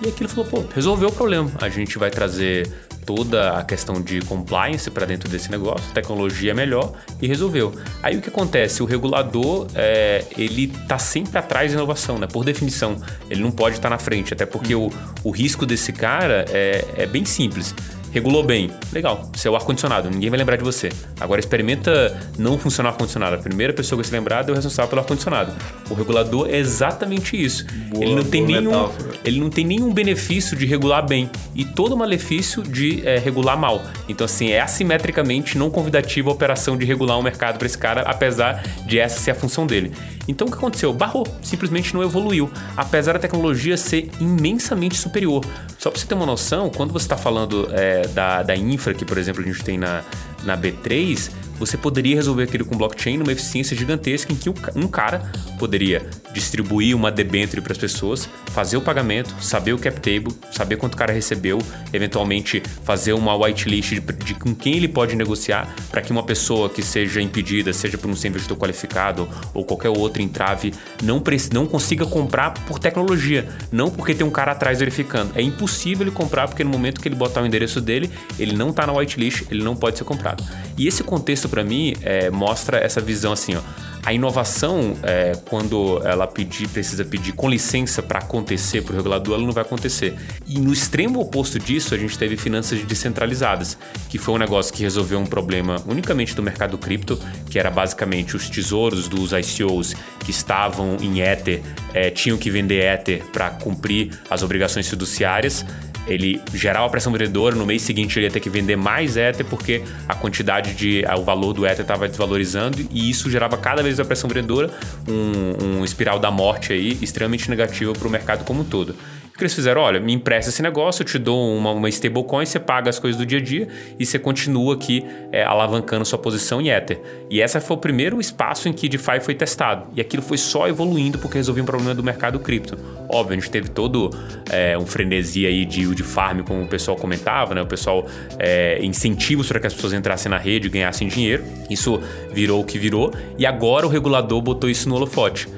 E 0.00 0.09
aquilo 0.09 0.28
falou, 0.28 0.46
pô, 0.46 0.64
resolveu 0.72 1.09
o 1.09 1.12
problema. 1.12 1.50
A 1.61 1.68
gente 1.68 1.98
vai 1.98 2.09
trazer 2.09 2.72
toda 3.04 3.59
a 3.59 3.64
questão 3.64 4.02
de 4.02 4.20
compliance 4.20 4.90
para 4.90 5.07
dentro 5.07 5.31
desse 5.31 5.50
negócio, 5.50 5.90
tecnologia 5.94 6.54
melhor 6.54 6.92
e 7.22 7.26
resolveu. 7.26 7.74
Aí 8.02 8.18
o 8.18 8.20
que 8.20 8.28
acontece? 8.28 8.83
O 8.83 8.87
regulador 8.87 9.66
é, 9.74 10.26
ele 10.37 10.64
está 10.64 10.98
sempre 10.98 11.38
atrás 11.38 11.72
da 11.72 11.78
inovação, 11.78 12.18
né? 12.18 12.26
Por 12.26 12.44
definição, 12.44 13.00
ele 13.31 13.40
não 13.40 13.50
pode 13.50 13.76
estar 13.76 13.88
tá 13.88 13.94
na 13.94 13.98
frente, 13.98 14.35
até 14.35 14.44
porque 14.44 14.74
o, 14.74 14.90
o 15.24 15.31
risco 15.31 15.64
desse 15.64 15.90
cara 15.90 16.44
é, 16.50 16.85
é 16.98 17.07
bem 17.07 17.24
simples 17.24 17.74
regulou 18.12 18.42
bem. 18.42 18.71
Legal, 18.92 19.31
seu 19.35 19.55
ar-condicionado, 19.55 20.11
ninguém 20.11 20.31
vai 20.31 20.38
lembrar 20.38 20.57
de 20.57 20.64
você. 20.64 20.90
Agora 21.21 21.40
experimenta 21.40 22.18
não 22.38 22.59
funcionar 22.59 22.90
o 22.90 22.92
ar-condicionado. 22.92 23.37
A 23.37 23.38
primeira 23.38 23.73
pessoa 23.73 23.97
que 23.97 24.03
vai 24.03 24.11
se 24.11 24.16
lembrar 24.16 24.49
é 24.49 24.53
o 24.53 24.55
responsável 24.55 24.88
pelo 24.88 25.01
ar-condicionado. 25.01 25.53
O 25.90 25.94
regulador 25.94 26.49
é 26.49 26.57
exatamente 26.57 27.42
isso. 27.42 27.66
Boa, 27.90 28.05
ele, 28.05 28.14
não 28.14 28.25
tem 28.25 28.44
nenhum, 28.44 28.90
ele 29.25 29.40
não 29.40 29.51
tem 29.51 29.64
nenhum 29.64 29.92
benefício 29.92 30.57
de 30.57 30.66
regular 30.66 31.07
bem 31.07 31.31
e 31.55 31.64
todo 31.64 31.97
malefício 31.97 32.62
de 32.62 33.07
é, 33.07 33.18
regular 33.18 33.59
mal. 33.59 33.83
Então, 34.09 34.25
assim, 34.25 34.51
é 34.51 34.61
assimetricamente 34.61 35.57
não 35.59 35.71
convidativa 35.71 36.31
a 36.31 36.33
operação 36.33 36.77
de 36.77 36.85
regular 36.85 37.18
o 37.18 37.23
mercado 37.23 37.59
para 37.59 37.66
esse 37.66 37.79
cara, 37.79 38.03
apesar 38.03 38.62
de 38.87 38.99
essa 38.99 39.18
ser 39.21 39.33
a 39.33 39.35
função 39.35 39.66
dele. 39.66 39.92
Então, 40.28 40.46
o 40.46 40.50
que 40.50 40.56
aconteceu? 40.56 40.92
Barrou, 40.92 41.26
simplesmente 41.42 41.94
não 41.94 42.02
evoluiu, 42.02 42.50
apesar 42.76 43.14
da 43.14 43.18
tecnologia 43.18 43.76
ser 43.76 44.10
imensamente 44.20 44.96
superior. 44.96 45.42
Só 45.78 45.90
para 45.90 45.98
você 45.98 46.06
ter 46.06 46.14
uma 46.14 46.26
noção, 46.26 46.70
quando 46.70 46.92
você 46.92 47.06
está 47.06 47.16
falando 47.16 47.68
é, 47.72 48.06
da, 48.08 48.42
da 48.42 48.54
infra 48.54 48.92
que, 48.92 49.04
por 49.04 49.16
exemplo, 49.16 49.42
a 49.42 49.46
gente 49.46 49.64
tem 49.64 49.78
na, 49.78 50.04
na 50.44 50.57
B3, 50.57 51.31
você 51.59 51.77
poderia 51.77 52.14
resolver 52.14 52.44
aquilo 52.44 52.64
com 52.64 52.77
blockchain 52.77 53.18
numa 53.18 53.33
eficiência 53.33 53.77
gigantesca 53.77 54.33
em 54.33 54.37
que 54.37 54.48
um 54.48 54.87
cara 54.87 55.31
poderia 55.59 56.07
distribuir 56.33 56.94
uma 56.94 57.11
debenture 57.11 57.61
para 57.61 57.72
as 57.72 57.79
pessoas, 57.79 58.29
fazer 58.53 58.77
o 58.77 58.81
pagamento, 58.81 59.35
saber 59.40 59.72
o 59.72 59.79
cap 59.79 60.01
table, 60.01 60.33
saber 60.53 60.77
quanto 60.77 60.94
o 60.94 60.96
cara 60.96 61.12
recebeu, 61.12 61.59
eventualmente 61.92 62.62
fazer 62.85 63.12
uma 63.12 63.35
whitelist 63.35 63.94
de, 63.94 64.01
de 64.01 64.35
com 64.35 64.55
quem 64.55 64.77
ele 64.77 64.88
pode 64.88 65.16
negociar 65.16 65.74
para 65.90 66.01
que 66.01 66.12
uma 66.12 66.22
pessoa 66.22 66.68
que 66.68 66.83
seja 66.83 67.20
impedida, 67.20 67.72
seja 67.72 67.98
por 67.98 68.09
um 68.09 68.14
ser 68.14 68.29
investidor 68.29 68.57
qualificado 68.57 69.29
ou 69.53 69.64
qualquer 69.64 69.88
outro 69.88 70.22
entrave, 70.22 70.72
não, 71.03 71.22
não 71.53 71.66
consiga 71.66 72.07
comprar 72.07 72.53
por 72.66 72.79
tecnologia, 72.79 73.48
não 73.72 73.90
porque 73.90 74.14
tem 74.14 74.27
um 74.27 74.31
cara 74.31 74.53
atrás 74.53 74.79
verificando. 74.79 75.33
É 75.35 75.42
impossível 75.42 76.07
ele 76.07 76.14
comprar 76.14 76.46
porque 76.46 76.62
no 76.62 76.70
momento 76.70 77.01
que 77.01 77.09
ele 77.09 77.16
botar 77.16 77.42
o 77.42 77.46
endereço 77.46 77.81
dele, 77.81 78.11
ele 78.38 78.55
não 78.55 78.70
está 78.70 78.87
na 78.87 78.92
whitelist, 78.92 79.44
ele 79.51 79.64
não 79.64 79.74
pode 79.74 79.98
ser 79.98 80.05
comprado. 80.05 80.27
E 80.76 80.86
esse 80.86 81.02
contexto 81.02 81.48
para 81.48 81.64
mim 81.64 81.94
é, 82.02 82.30
mostra 82.30 82.78
essa 82.78 83.00
visão 83.00 83.32
assim, 83.32 83.54
ó. 83.56 83.60
A 84.08 84.12
inovação, 84.12 84.96
é, 85.02 85.32
quando 85.50 86.00
ela 86.02 86.26
pedir, 86.26 86.66
precisa 86.68 87.04
pedir 87.04 87.32
com 87.32 87.46
licença 87.46 88.02
para 88.02 88.20
acontecer 88.20 88.80
para 88.82 88.94
o 88.94 88.96
regulador, 88.96 89.34
ela 89.34 89.44
não 89.44 89.52
vai 89.52 89.62
acontecer. 89.62 90.14
E 90.46 90.58
no 90.58 90.72
extremo 90.72 91.20
oposto 91.20 91.58
disso, 91.58 91.94
a 91.94 91.98
gente 91.98 92.16
teve 92.16 92.36
finanças 92.36 92.82
descentralizadas, 92.84 93.76
que 94.08 94.16
foi 94.16 94.34
um 94.34 94.38
negócio 94.38 94.72
que 94.72 94.82
resolveu 94.82 95.18
um 95.18 95.26
problema 95.26 95.76
unicamente 95.86 96.34
do 96.34 96.42
mercado 96.42 96.78
cripto, 96.78 97.20
que 97.50 97.58
era 97.58 97.70
basicamente 97.70 98.34
os 98.34 98.48
tesouros 98.48 99.08
dos 99.08 99.32
ICOs 99.32 99.94
que 100.20 100.30
estavam 100.30 100.96
em 101.02 101.20
Ether, 101.20 101.60
é, 101.92 102.10
tinham 102.10 102.38
que 102.38 102.50
vender 102.50 102.82
Ether 102.82 103.24
para 103.32 103.50
cumprir 103.50 104.18
as 104.30 104.42
obrigações 104.42 104.88
fiduciárias 104.88 105.66
ele 106.09 106.40
gerava 106.55 106.88
pressão 106.88 107.12
vendedora, 107.12 107.55
no 107.55 107.66
mês 107.66 107.83
seguinte 107.83 108.18
ele 108.18 108.27
ia 108.27 108.31
ter 108.31 108.40
que 108.40 108.51
vender 108.51 108.77
mais 108.77 109.16
Ether 109.16 109.44
porque 109.47 109.83
a 110.09 110.14
quantidade 110.14 110.75
de. 110.75 111.05
o 111.16 111.23
valor 111.23 111.53
do 111.53 111.66
Ether 111.66 111.83
estava 111.83 112.09
desvalorizando 112.09 112.79
e 112.90 113.11
isso 113.11 113.31
gerava 113.31 113.57
cada 113.57 113.83
vez 113.83 114.01
a 114.01 114.05
pressão 114.05 114.29
vendedora, 114.29 114.71
um, 115.07 115.79
um 115.79 115.85
espiral 115.85 116.18
da 116.18 116.31
morte 116.31 116.73
aí 116.73 116.99
extremamente 117.03 117.49
negativo 117.51 117.92
para 117.92 118.09
o 118.09 118.11
mercado 118.11 118.44
como 118.44 118.62
um 118.62 118.64
todo 118.64 118.94
que 119.38 119.44
eles 119.44 119.55
fizeram? 119.55 119.81
Olha, 119.81 120.01
me 120.01 120.12
empresta 120.12 120.51
esse 120.51 120.61
negócio, 120.61 121.03
eu 121.03 121.07
te 121.07 121.16
dou 121.16 121.57
uma, 121.57 121.71
uma 121.71 121.88
stablecoin, 121.88 122.44
você 122.44 122.59
paga 122.59 122.90
as 122.90 122.99
coisas 122.99 123.16
do 123.16 123.25
dia 123.25 123.38
a 123.38 123.40
dia 123.40 123.68
e 123.99 124.05
você 124.05 124.18
continua 124.18 124.75
aqui 124.75 125.07
é, 125.31 125.44
alavancando 125.44 126.05
sua 126.05 126.18
posição 126.18 126.61
em 126.61 126.71
Ether. 126.71 127.01
E 127.31 127.40
esse 127.40 127.59
foi 127.61 127.77
o 127.77 127.81
primeiro 127.81 128.21
espaço 128.21 128.68
em 128.68 128.73
que 128.73 128.88
DeFi 128.88 129.21
foi 129.21 129.35
testado. 129.37 129.87
E 129.94 130.01
aquilo 130.01 130.23
foi 130.23 130.37
só 130.37 130.66
evoluindo 130.66 131.18
porque 131.18 131.38
resolvia 131.38 131.62
um 131.62 131.66
problema 131.66 131.94
do 131.94 132.03
mercado 132.03 132.40
cripto. 132.40 132.77
Óbvio, 133.09 133.38
a 133.38 133.40
gente 133.40 133.51
teve 133.51 133.68
todo 133.68 134.11
é, 134.51 134.77
um 134.77 134.85
frenesi 134.85 135.47
aí 135.47 135.64
de 135.64 135.87
yield 135.98 136.02
farm, 136.02 136.42
como 136.42 136.62
o 136.62 136.66
pessoal 136.66 136.96
comentava, 136.96 137.54
né? 137.54 137.62
O 137.62 137.66
pessoal 137.66 138.06
é, 138.38 138.78
incentivos 138.82 139.48
para 139.48 139.61
que 139.61 139.66
as 139.66 139.74
pessoas 139.74 139.92
entrassem 139.92 140.30
na 140.30 140.38
rede 140.38 140.66
e 140.68 140.70
ganhassem 140.70 141.08
dinheiro. 141.08 141.44
Isso 141.68 142.00
virou 142.32 142.61
o 142.61 142.64
que 142.64 142.78
virou. 142.78 143.12
E 143.37 143.44
agora 143.44 143.87
o 143.87 143.88
regulador 143.88 144.40
botou 144.40 144.68
isso 144.68 144.88
no 144.88 144.94
holofote. 144.94 145.48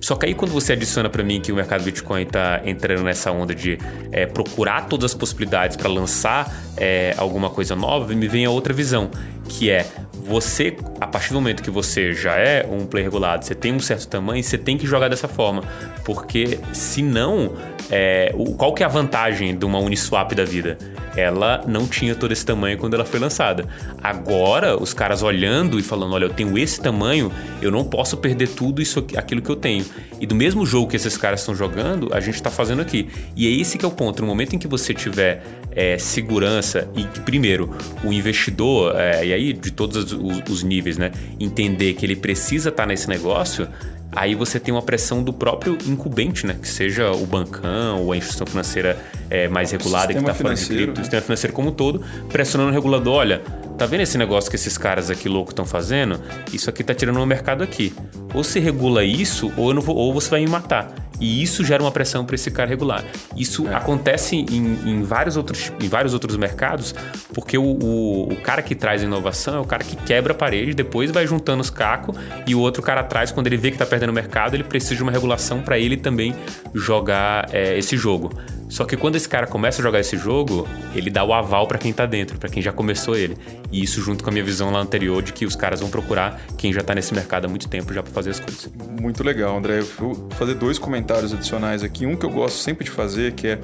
Só 0.00 0.14
que 0.14 0.26
aí 0.26 0.34
quando 0.34 0.52
você 0.52 0.72
adiciona 0.72 1.08
para 1.08 1.22
mim 1.22 1.40
que 1.40 1.50
o 1.50 1.56
mercado 1.56 1.82
Bitcoin 1.82 2.22
está 2.22 2.60
entrando 2.64 3.02
nessa 3.02 3.32
onda 3.32 3.54
de 3.54 3.78
é, 4.12 4.26
procurar 4.26 4.86
todas 4.86 5.12
as 5.12 5.14
possibilidades 5.14 5.76
para 5.76 5.88
lançar 5.88 6.52
é, 6.76 7.14
alguma 7.16 7.50
coisa 7.50 7.74
nova, 7.74 8.12
me 8.14 8.28
vem 8.28 8.44
a 8.44 8.50
outra 8.50 8.72
visão, 8.72 9.10
que 9.48 9.70
é 9.70 9.84
você, 10.28 10.76
a 11.00 11.06
partir 11.06 11.30
do 11.30 11.36
momento 11.36 11.62
que 11.62 11.70
você 11.70 12.12
já 12.12 12.36
é 12.36 12.66
um 12.70 12.86
player 12.86 13.06
regulado, 13.06 13.44
você 13.44 13.54
tem 13.54 13.72
um 13.72 13.80
certo 13.80 14.06
tamanho, 14.06 14.42
você 14.42 14.58
tem 14.58 14.76
que 14.76 14.86
jogar 14.86 15.08
dessa 15.08 15.26
forma. 15.26 15.62
Porque 16.04 16.58
senão, 16.72 17.52
é, 17.90 18.34
qual 18.56 18.74
que 18.74 18.82
é 18.82 18.86
a 18.86 18.90
vantagem 18.90 19.56
de 19.56 19.64
uma 19.64 19.78
Uniswap 19.78 20.34
da 20.34 20.44
vida? 20.44 20.76
Ela 21.18 21.64
não 21.66 21.86
tinha 21.86 22.14
todo 22.14 22.30
esse 22.30 22.46
tamanho 22.46 22.78
quando 22.78 22.94
ela 22.94 23.04
foi 23.04 23.18
lançada. 23.18 23.66
Agora, 24.00 24.80
os 24.80 24.94
caras 24.94 25.22
olhando 25.22 25.78
e 25.78 25.82
falando: 25.82 26.14
olha, 26.14 26.26
eu 26.26 26.30
tenho 26.30 26.56
esse 26.56 26.80
tamanho, 26.80 27.32
eu 27.60 27.70
não 27.72 27.84
posso 27.84 28.16
perder 28.16 28.48
tudo 28.48 28.80
isso, 28.80 29.04
aquilo 29.16 29.42
que 29.42 29.50
eu 29.50 29.56
tenho. 29.56 29.84
E 30.20 30.26
do 30.26 30.34
mesmo 30.34 30.64
jogo 30.64 30.88
que 30.88 30.96
esses 30.96 31.16
caras 31.16 31.40
estão 31.40 31.54
jogando, 31.54 32.14
a 32.14 32.20
gente 32.20 32.36
está 32.36 32.50
fazendo 32.50 32.82
aqui. 32.82 33.08
E 33.34 33.46
é 33.46 33.50
esse 33.50 33.76
que 33.76 33.84
é 33.84 33.88
o 33.88 33.90
ponto. 33.90 34.22
No 34.22 34.28
momento 34.28 34.54
em 34.54 34.58
que 34.58 34.68
você 34.68 34.94
tiver 34.94 35.42
é, 35.72 35.98
segurança 35.98 36.88
e 36.94 37.04
que, 37.04 37.20
primeiro, 37.20 37.76
o 38.04 38.12
investidor, 38.12 38.94
é, 38.96 39.26
e 39.26 39.32
aí 39.32 39.52
de 39.52 39.70
todos 39.70 40.12
os, 40.12 40.42
os, 40.48 40.62
níveis, 40.62 40.96
né, 40.96 41.12
entender 41.38 41.94
que 41.94 42.04
ele 42.04 42.16
precisa 42.16 42.68
estar 42.68 42.84
tá 42.84 42.86
nesse 42.86 43.08
negócio, 43.08 43.68
aí 44.12 44.34
você 44.34 44.58
tem 44.58 44.72
uma 44.72 44.82
pressão 44.82 45.22
do 45.22 45.32
próprio 45.32 45.76
incumbente, 45.86 46.46
né? 46.46 46.56
Que 46.60 46.68
seja 46.68 47.12
o 47.12 47.26
bancão 47.26 48.04
ou 48.04 48.12
a 48.12 48.16
instituição 48.16 48.46
financeira 48.46 48.98
é, 49.30 49.48
mais 49.48 49.70
regulada 49.70 50.12
que 50.12 50.18
está 50.18 50.34
falando 50.34 50.56
de 50.56 50.66
cripto, 50.66 50.86
né? 50.86 50.92
o 50.94 51.04
sistema 51.04 51.22
financeiro 51.22 51.54
como 51.54 51.68
um 51.68 51.72
todo, 51.72 52.02
pressionando 52.28 52.70
o 52.70 52.74
regulador, 52.74 53.14
olha, 53.14 53.42
tá 53.76 53.86
vendo 53.86 54.00
esse 54.00 54.18
negócio 54.18 54.50
que 54.50 54.56
esses 54.56 54.76
caras 54.78 55.10
aqui 55.10 55.28
loucos 55.28 55.52
estão 55.52 55.64
fazendo? 55.64 56.20
Isso 56.52 56.68
aqui 56.70 56.82
tá 56.82 56.94
tirando 56.94 57.18
o 57.18 57.26
mercado 57.26 57.62
aqui. 57.62 57.94
Ou 58.34 58.42
você 58.42 58.58
regula 58.58 59.04
isso, 59.04 59.52
ou, 59.56 59.74
vou, 59.80 59.96
ou 59.96 60.12
você 60.12 60.30
vai 60.30 60.40
me 60.40 60.48
matar. 60.48 60.92
E 61.20 61.42
isso 61.42 61.64
gera 61.64 61.82
uma 61.82 61.90
pressão 61.90 62.24
para 62.24 62.34
esse 62.34 62.50
cara 62.50 62.68
regular. 62.68 63.04
Isso 63.36 63.66
é. 63.68 63.74
acontece 63.74 64.36
em, 64.36 64.78
em, 64.88 65.02
vários 65.02 65.36
outros, 65.36 65.72
em 65.80 65.88
vários 65.88 66.14
outros 66.14 66.36
mercados, 66.36 66.94
porque 67.34 67.58
o, 67.58 67.62
o, 67.64 68.32
o, 68.32 68.36
cara 68.36 68.62
que 68.62 68.74
traz 68.74 69.02
inovação 69.02 69.56
é 69.56 69.60
o 69.60 69.64
cara 69.64 69.84
que 69.84 69.96
quebra 69.96 70.32
a 70.32 70.36
parede, 70.36 70.74
depois 70.74 71.10
vai 71.10 71.26
juntando 71.26 71.60
os 71.60 71.70
cacos, 71.70 72.16
e 72.46 72.54
o 72.54 72.60
outro 72.60 72.82
cara 72.82 73.00
atrás, 73.00 73.30
quando 73.30 73.46
ele 73.46 73.56
vê 73.56 73.70
que 73.70 73.74
está 73.74 73.86
perdendo 73.86 74.10
o 74.10 74.14
mercado, 74.14 74.54
ele 74.54 74.64
precisa 74.64 74.94
de 74.94 75.02
uma 75.02 75.12
regulação 75.12 75.60
para 75.60 75.78
ele 75.78 75.96
também 75.96 76.34
jogar 76.74 77.48
é, 77.52 77.76
esse 77.76 77.96
jogo. 77.96 78.32
Só 78.68 78.84
que 78.84 78.96
quando 78.96 79.16
esse 79.16 79.28
cara 79.28 79.46
começa 79.46 79.80
a 79.80 79.82
jogar 79.82 80.00
esse 80.00 80.16
jogo, 80.16 80.68
ele 80.94 81.10
dá 81.10 81.24
o 81.24 81.32
aval 81.32 81.66
para 81.66 81.78
quem 81.78 81.92
tá 81.92 82.04
dentro, 82.04 82.38
para 82.38 82.48
quem 82.48 82.62
já 82.62 82.70
começou 82.70 83.16
ele. 83.16 83.36
E 83.72 83.82
isso 83.82 84.00
junto 84.02 84.22
com 84.22 84.30
a 84.30 84.32
minha 84.32 84.44
visão 84.44 84.70
lá 84.70 84.78
anterior 84.78 85.22
de 85.22 85.32
que 85.32 85.46
os 85.46 85.56
caras 85.56 85.80
vão 85.80 85.88
procurar 85.88 86.40
quem 86.56 86.72
já 86.72 86.82
tá 86.82 86.94
nesse 86.94 87.14
mercado 87.14 87.46
há 87.46 87.48
muito 87.48 87.68
tempo 87.68 87.92
já 87.92 88.02
para 88.02 88.12
fazer 88.12 88.30
as 88.30 88.40
coisas. 88.40 88.70
Muito 89.00 89.24
legal, 89.24 89.56
André. 89.56 89.78
Eu 89.80 89.86
vou 89.98 90.28
fazer 90.30 90.54
dois 90.54 90.78
comentários 90.78 91.32
adicionais 91.32 91.82
aqui. 91.82 92.04
Um 92.06 92.14
que 92.14 92.26
eu 92.26 92.30
gosto 92.30 92.56
sempre 92.56 92.84
de 92.84 92.90
fazer, 92.90 93.32
que 93.32 93.48
é 93.48 93.58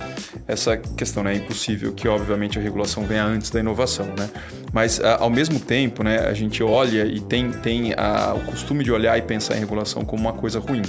essa 0.48 0.76
questão, 0.76 1.22
né? 1.22 1.34
É 1.34 1.36
impossível 1.36 1.92
que, 1.92 2.08
obviamente, 2.08 2.58
a 2.58 2.62
regulação 2.62 3.04
venha 3.04 3.24
antes 3.24 3.50
da 3.50 3.60
inovação, 3.60 4.06
né? 4.18 4.30
Mas, 4.72 5.00
ao 5.00 5.30
mesmo 5.30 5.60
tempo, 5.60 6.02
né, 6.02 6.20
a 6.20 6.34
gente 6.34 6.62
olha 6.62 7.04
e 7.04 7.20
tem, 7.20 7.50
tem 7.50 7.92
a, 7.94 8.34
o 8.34 8.40
costume 8.40 8.82
de 8.82 8.90
olhar 8.90 9.16
e 9.16 9.22
pensar 9.22 9.56
em 9.56 9.60
regulação 9.60 10.04
como 10.04 10.22
uma 10.22 10.32
coisa 10.32 10.58
ruim. 10.58 10.82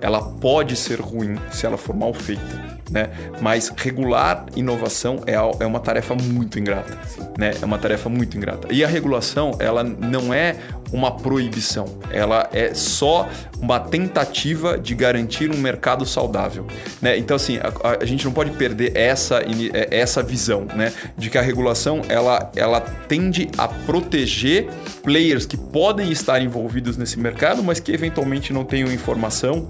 Ela 0.00 0.22
pode 0.22 0.76
ser 0.76 1.00
ruim 1.00 1.36
se 1.50 1.66
ela 1.66 1.76
for 1.76 1.96
mal 1.96 2.14
feita 2.14 2.72
né? 2.92 3.10
Mas 3.40 3.61
regular 3.76 4.46
inovação 4.56 5.22
é, 5.26 5.34
é 5.34 5.66
uma 5.66 5.80
tarefa 5.80 6.14
muito 6.14 6.58
ingrata, 6.58 6.98
né? 7.38 7.52
É 7.60 7.64
uma 7.64 7.78
tarefa 7.78 8.08
muito 8.08 8.36
ingrata. 8.36 8.68
E 8.70 8.84
a 8.84 8.88
regulação, 8.88 9.56
ela 9.58 9.82
não 9.82 10.32
é 10.32 10.56
uma 10.92 11.10
proibição, 11.10 11.86
ela 12.10 12.48
é 12.52 12.74
só 12.74 13.28
uma 13.60 13.80
tentativa 13.80 14.76
de 14.76 14.94
garantir 14.94 15.50
um 15.50 15.56
mercado 15.56 16.04
saudável, 16.04 16.66
né? 17.00 17.16
Então 17.16 17.36
assim, 17.36 17.58
a, 17.58 18.02
a 18.02 18.04
gente 18.04 18.24
não 18.24 18.32
pode 18.32 18.50
perder 18.50 18.96
essa 18.96 19.40
é, 19.40 19.88
essa 19.90 20.22
visão, 20.22 20.66
né? 20.74 20.92
De 21.16 21.30
que 21.30 21.38
a 21.38 21.42
regulação 21.42 22.02
ela 22.08 22.50
ela 22.54 22.80
tende 22.80 23.48
a 23.56 23.68
proteger 23.68 24.68
players 25.02 25.46
que 25.46 25.56
podem 25.56 26.10
estar 26.12 26.40
envolvidos 26.42 26.96
nesse 26.96 27.18
mercado, 27.18 27.62
mas 27.62 27.80
que 27.80 27.92
eventualmente 27.92 28.52
não 28.52 28.64
tenham 28.64 28.92
informação 28.92 29.68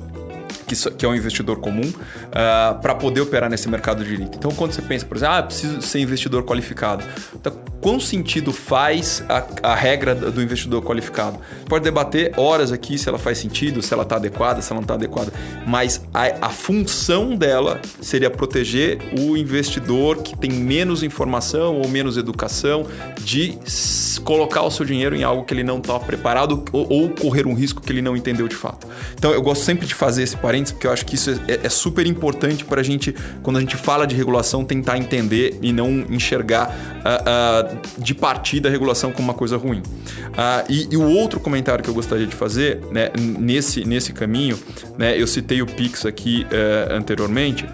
que, 0.75 0.91
que 0.91 1.07
é 1.07 1.09
um 1.09 1.15
investidor 1.15 1.59
comum, 1.59 1.87
uh, 1.87 1.93
ah, 2.33 2.79
para 2.81 2.95
poder 2.95 3.21
operar 3.21 3.51
nesse 3.51 3.69
mercado 3.69 4.05
de 4.05 4.17
LIC. 4.17 4.37
Então, 4.37 4.51
quando 4.53 4.73
você 4.73 4.83
pensa, 4.83 5.05
por 5.07 5.17
exemplo, 5.17 5.35
ah, 5.35 5.43
preciso 5.43 5.83
ser 5.83 6.01
investidor 6.01 6.45
qualificado. 6.45 7.05
Então, 7.35 7.53
qual 7.81 7.99
sentido 7.99 8.53
faz 8.53 9.25
a, 9.29 9.71
a 9.73 9.75
regra 9.75 10.15
do 10.15 10.41
investidor 10.41 10.83
qualificado? 10.83 11.39
Pode 11.69 11.85
debater 11.85 12.33
horas 12.37 12.71
aqui 12.71 12.97
se 12.97 13.09
ela 13.09 13.19
faz 13.19 13.39
sentido, 13.39 13.83
se 13.83 13.93
ela 13.93 14.05
está 14.05 14.17
adequada, 14.17 14.63
se 14.63 14.71
ela 14.73 14.81
não 14.81 14.85
está 14.85 14.95
adequada, 14.95 15.33
mas 15.67 16.01
a, 16.15 16.47
a 16.47 16.51
função 16.51 17.35
dela 17.35 17.81
seria 18.01 18.31
proteger 18.31 18.99
o 19.19 19.37
investidor 19.37 20.19
que 20.19 20.37
tem 20.37 20.51
menos 20.51 21.03
informação 21.03 21.81
ou 21.81 21.89
menos 21.89 22.17
educação 22.17 22.87
de 23.21 23.59
colocar 24.23 24.63
o 24.63 24.71
seu 24.71 24.87
dinheiro 24.87 25.17
em 25.17 25.25
algo 25.25 25.45
que 25.45 25.53
ele 25.53 25.65
não 25.65 25.79
está 25.79 25.99
preparado 25.99 26.65
ou, 26.73 26.87
ou, 26.89 27.09
correr 27.11 27.47
um 27.47 27.55
risco 27.55 27.83
que 27.83 27.91
ele 27.91 28.03
não 28.03 28.17
entendeu 28.17 28.47
de 28.47 28.55
fato. 28.55 28.87
Então 29.15 29.33
eu 29.33 29.43
gosto 29.43 29.65
sempre 29.65 29.87
de 29.87 29.95
fazer 29.95 30.23
esse 30.23 30.37
parênteses 30.37 30.62
porque 30.71 30.87
eu 30.87 30.93
acho 30.93 31.05
que 31.05 31.15
isso 31.15 31.31
é, 31.49 31.61
é 31.65 31.69
super 31.69 32.07
importante 32.07 32.65
para 32.65 32.81
a 32.81 32.85
gente, 32.85 33.15
quando 33.43 33.57
a 33.57 33.61
gente 33.61 33.77
fala 33.77 34.07
de 34.07 34.15
regulação, 34.15 34.65
tentar 34.65 34.99
entender 34.99 35.59
e 35.63 35.73
não 35.73 36.05
enxergar 36.11 36.69
uh, 36.69 37.75
uh, 37.75 38.03
de 38.03 38.15
partida 38.15 38.69
a 38.69 38.73
regulação 38.73 39.11
como 39.11 39.25
uma 39.25 39.35
coisa 39.35 39.57
ruim. 39.57 39.79
Uh, 39.79 40.65
e, 40.69 40.89
e, 40.93 40.97
o 40.97 41.09
outro 41.09 41.41
comentário 41.41 41.83
que 41.83 41.91
eu 41.91 41.95
gostaria 41.95 42.27
de 42.27 42.37
fazer 42.37 42.81
né, 42.91 43.11
nesse, 43.19 43.85
nesse 43.85 44.13
caminho, 44.13 44.59
né, 44.99 45.21
eu 45.21 45.27
citei 45.27 45.63
o 45.63 45.67
Pix 45.67 46.05
aqui 46.07 46.47
eh, 46.51 46.89
anteriormente, 46.91 47.67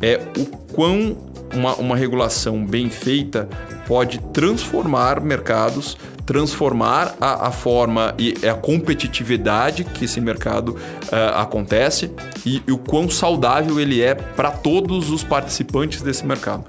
é 0.00 0.20
o 0.36 0.44
quão 0.44 1.16
uma, 1.54 1.74
uma 1.76 1.96
regulação 1.96 2.64
bem 2.64 2.90
feita 2.90 3.48
pode 3.86 4.18
transformar 4.32 5.20
mercados, 5.20 5.96
transformar 6.26 7.14
a, 7.20 7.48
a, 7.48 7.52
forma 7.52 8.12
e 8.18 8.34
a 8.46 8.54
competitividade 8.54 9.84
que 9.84 10.04
esse 10.04 10.20
mercado 10.20 10.70
uh, 10.70 11.36
acontece 11.36 12.10
e, 12.44 12.60
e, 12.66 12.72
o 12.72 12.78
quão 12.78 13.08
saudável 13.08 13.78
ele 13.78 14.02
é 14.02 14.14
para 14.14 14.50
todos 14.50 15.10
os 15.10 15.22
participantes 15.22 16.02
desse 16.02 16.26
mercado. 16.26 16.64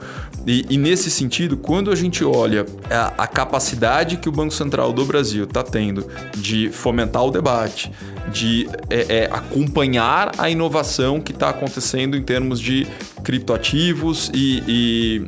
E, 0.46 0.66
e, 0.70 0.78
nesse 0.78 1.10
sentido, 1.10 1.58
quando 1.58 1.92
a 1.92 1.96
gente 1.96 2.24
olha 2.24 2.66
a, 2.90 3.24
a 3.24 3.28
capacidade 3.28 4.18
que 4.18 4.30
o 4.30 4.32
Banco 4.32 4.54
Central 4.54 4.94
do 4.94 5.04
Brasil 5.04 5.44
está 5.44 5.64
tendo 5.64 6.08
de 6.38 6.70
fomentar 6.70 7.26
o 7.26 7.32
debate, 7.32 7.92
de 8.32 8.70
é, 8.90 9.24
é, 9.24 9.30
acompanhar 9.32 10.32
a 10.38 10.50
inovação 10.50 11.20
que 11.20 11.32
está 11.32 11.50
acontecendo 11.50 12.16
em 12.16 12.22
termos 12.22 12.60
de 12.60 12.88
criptoativos 13.28 14.32
e, 14.34 14.64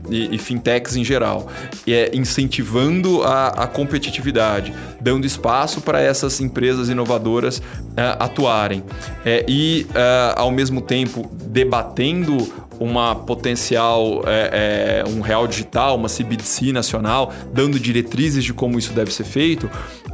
e, 0.09 0.29
e, 0.31 0.37
fintechs 0.37 0.95
em 0.95 1.03
geral, 1.03 1.49
é, 1.85 2.09
incentivando 2.13 3.21
a, 3.23 3.47
a, 3.49 3.67
competitividade, 3.67 4.73
dando 5.01 5.27
espaço 5.27 5.81
para 5.81 5.99
essas 5.99 6.39
empresas 6.39 6.87
inovadoras 6.87 7.57
uh, 7.57 7.61
atuarem 8.17 8.85
é, 9.25 9.43
e, 9.49 9.85
uh, 9.89 10.39
ao 10.39 10.49
mesmo 10.49 10.79
tempo, 10.79 11.29
debatendo 11.43 12.37
uma 12.79 13.13
potencial, 13.13 14.23
é, 14.25 15.03
é, 15.05 15.09
um 15.09 15.19
real 15.19 15.45
digital, 15.45 15.97
uma 15.97 16.07
CBDC 16.07 16.71
nacional, 16.71 17.33
dando 17.53 17.77
diretrizes 17.77 18.45
de 18.45 18.53
como 18.53 18.79
isso 18.79 18.93
deve 18.93 19.13
ser 19.13 19.25
feito. 19.25 19.69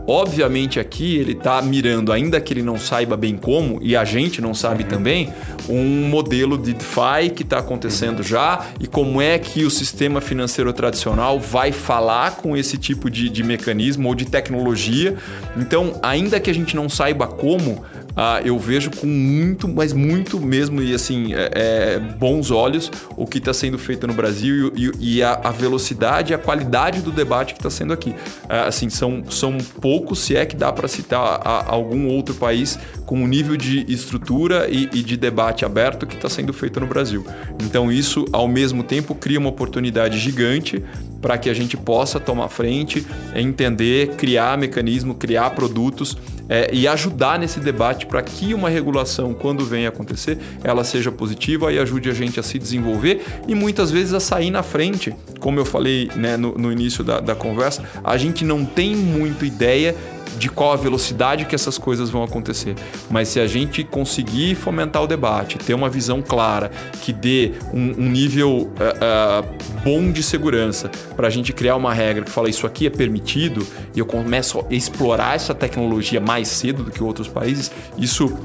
Obviamente 0.08 0.80
aqui 0.80 1.18
ele 1.18 1.32
está 1.32 1.62
mirando, 1.62 2.12
ainda 2.12 2.40
que 2.40 2.54
ele 2.54 2.62
não 2.62 2.78
saiba 2.78 3.18
bem 3.18 3.36
como, 3.36 3.80
e 3.82 3.96
a 3.96 4.06
gente 4.06 4.40
não 4.40 4.54
sabe 4.54 4.84
uhum. 4.84 4.90
também, 4.90 5.34
um 5.68 6.08
modelo 6.08 6.58
de 6.58 6.74
DeFi 6.74 7.32
que 7.36 7.42
está 7.42 7.60
acontecendo 7.60 8.22
já 8.22 8.68
e 8.80 8.86
como 8.86 9.20
é 9.20 9.40
que 9.40 9.64
o 9.64 9.70
sistema 9.70 10.22
financeiro 10.22 10.72
tradicional 10.72 11.40
vai 11.40 11.72
falar 11.72 12.36
com 12.38 12.56
esse 12.56 12.78
tipo 12.78 13.10
de, 13.10 13.30
de 13.30 13.44
mecanismo 13.44 14.08
ou 14.08 14.16
de 14.16 14.26
tecnologia. 14.26 15.16
Então, 15.58 16.00
ainda 16.04 16.40
que 16.40 16.50
a 16.50 16.54
gente 16.54 16.76
não 16.76 16.88
saiba 16.88 17.28
como, 17.28 17.84
ah, 18.16 18.42
eu 18.44 18.58
vejo 18.58 18.92
com 18.92 19.08
muito, 19.08 19.68
mas 19.68 19.92
muito 19.92 20.40
mesmo, 20.40 20.82
e 20.82 20.94
assim, 20.94 21.34
é, 21.34 21.52
é, 21.54 22.00
bons 22.00 22.50
olhos 22.50 22.90
o 23.18 23.26
que 23.26 23.40
está 23.40 23.54
sendo 23.54 23.78
feito 23.78 24.08
no 24.08 24.14
Brasil 24.14 24.72
e, 24.76 25.18
e, 25.18 25.24
a, 25.24 25.34
a, 25.34 25.52
velocidade 25.52 26.32
e 26.32 26.36
a 26.36 26.38
qualidade 26.38 27.02
do 27.02 27.12
debate 27.12 27.54
que 27.54 27.60
está 27.60 27.70
sendo 27.70 27.92
aqui. 27.92 28.16
Ah, 28.48 28.68
assim, 28.68 28.90
são, 28.90 29.24
são 29.30 29.58
poucos, 29.82 30.20
se 30.20 30.36
é 30.36 30.46
que 30.46 30.56
dá 30.56 30.72
para 30.72 30.88
citar 30.88 31.42
a, 31.44 31.72
algum 31.72 32.08
outro 32.08 32.36
país 32.36 32.80
com 33.06 33.22
um 33.22 33.28
nível 33.28 33.58
de 33.58 33.86
estrutura 33.92 34.68
e, 34.70 34.90
e 34.94 35.04
de 35.04 35.18
debate 35.18 35.66
aberto 35.66 36.08
que 36.08 36.16
está 36.16 36.30
sendo 36.30 36.54
feito 36.54 36.80
no 36.80 36.88
Brasil. 36.88 37.26
Então, 37.62 37.92
isso, 37.92 38.26
ao 38.32 38.48
mesmo 38.48 38.82
tempo, 38.84 39.14
cria 39.14 39.40
uma 39.40 39.50
oportunidade 39.50 40.18
gigante 40.20 40.82
para 41.22 41.38
que 41.38 41.50
a 41.50 41.54
gente 41.54 41.76
possa 41.76 42.20
tomar 42.20 42.50
frente, 42.50 43.06
entender, 43.36 44.16
criar 44.16 44.58
mecanismo, 44.58 45.16
criar 45.16 45.50
produtos 45.52 46.16
é, 46.50 46.70
e 46.74 46.88
ajudar 46.88 47.40
nesse 47.40 47.60
debate 47.60 48.06
para 48.06 48.22
que 48.22 48.54
uma 48.54 48.70
regulação, 48.70 49.34
quando 49.34 49.66
venha 49.66 49.90
acontecer, 49.90 50.38
ela 50.64 50.84
seja 50.84 51.12
positiva 51.12 51.72
e 51.72 51.80
ajude 51.80 52.10
a 52.10 52.14
gente 52.14 52.40
a 52.40 52.44
se 52.44 52.60
desenvolver 52.60 53.24
e 53.48 53.56
muitas 53.56 53.92
vezes 53.92 54.14
a 54.14 54.20
sair 54.20 54.52
na 54.52 54.64
frente. 54.64 55.14
Como 55.40 55.60
eu 55.60 55.66
falei 55.66 56.10
né, 56.16 56.38
no, 56.38 56.58
no 56.58 56.72
início 56.72 57.04
da, 57.04 57.20
da 57.20 57.36
conversa, 57.36 57.84
a 58.04 58.18
gente 58.18 58.44
não 58.44 58.66
tem 58.66 58.96
muita 58.96 59.46
ideia 59.46 59.96
de 60.38 60.50
qual 60.50 60.74
a 60.74 60.76
velocidade 60.76 61.46
que 61.46 61.56
essas 61.56 61.78
coisas 61.78 62.10
vão 62.10 62.24
acontecer. 62.24 62.76
Mas 63.10 63.30
se 63.30 63.40
a 63.40 63.48
gente 63.48 63.84
conseguir 63.84 64.56
fomentar 64.56 65.04
o 65.04 65.08
debate, 65.08 65.58
ter 65.58 65.74
uma 65.74 65.90
visão 65.90 66.22
clara, 66.22 66.72
que 67.02 67.14
dê 67.14 67.54
um, 67.74 68.04
um 68.04 68.10
nível 68.10 68.50
uh, 68.50 68.68
uh, 68.68 69.82
bom 69.84 70.12
de 70.12 70.22
segurança, 70.22 70.90
para 71.16 71.28
a 71.28 71.30
gente 71.30 71.54
criar 71.54 71.76
uma 71.76 71.94
regra 71.94 72.24
que 72.24 72.32
fala 72.32 72.50
isso 72.50 72.68
aqui 72.68 72.88
é 72.88 72.90
permitido, 72.90 73.66
e 73.96 74.00
eu 74.00 74.06
começo 74.06 74.60
a 74.60 74.74
explorar 74.74 75.36
essa 75.36 75.54
tecnologia 75.54 76.20
mais 76.20 76.35
cedo 76.44 76.84
do 76.84 76.92
que 76.92 77.02
outros 77.02 77.28
países, 77.28 77.72
isso 77.98 78.38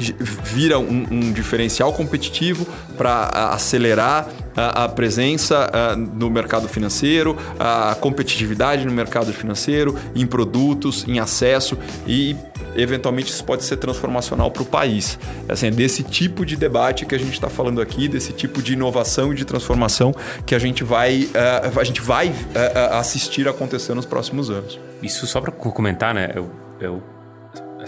vira 0.00 0.78
um, 0.78 1.06
um 1.10 1.32
diferencial 1.32 1.92
competitivo 1.92 2.66
para 2.96 3.52
acelerar 3.52 4.28
a, 4.56 4.84
a 4.84 4.88
presença 4.88 5.70
a, 5.72 5.96
no 5.96 6.30
mercado 6.30 6.68
financeiro, 6.68 7.36
a 7.58 7.94
competitividade 8.00 8.84
no 8.84 8.92
mercado 8.92 9.32
financeiro, 9.32 9.96
em 10.14 10.26
produtos, 10.26 11.04
em 11.06 11.18
acesso 11.18 11.76
e 12.06 12.36
eventualmente 12.76 13.30
isso 13.30 13.44
pode 13.44 13.64
ser 13.64 13.76
transformacional 13.76 14.50
para 14.50 14.62
o 14.62 14.66
país. 14.66 15.18
Assim, 15.48 15.66
é 15.66 15.70
desse 15.70 16.02
tipo 16.02 16.46
de 16.46 16.56
debate 16.56 17.04
que 17.04 17.14
a 17.14 17.18
gente 17.18 17.32
está 17.32 17.48
falando 17.48 17.80
aqui, 17.80 18.08
desse 18.08 18.32
tipo 18.32 18.62
de 18.62 18.72
inovação 18.72 19.32
e 19.32 19.36
de 19.36 19.44
transformação 19.44 20.14
que 20.46 20.54
a 20.54 20.58
gente 20.58 20.84
vai, 20.84 21.24
uh, 21.24 21.78
a 21.78 21.84
gente 21.84 22.00
vai 22.00 22.28
uh, 22.28 22.94
assistir 22.94 23.48
acontecer 23.48 23.94
nos 23.94 24.06
próximos 24.06 24.50
anos. 24.50 24.78
Isso 25.02 25.26
só 25.26 25.40
para 25.40 25.50
comentar, 25.50 26.14
né? 26.14 26.30
Eu, 26.34 26.50
eu 26.80 27.02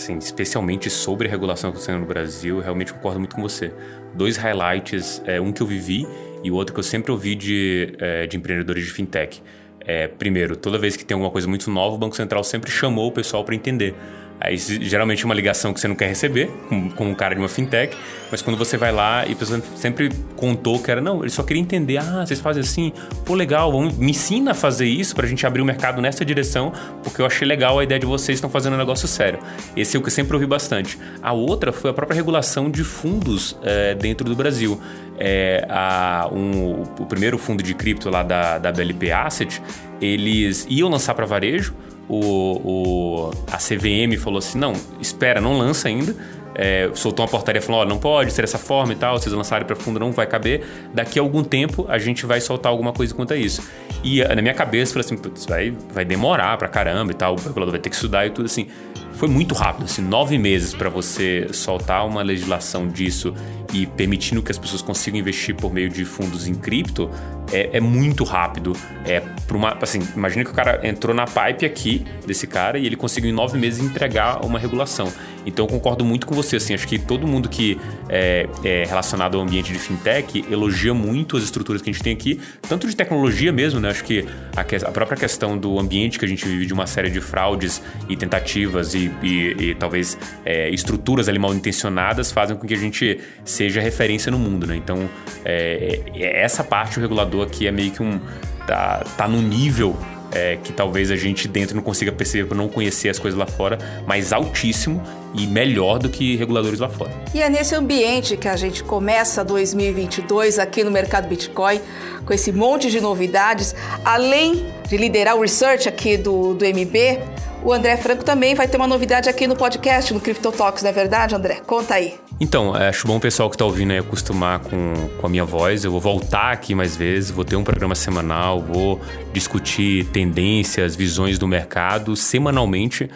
assim, 0.03 0.19
especialmente 0.19 0.91
sobre 0.91 1.29
a 1.29 1.31
regulação 1.31 1.71
acontecendo 1.71 2.01
no 2.01 2.07
Brasil, 2.07 2.61
realmente 2.61 2.93
concordo 2.93 3.21
muito 3.21 3.35
com 3.35 3.43
você. 3.43 3.73
Dois 4.15 4.37
highlights, 4.37 5.23
é, 5.25 5.41
um 5.41 5.53
que 5.53 5.62
eu 5.62 5.67
vivi 5.67 6.07
e 6.43 6.51
o 6.51 6.55
outro 6.55 6.75
que 6.75 6.81
eu 6.81 6.85
sempre 6.85 7.12
ouvi 7.12 7.35
de, 7.35 7.95
é, 7.99 8.27
de 8.27 8.37
empreendedores 8.37 8.85
de 8.85 8.91
fintech. 8.91 9.41
É, 9.81 10.07
primeiro, 10.07 10.57
toda 10.57 10.79
vez 10.79 10.97
que 10.97 11.05
tem 11.05 11.15
alguma 11.15 11.31
coisa 11.31 11.49
muito 11.49 11.71
nova, 11.71 11.95
o 11.95 11.99
Banco 11.99 12.17
Central 12.17 12.45
sempre 12.45 12.71
chamou 12.71 13.09
o 13.09 13.12
pessoal 13.12 13.45
para 13.45 13.55
entender. 13.55 13.95
Aí, 14.44 14.57
geralmente, 14.57 15.22
é 15.22 15.24
uma 15.24 15.35
ligação 15.35 15.72
que 15.72 15.78
você 15.81 15.87
não 15.87 15.94
quer 15.94 16.09
receber, 16.09 16.50
com, 16.68 16.90
com 16.90 17.07
um 17.07 17.14
cara 17.14 17.33
de 17.33 17.40
uma 17.40 17.48
fintech, 17.48 17.96
mas 18.28 18.42
quando 18.42 18.57
você 18.57 18.76
vai 18.76 18.90
lá 18.90 19.24
e 19.24 19.33
a 19.35 19.37
pessoa 19.37 19.62
sempre 19.76 20.11
contou 20.35 20.81
que 20.81 20.90
era, 20.90 21.00
não, 21.00 21.20
ele 21.20 21.31
só 21.31 21.44
queria 21.44 21.62
entender, 21.62 21.98
ah, 21.98 22.26
vocês 22.26 22.40
fazem 22.40 22.61
assim, 22.61 22.92
pô, 23.24 23.35
legal, 23.35 23.70
vamos, 23.70 23.96
me 23.96 24.11
ensina 24.11 24.50
a 24.50 24.55
fazer 24.55 24.87
isso 24.87 25.14
pra 25.14 25.28
gente 25.28 25.46
abrir 25.46 25.62
o 25.62 25.64
mercado 25.64 26.02
nessa 26.02 26.24
direção, 26.24 26.72
porque 27.05 27.22
eu 27.22 27.26
achei 27.26 27.46
legal 27.46 27.78
a 27.78 27.85
ideia 27.85 28.00
de 28.00 28.07
vocês 28.07 28.38
estão 28.38 28.50
fazendo 28.50 28.74
um 28.74 28.78
negócio 28.78 29.07
sério. 29.07 29.38
Esse 29.76 29.96
é 29.96 30.00
o 30.00 30.02
que 30.02 30.09
eu 30.09 30.12
sempre 30.12 30.35
ouvi 30.35 30.46
bastante. 30.46 30.98
A 31.22 31.33
outra 31.33 31.70
foi 31.70 31.92
a 31.92 31.94
própria 31.94 32.16
regulação 32.16 32.68
de 32.68 32.83
fundos 32.83 33.57
é, 33.62 33.94
dentro 33.94 34.28
do 34.28 34.35
Brasil. 34.35 34.81
É, 35.18 35.64
a, 35.68 36.28
um, 36.33 36.83
o 36.98 37.07
primeiro 37.07 37.38
fundo 37.38 37.62
de 37.62 37.74
cripto 37.74 38.11
lá 38.11 38.24
da, 38.24 38.59
da 38.59 38.72
BLP 38.72 39.12
Asset, 39.12 39.62
eles 40.00 40.66
iam 40.68 40.88
lançar 40.88 41.14
para 41.14 41.24
varejo, 41.24 41.72
o, 42.09 42.19
o, 42.19 43.31
a 43.51 43.57
CVM 43.57 44.19
falou 44.19 44.38
assim: 44.38 44.59
não, 44.59 44.73
espera, 45.01 45.41
não 45.41 45.57
lança 45.57 45.88
ainda. 45.88 46.15
É, 46.55 46.91
soltou 46.95 47.25
uma 47.25 47.31
portaria 47.31 47.62
falando: 47.62 47.81
ó, 47.81 47.85
não 47.87 47.99
pode 47.99 48.33
ser 48.33 48.43
dessa 48.43 48.59
forma 48.59 48.93
e 48.93 48.97
tal, 48.97 49.19
vocês 49.19 49.33
lançarem 49.33 49.67
para 49.67 49.77
fundo 49.77 49.99
não 49.99 50.12
vai 50.12 50.27
caber. 50.27 50.62
Daqui 50.93 51.19
a 51.19 51.23
algum 51.23 51.43
tempo 51.43 51.87
a 51.88 51.99
gente 51.99 52.27
vai 52.27 52.41
soltar 52.41 52.71
alguma 52.71 52.93
coisa 52.93 53.15
quanto 53.15 53.33
a 53.33 53.37
isso. 53.37 53.62
E 54.05 54.21
eh, 54.21 54.35
na 54.35 54.43
minha 54.43 54.55
cabeça, 54.55 54.93
falei 54.93 55.07
assim: 55.07 55.17
putz, 55.17 55.47
vai, 55.47 55.71
vai 55.93 56.05
demorar 56.05 56.57
pra 56.59 56.69
caramba 56.69 57.12
e 57.12 57.15
tal, 57.15 57.35
o 57.35 57.38
regulador 57.38 57.71
vai 57.71 57.81
ter 57.81 57.88
que 57.88 57.97
estudar 57.97 58.27
e 58.27 58.31
tudo 58.31 58.47
assim. 58.47 58.67
Foi 59.15 59.29
muito 59.29 59.55
rápido, 59.55 59.85
assim, 59.85 60.03
nove 60.03 60.38
meses 60.38 60.75
para 60.75 60.88
você 60.88 61.47
soltar 61.53 62.07
uma 62.07 62.23
legislação 62.23 62.88
disso 62.88 63.35
e 63.73 63.87
permitindo 63.87 64.43
que 64.43 64.53
as 64.53 64.59
pessoas 64.59 64.83
consigam 64.83 65.19
investir 65.19 65.55
por 65.55 65.73
meio 65.73 65.89
de 65.89 66.05
fundos 66.05 66.47
em 66.47 66.55
cripto 66.55 67.11
é, 67.51 67.71
é 67.75 67.81
muito 67.81 68.25
rápido. 68.25 68.77
É 69.05 69.21
para 69.21 69.57
uma, 69.57 69.77
assim, 69.81 70.01
imagina 70.15 70.45
que 70.45 70.51
o 70.51 70.55
cara 70.55 70.81
entrou 70.87 71.15
na 71.15 71.27
pipe 71.27 71.67
aqui 71.67 72.05
desse 72.27 72.47
cara 72.47 72.79
e 72.79 72.87
ele 72.87 72.97
conseguiu 72.97 73.31
em 73.31 73.33
nove 73.33 73.59
meses 73.59 73.83
entregar 73.83 74.45
uma 74.45 74.59
regulação. 74.59 75.13
Então 75.45 75.65
eu 75.65 75.69
concordo 75.69 76.05
muito 76.05 76.27
com 76.27 76.35
você. 76.35 76.57
Assim, 76.57 76.75
acho 76.75 76.87
que 76.87 76.99
todo 76.99 77.27
mundo 77.27 77.49
que 77.49 77.79
é, 78.09 78.49
é, 78.65 78.85
relacionado 78.85 79.37
ao 79.37 79.43
ambiente 79.43 79.73
de 79.73 79.79
fintech 79.79 80.45
elogia 80.51 80.95
muito 80.95 81.37
as 81.37 81.43
estruturas 81.43 81.83
que 81.83 81.91
a 81.91 81.93
gente 81.93 82.03
tem 82.03 82.13
aqui, 82.13 82.41
tanto 82.69 82.87
de 82.87 82.95
tecnologia 82.95 83.53
mesmo, 83.53 83.81
né? 83.81 83.91
Acho 83.91 84.05
que 84.05 84.25
a, 84.57 84.61
a 84.61 84.93
própria 84.93 85.17
questão 85.17 85.59
do 85.59 85.79
ambiente 85.79 86.19
que 86.19 86.25
a 86.25 86.29
gente 86.29 86.47
vive 86.47 86.67
de 86.67 86.73
uma 86.73 86.87
série 86.87 87.11
de 87.11 87.21
fraudes 87.21 87.83
e 88.09 88.17
tentativas 88.17 88.95
e, 88.95 89.11
e, 89.23 89.57
e, 89.59 89.75
talvez 89.75 90.17
é, 90.45 90.71
estruturas 90.71 91.29
ali 91.29 91.39
mal 91.39 91.53
intencionadas 91.55 92.31
fazem 92.31 92.57
com 92.57 92.67
que 92.67 92.75
a 92.75 92.79
gente 92.79 93.19
seja 93.62 93.81
referência 93.81 94.31
no 94.31 94.38
mundo, 94.38 94.66
né? 94.66 94.77
Então, 94.77 95.09
é, 95.44 96.01
é, 96.14 96.42
essa 96.42 96.64
parte 96.64 96.98
o 96.98 97.01
regulador 97.01 97.46
aqui 97.46 97.66
é 97.66 97.70
meio 97.70 97.92
que 97.92 98.03
um. 98.03 98.20
tá, 98.66 99.05
tá 99.16 99.29
no 99.29 99.40
nível 99.40 99.96
é, 100.33 100.57
que 100.57 100.72
talvez 100.72 101.11
a 101.11 101.16
gente 101.16 101.46
dentro 101.46 101.77
não 101.77 101.83
consiga 101.83 102.11
perceber 102.11 102.48
por 102.48 102.57
não 102.57 102.68
conhecer 102.68 103.09
as 103.09 103.18
coisas 103.18 103.38
lá 103.38 103.46
fora, 103.46 103.79
mas 104.07 104.33
altíssimo 104.33 105.01
e 105.35 105.46
melhor 105.46 105.98
do 105.98 106.09
que 106.09 106.37
reguladores 106.37 106.81
lá 106.81 106.88
fora. 106.88 107.11
E 107.35 107.40
é 107.40 107.48
nesse 107.48 107.75
ambiente 107.75 108.37
que 108.37 108.48
a 108.48 108.57
gente 108.57 108.83
começa 108.83 109.44
2022 109.44 110.59
aqui 110.59 110.83
no 110.83 110.90
mercado 110.90 111.29
Bitcoin, 111.29 111.81
com 112.25 112.33
esse 112.33 112.51
monte 112.51 112.90
de 112.90 113.01
novidades, 113.01 113.75
além 114.05 114.66
de 114.88 114.96
liderar 114.96 115.37
o 115.37 115.42
research 115.42 115.88
aqui 115.88 116.16
do, 116.16 116.55
do 116.55 116.64
MB, 116.64 117.20
o 117.64 117.72
André 117.72 117.96
Franco 117.96 118.25
também 118.25 118.55
vai 118.55 118.66
ter 118.66 118.77
uma 118.77 118.88
novidade 118.88 119.29
aqui 119.29 119.46
no 119.46 119.55
podcast, 119.55 120.12
no 120.12 120.20
Crypto 120.20 120.51
Talks, 120.51 120.83
não 120.83 120.90
é 120.90 120.92
verdade, 120.92 121.35
André? 121.35 121.61
Conta 121.64 121.94
aí. 121.94 122.14
Então, 122.42 122.76
é, 122.76 122.88
acho 122.88 123.07
bom 123.07 123.18
o 123.18 123.20
pessoal 123.20 123.48
que 123.48 123.55
está 123.55 123.64
ouvindo 123.64 123.92
aí 123.92 123.98
acostumar 123.98 124.59
com, 124.59 124.94
com 125.20 125.26
a 125.28 125.31
minha 125.31 125.44
voz. 125.44 125.85
Eu 125.85 125.92
vou 125.92 126.00
voltar 126.00 126.50
aqui 126.50 126.74
mais 126.74 126.96
vezes, 126.96 127.31
vou 127.31 127.44
ter 127.44 127.55
um 127.55 127.62
programa 127.62 127.94
semanal, 127.94 128.61
vou 128.61 129.00
discutir 129.33 130.07
tendências, 130.07 130.96
visões 130.96 131.38
do 131.38 131.46
mercado 131.46 132.16
semanalmente 132.16 133.09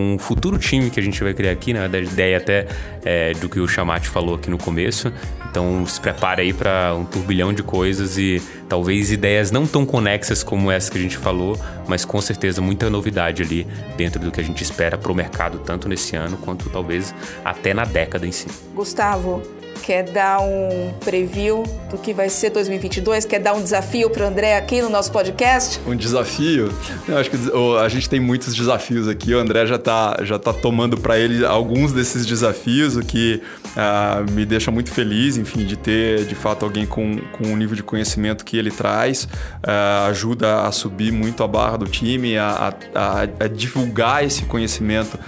com 0.00 0.14
o 0.14 0.18
futuro 0.18 0.58
time 0.58 0.88
que 0.88 0.98
a 0.98 1.02
gente 1.02 1.22
vai 1.22 1.34
criar 1.34 1.52
aqui, 1.52 1.74
né? 1.74 1.86
Da 1.86 1.98
ideia 1.98 2.38
até 2.38 2.66
é, 3.04 3.34
do 3.34 3.48
que 3.48 3.60
o 3.60 3.68
Chamate 3.68 4.08
falou 4.08 4.36
aqui 4.36 4.48
no 4.48 4.56
começo. 4.56 5.12
Então 5.50 5.84
se 5.84 6.00
prepare 6.00 6.42
aí 6.42 6.52
para 6.52 6.94
um 6.94 7.04
turbilhão 7.04 7.52
de 7.52 7.62
coisas 7.62 8.16
e 8.16 8.40
talvez 8.68 9.10
ideias 9.10 9.50
não 9.50 9.66
tão 9.66 9.84
conexas 9.84 10.42
como 10.42 10.70
essa 10.70 10.90
que 10.90 10.96
a 10.96 11.00
gente 11.00 11.18
falou, 11.18 11.58
mas 11.88 12.04
com 12.04 12.20
certeza 12.20 12.62
muita 12.62 12.88
novidade 12.88 13.42
ali 13.42 13.66
dentro 13.96 14.20
do 14.20 14.30
que 14.30 14.40
a 14.40 14.44
gente 14.44 14.62
espera 14.62 14.96
para 14.96 15.10
o 15.10 15.14
mercado, 15.14 15.58
tanto 15.58 15.88
nesse 15.88 16.14
ano 16.16 16.36
quanto 16.36 16.70
talvez 16.70 17.12
até 17.44 17.74
na 17.74 17.84
década 17.84 18.26
em 18.26 18.32
si. 18.32 18.46
Gustavo, 18.74 19.42
quer 19.80 20.04
dar 20.04 20.40
um 20.40 20.92
preview 21.04 21.62
do 21.90 21.98
que 21.98 22.12
vai 22.12 22.28
ser 22.28 22.50
2022? 22.50 23.24
Quer 23.24 23.40
dar 23.40 23.54
um 23.54 23.62
desafio 23.62 24.10
para 24.10 24.24
o 24.24 24.26
André 24.26 24.56
aqui 24.56 24.80
no 24.80 24.88
nosso 24.88 25.10
podcast? 25.10 25.80
Um 25.86 25.96
desafio? 25.96 26.72
Eu 27.08 27.18
acho 27.18 27.30
que 27.30 27.36
a 27.82 27.88
gente 27.88 28.08
tem 28.08 28.20
muitos 28.20 28.54
desafios 28.54 29.08
aqui. 29.08 29.34
O 29.34 29.38
André 29.38 29.66
já 29.66 29.76
está 29.76 30.18
já 30.22 30.38
tá 30.38 30.52
tomando 30.52 30.98
para 30.98 31.18
ele 31.18 31.44
alguns 31.44 31.92
desses 31.92 32.26
desafios, 32.26 32.96
o 32.96 33.00
que 33.00 33.42
uh, 33.76 34.30
me 34.32 34.44
deixa 34.44 34.70
muito 34.70 34.90
feliz, 34.90 35.36
enfim, 35.36 35.64
de 35.64 35.76
ter 35.76 36.24
de 36.24 36.34
fato 36.34 36.64
alguém 36.64 36.86
com, 36.86 37.18
com 37.32 37.52
o 37.52 37.56
nível 37.56 37.74
de 37.74 37.82
conhecimento 37.82 38.44
que 38.44 38.56
ele 38.56 38.70
traz. 38.70 39.24
Uh, 39.24 40.08
ajuda 40.08 40.62
a 40.62 40.72
subir 40.72 41.12
muito 41.12 41.42
a 41.42 41.48
barra 41.48 41.78
do 41.78 41.86
time, 41.86 42.36
a, 42.36 42.74
a, 42.94 43.22
a 43.44 43.48
divulgar 43.48 44.24
esse 44.24 44.44
conhecimento 44.44 45.18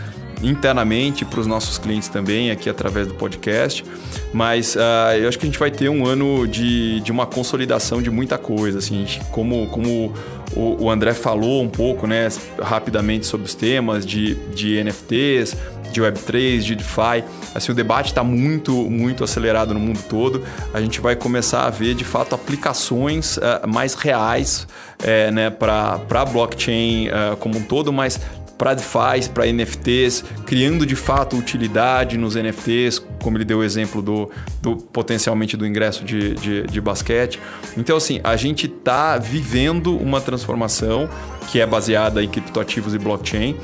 internamente 0.42 1.24
para 1.24 1.40
os 1.40 1.46
nossos 1.46 1.78
clientes 1.78 2.09
também, 2.09 2.50
aqui 2.50 2.68
através 2.68 3.07
do 3.07 3.14
podcast. 3.14 3.85
Mas 4.33 4.74
uh, 4.74 5.16
eu 5.20 5.28
acho 5.28 5.38
que 5.38 5.44
a 5.44 5.48
gente 5.48 5.59
vai 5.59 5.70
ter 5.70 5.88
um 5.88 6.07
ano 6.07 6.46
de, 6.46 7.00
de 7.00 7.12
uma 7.12 7.26
consolidação 7.26 8.02
de 8.02 8.11
muita 8.11 8.38
coisa. 8.38 8.78
Assim, 8.78 9.07
como, 9.31 9.66
como 9.68 10.12
o, 10.55 10.85
o, 10.85 10.90
André 10.90 11.14
falou 11.14 11.62
um 11.62 11.68
pouco 11.68 12.07
né, 12.07 12.28
rapidamente 12.61 13.26
sobre 13.26 13.46
os 13.46 13.55
temas 13.55 14.05
de, 14.05 14.35
de 14.55 14.83
NFTs, 14.83 15.57
de 15.92 16.00
Web3, 16.00 16.61
de 16.61 16.74
DeFi. 16.74 17.24
Assim, 17.55 17.72
o 17.72 17.74
debate 17.74 18.07
está 18.07 18.24
muito, 18.24 18.72
muito 18.72 19.22
acelerado 19.22 19.74
no 19.74 19.81
mundo 19.81 20.00
todo. 20.09 20.42
A 20.72 20.81
gente 20.81 21.00
vai 21.00 21.14
começar 21.14 21.66
a 21.66 21.70
ver, 21.70 21.94
de 21.94 22.05
fato, 22.05 22.35
aplicações 22.35 23.37
uh, 23.37 23.68
mais 23.68 23.94
reais 23.94 24.66
uh, 25.00 25.33
né, 25.33 25.50
para 25.50 26.00
a 26.11 26.24
blockchain 26.24 27.09
uh, 27.09 27.37
como 27.37 27.59
um 27.59 27.62
todo, 27.62 27.92
mas 27.92 28.18
para 28.62 28.75
DeFi, 28.75 29.29
para 29.35 29.53
NFTs, 29.53 30.25
criando 30.46 30.87
de 30.87 30.94
fato 30.94 31.37
utilidade 31.37 32.16
nos 32.16 32.37
NFTs, 32.37 33.05
como 33.20 33.37
ele 33.37 33.44
deu 33.44 33.59
o 33.59 33.64
exemplo 33.64 34.01
do, 34.01 34.31
do 34.61 34.77
potencialmente 34.77 35.57
do 35.57 35.66
ingresso 35.66 36.05
de, 36.05 36.35
de, 36.35 36.62
de 36.62 36.81
basquete. 36.81 37.40
Então, 37.77 37.96
assim, 37.96 38.20
a 38.22 38.37
gente 38.37 38.66
está 38.66 39.18
vivendo 39.18 39.96
uma 39.96 40.20
transformação 40.20 41.09
que 41.48 41.61
é 41.61 41.66
baseada 41.66 42.22
em 42.22 42.29
criptoativos 42.29 42.94
e 42.94 42.98
blockchain, 42.98 43.55
uh, 43.55 43.59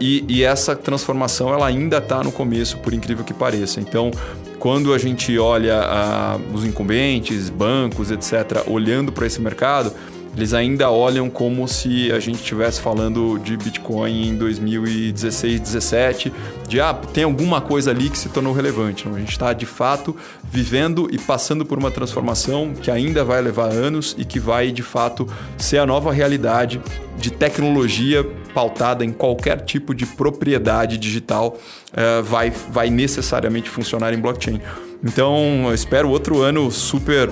e, 0.00 0.24
e 0.28 0.44
essa 0.44 0.76
transformação 0.76 1.52
ela 1.52 1.66
ainda 1.66 1.98
está 1.98 2.22
no 2.22 2.30
começo, 2.30 2.78
por 2.78 2.94
incrível 2.94 3.24
que 3.24 3.34
pareça. 3.34 3.80
Então, 3.80 4.12
quando 4.60 4.94
a 4.94 4.98
gente 4.98 5.36
olha 5.36 5.80
uh, 5.80 6.54
os 6.54 6.64
incumbentes, 6.64 7.50
bancos, 7.50 8.12
etc., 8.12 8.62
olhando 8.68 9.10
para 9.10 9.26
esse 9.26 9.40
mercado, 9.40 9.92
eles 10.38 10.54
ainda 10.54 10.88
olham 10.88 11.28
como 11.28 11.66
se 11.66 12.12
a 12.12 12.20
gente 12.20 12.36
estivesse 12.36 12.80
falando 12.80 13.40
de 13.40 13.56
Bitcoin 13.56 14.28
em 14.28 14.36
2016, 14.36 15.60
17, 15.60 16.32
de 16.68 16.80
ah, 16.80 16.94
tem 16.94 17.24
alguma 17.24 17.60
coisa 17.60 17.90
ali 17.90 18.08
que 18.08 18.16
se 18.16 18.28
tornou 18.28 18.52
relevante. 18.52 19.08
Não, 19.08 19.16
a 19.16 19.18
gente 19.18 19.32
está 19.32 19.52
de 19.52 19.66
fato 19.66 20.14
vivendo 20.44 21.08
e 21.10 21.18
passando 21.18 21.66
por 21.66 21.76
uma 21.76 21.90
transformação 21.90 22.72
que 22.72 22.88
ainda 22.88 23.24
vai 23.24 23.42
levar 23.42 23.72
anos 23.72 24.14
e 24.16 24.24
que 24.24 24.38
vai 24.38 24.70
de 24.70 24.80
fato 24.80 25.28
ser 25.56 25.78
a 25.78 25.86
nova 25.86 26.12
realidade 26.12 26.80
de 27.16 27.32
tecnologia 27.32 28.24
pautada 28.54 29.04
em 29.04 29.10
qualquer 29.10 29.62
tipo 29.62 29.92
de 29.92 30.06
propriedade 30.06 30.98
digital 30.98 31.58
uh, 31.90 32.22
vai, 32.22 32.50
vai 32.70 32.90
necessariamente 32.90 33.68
funcionar 33.68 34.14
em 34.14 34.20
blockchain. 34.20 34.60
Então, 35.02 35.64
eu 35.66 35.74
espero 35.74 36.08
outro 36.08 36.42
ano 36.42 36.70
super 36.70 37.28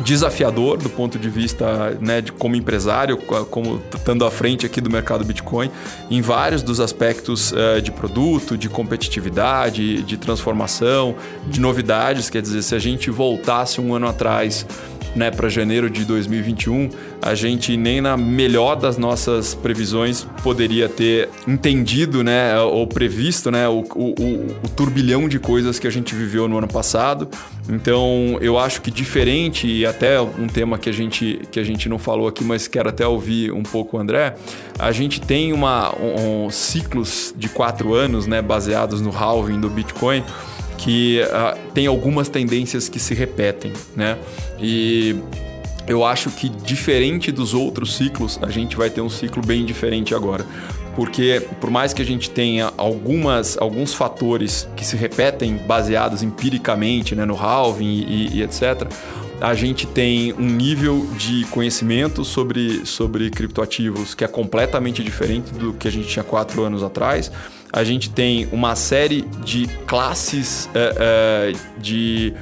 desafiador 0.00 0.78
do 0.78 0.88
ponto 0.88 1.18
de 1.18 1.28
vista 1.28 1.96
né, 2.00 2.20
de 2.20 2.32
como 2.32 2.56
empresário, 2.56 3.16
como 3.16 3.80
estando 3.94 4.24
à 4.24 4.30
frente 4.30 4.64
aqui 4.66 4.80
do 4.80 4.90
mercado 4.90 5.24
Bitcoin, 5.24 5.70
em 6.10 6.20
vários 6.20 6.62
dos 6.62 6.80
aspectos 6.80 7.52
uh, 7.52 7.80
de 7.80 7.90
produto, 7.90 8.56
de 8.56 8.68
competitividade, 8.68 10.02
de 10.02 10.16
transformação, 10.16 11.14
de 11.46 11.60
novidades. 11.60 12.30
Quer 12.30 12.42
dizer, 12.42 12.62
se 12.62 12.74
a 12.74 12.78
gente 12.78 13.10
voltasse 13.10 13.80
um 13.80 13.94
ano 13.94 14.08
atrás 14.08 14.66
né, 15.14 15.30
para 15.30 15.48
janeiro 15.48 15.90
de 15.90 16.04
2021, 16.04 16.90
a 17.20 17.34
gente 17.34 17.76
nem 17.76 18.00
na 18.00 18.16
melhor 18.16 18.76
das 18.76 18.96
nossas 18.96 19.54
previsões 19.54 20.26
poderia 20.42 20.88
ter 20.88 21.28
entendido 21.46 22.24
né, 22.24 22.58
ou 22.60 22.86
previsto 22.86 23.50
né, 23.50 23.68
o, 23.68 23.84
o, 23.94 24.10
o 24.64 24.68
turbilhão 24.74 25.28
de 25.28 25.38
coisas 25.38 25.78
que 25.78 25.86
a 25.86 25.90
gente 25.90 26.14
viveu 26.14 26.48
no 26.48 26.58
ano 26.58 26.68
passado. 26.68 27.28
Então, 27.68 28.38
eu 28.40 28.58
acho 28.58 28.80
que 28.80 28.90
diferente, 28.90 29.81
e 29.82 29.86
até 29.86 30.20
um 30.20 30.46
tema 30.46 30.78
que 30.78 30.88
a 30.88 30.92
gente, 30.92 31.40
que 31.50 31.58
a 31.58 31.64
gente 31.64 31.88
não 31.88 31.98
falou 31.98 32.28
aqui, 32.28 32.44
mas 32.44 32.68
quero 32.68 32.88
até 32.88 33.06
ouvir 33.06 33.52
um 33.52 33.62
pouco 33.62 33.96
o 33.96 34.00
André, 34.00 34.36
a 34.78 34.92
gente 34.92 35.20
tem 35.20 35.52
uma, 35.52 35.92
um, 35.98 36.46
um 36.46 36.50
ciclos 36.50 37.34
de 37.36 37.48
quatro 37.48 37.92
anos 37.92 38.26
né, 38.26 38.40
baseados 38.40 39.00
no 39.00 39.10
halving 39.10 39.60
do 39.60 39.68
Bitcoin 39.68 40.22
que 40.78 41.20
uh, 41.20 41.58
tem 41.72 41.86
algumas 41.86 42.28
tendências 42.28 42.88
que 42.88 42.98
se 42.98 43.14
repetem, 43.14 43.72
né? 43.94 44.18
E 44.58 45.16
eu 45.86 46.04
acho 46.04 46.30
que 46.30 46.48
diferente 46.48 47.30
dos 47.30 47.54
outros 47.54 47.96
ciclos, 47.96 48.38
a 48.42 48.50
gente 48.50 48.76
vai 48.76 48.90
ter 48.90 49.00
um 49.00 49.10
ciclo 49.10 49.44
bem 49.44 49.64
diferente 49.64 50.14
agora. 50.14 50.44
Porque 50.96 51.46
por 51.60 51.70
mais 51.70 51.94
que 51.94 52.02
a 52.02 52.04
gente 52.04 52.30
tenha 52.30 52.72
algumas, 52.76 53.56
alguns 53.58 53.94
fatores 53.94 54.68
que 54.76 54.84
se 54.84 54.96
repetem 54.96 55.56
baseados 55.56 56.22
empiricamente 56.22 57.14
né, 57.14 57.24
no 57.24 57.36
halving 57.36 58.04
e, 58.08 58.38
e 58.38 58.42
etc., 58.42 58.86
a 59.42 59.54
gente 59.54 59.86
tem 59.86 60.32
um 60.32 60.46
nível 60.46 61.06
de 61.18 61.44
conhecimento 61.46 62.24
sobre, 62.24 62.86
sobre 62.86 63.28
criptoativos 63.30 64.14
que 64.14 64.24
é 64.24 64.28
completamente 64.28 65.02
diferente 65.02 65.52
do 65.52 65.72
que 65.72 65.88
a 65.88 65.90
gente 65.90 66.08
tinha 66.08 66.24
quatro 66.24 66.62
anos 66.62 66.82
atrás 66.82 67.30
a 67.72 67.82
gente 67.82 68.10
tem 68.10 68.46
uma 68.52 68.76
série 68.76 69.22
de 69.42 69.66
classes 69.86 70.66
uh, 70.66 70.68
uh, 70.68 71.80
de, 71.80 72.34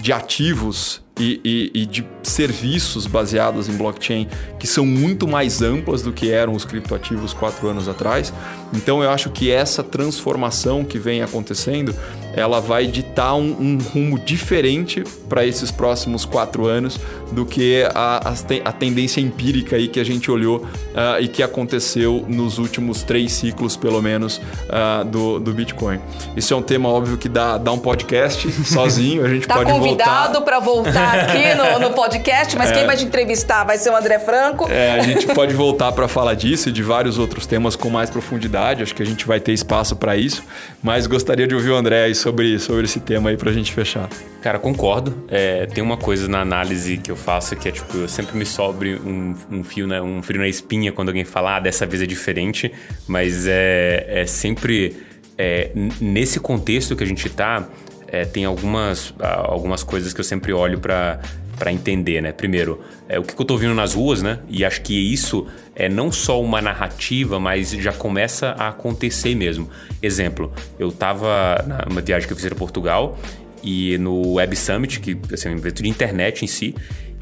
de 0.00 0.12
ativos 0.12 1.00
e, 1.18 1.40
e, 1.44 1.82
e, 1.82 1.86
de 1.86 2.04
serviços 2.22 3.06
baseados 3.06 3.68
em 3.68 3.76
blockchain 3.76 4.26
que 4.58 4.66
são 4.66 4.84
muito 4.84 5.28
mais 5.28 5.62
amplas 5.62 6.02
do 6.02 6.12
que 6.12 6.30
eram 6.30 6.54
os 6.54 6.64
criptoativos 6.64 7.32
quatro 7.32 7.68
anos 7.68 7.86
atrás. 7.86 8.32
Então 8.72 9.02
eu 9.02 9.10
acho 9.10 9.30
que 9.30 9.50
essa 9.50 9.82
transformação 9.82 10.84
que 10.84 10.98
vem 10.98 11.22
acontecendo 11.22 11.94
ela 12.34 12.60
vai 12.60 12.86
ditar 12.86 13.34
um, 13.34 13.56
um 13.58 13.78
rumo 13.78 14.18
diferente 14.18 15.04
para 15.28 15.44
esses 15.46 15.70
próximos 15.70 16.24
quatro 16.24 16.66
anos 16.66 16.98
do 17.30 17.46
que 17.46 17.84
a, 17.94 18.28
a, 18.28 18.68
a, 18.68 18.72
tendência 18.72 19.20
empírica 19.20 19.76
aí 19.76 19.88
que 19.88 19.98
a 19.98 20.04
gente 20.04 20.30
olhou 20.30 20.58
uh, 20.58 21.20
e 21.20 21.28
que 21.28 21.42
aconteceu 21.42 22.24
nos 22.28 22.58
últimos 22.58 23.02
três 23.02 23.32
ciclos, 23.32 23.76
pelo 23.76 24.02
menos, 24.02 24.36
uh, 24.38 25.04
do, 25.04 25.40
do 25.40 25.52
Bitcoin. 25.52 25.98
Isso 26.36 26.52
é 26.52 26.56
um 26.56 26.62
tema 26.62 26.88
óbvio 26.88 27.16
que 27.16 27.28
dá, 27.28 27.56
dá 27.56 27.72
um 27.72 27.78
podcast 27.78 28.50
sozinho, 28.64 29.24
a 29.24 29.28
gente 29.28 29.46
tá 29.46 29.54
pode 29.54 29.70
voltar. 29.70 29.84
convidado 29.84 30.42
para 30.42 30.60
voltar 30.60 31.20
aqui 31.20 31.54
no, 31.54 31.88
no 31.88 31.94
podcast, 31.94 32.56
mas 32.56 32.70
é. 32.70 32.74
quem 32.74 32.86
vai 32.86 32.96
te 32.96 33.04
entrevistar 33.04 33.64
vai 33.64 33.78
ser 33.78 33.90
o 33.90 33.96
André 33.96 34.18
Franco. 34.18 34.68
É, 34.70 34.92
a 34.92 35.02
gente 35.02 35.26
pode 35.28 35.54
voltar 35.54 35.92
para 35.92 36.06
falar 36.06 36.34
disso 36.34 36.68
e 36.68 36.72
de 36.72 36.82
vários 36.82 37.18
outros 37.18 37.46
temas 37.46 37.76
com 37.76 37.88
mais 37.88 38.10
profundidade, 38.10 38.82
acho 38.82 38.94
que 38.94 39.02
a 39.02 39.06
gente 39.06 39.26
vai 39.26 39.40
ter 39.40 39.52
espaço 39.52 39.96
para 39.96 40.16
isso, 40.16 40.42
mas 40.82 41.06
gostaria 41.06 41.46
de 41.46 41.54
ouvir 41.54 41.70
o 41.70 41.76
André 41.76 42.10
sobre, 42.22 42.58
sobre 42.58 42.84
esse 42.84 43.00
tema 43.00 43.30
aí 43.30 43.36
pra 43.36 43.52
gente 43.52 43.72
fechar. 43.72 44.08
Cara, 44.40 44.58
concordo. 44.58 45.24
É, 45.28 45.66
tem 45.66 45.82
uma 45.82 45.96
coisa 45.96 46.28
na 46.28 46.40
análise 46.40 46.96
que 46.96 47.10
eu 47.10 47.16
faço 47.16 47.56
que 47.56 47.68
é 47.68 47.72
tipo, 47.72 47.96
eu 47.96 48.08
sempre 48.08 48.36
me 48.36 48.46
sobre 48.46 48.94
um, 48.96 49.34
um 49.50 49.64
fio, 49.64 49.86
né, 49.86 50.00
um 50.00 50.22
frio 50.22 50.40
na 50.40 50.48
espinha 50.48 50.92
quando 50.92 51.08
alguém 51.08 51.24
fala, 51.24 51.56
ah, 51.56 51.60
dessa 51.60 51.84
vez 51.84 52.02
é 52.02 52.06
diferente, 52.06 52.72
mas 53.06 53.46
é, 53.46 54.22
é 54.22 54.26
sempre 54.26 54.96
é, 55.36 55.70
nesse 56.00 56.38
contexto 56.38 56.94
que 56.94 57.02
a 57.02 57.06
gente 57.06 57.28
tá, 57.28 57.68
é, 58.06 58.24
tem 58.24 58.44
algumas, 58.44 59.14
algumas 59.18 59.82
coisas 59.82 60.12
que 60.12 60.20
eu 60.20 60.24
sempre 60.24 60.52
olho 60.52 60.78
para 60.78 61.20
para 61.62 61.72
entender, 61.72 62.20
né? 62.20 62.32
Primeiro, 62.32 62.80
é 63.08 63.20
o 63.20 63.22
que 63.22 63.40
eu 63.40 63.46
tô 63.46 63.56
vendo 63.56 63.72
nas 63.72 63.94
ruas, 63.94 64.20
né? 64.20 64.40
E 64.48 64.64
acho 64.64 64.82
que 64.82 64.94
isso 64.94 65.46
é 65.76 65.88
não 65.88 66.10
só 66.10 66.42
uma 66.42 66.60
narrativa, 66.60 67.38
mas 67.38 67.70
já 67.70 67.92
começa 67.92 68.48
a 68.58 68.70
acontecer 68.70 69.36
mesmo. 69.36 69.70
Exemplo, 70.02 70.52
eu 70.76 70.90
tava 70.90 71.64
numa 71.88 72.00
viagem 72.00 72.26
que 72.26 72.32
eu 72.32 72.36
fiz 72.36 72.46
para 72.46 72.56
Portugal 72.56 73.16
e 73.62 73.96
no 73.98 74.32
Web 74.32 74.56
Summit, 74.56 74.98
que 74.98 75.16
assim, 75.32 75.50
é 75.50 75.52
um 75.52 75.56
evento 75.56 75.84
de 75.84 75.88
internet 75.88 76.44
em 76.44 76.48
si, 76.48 76.74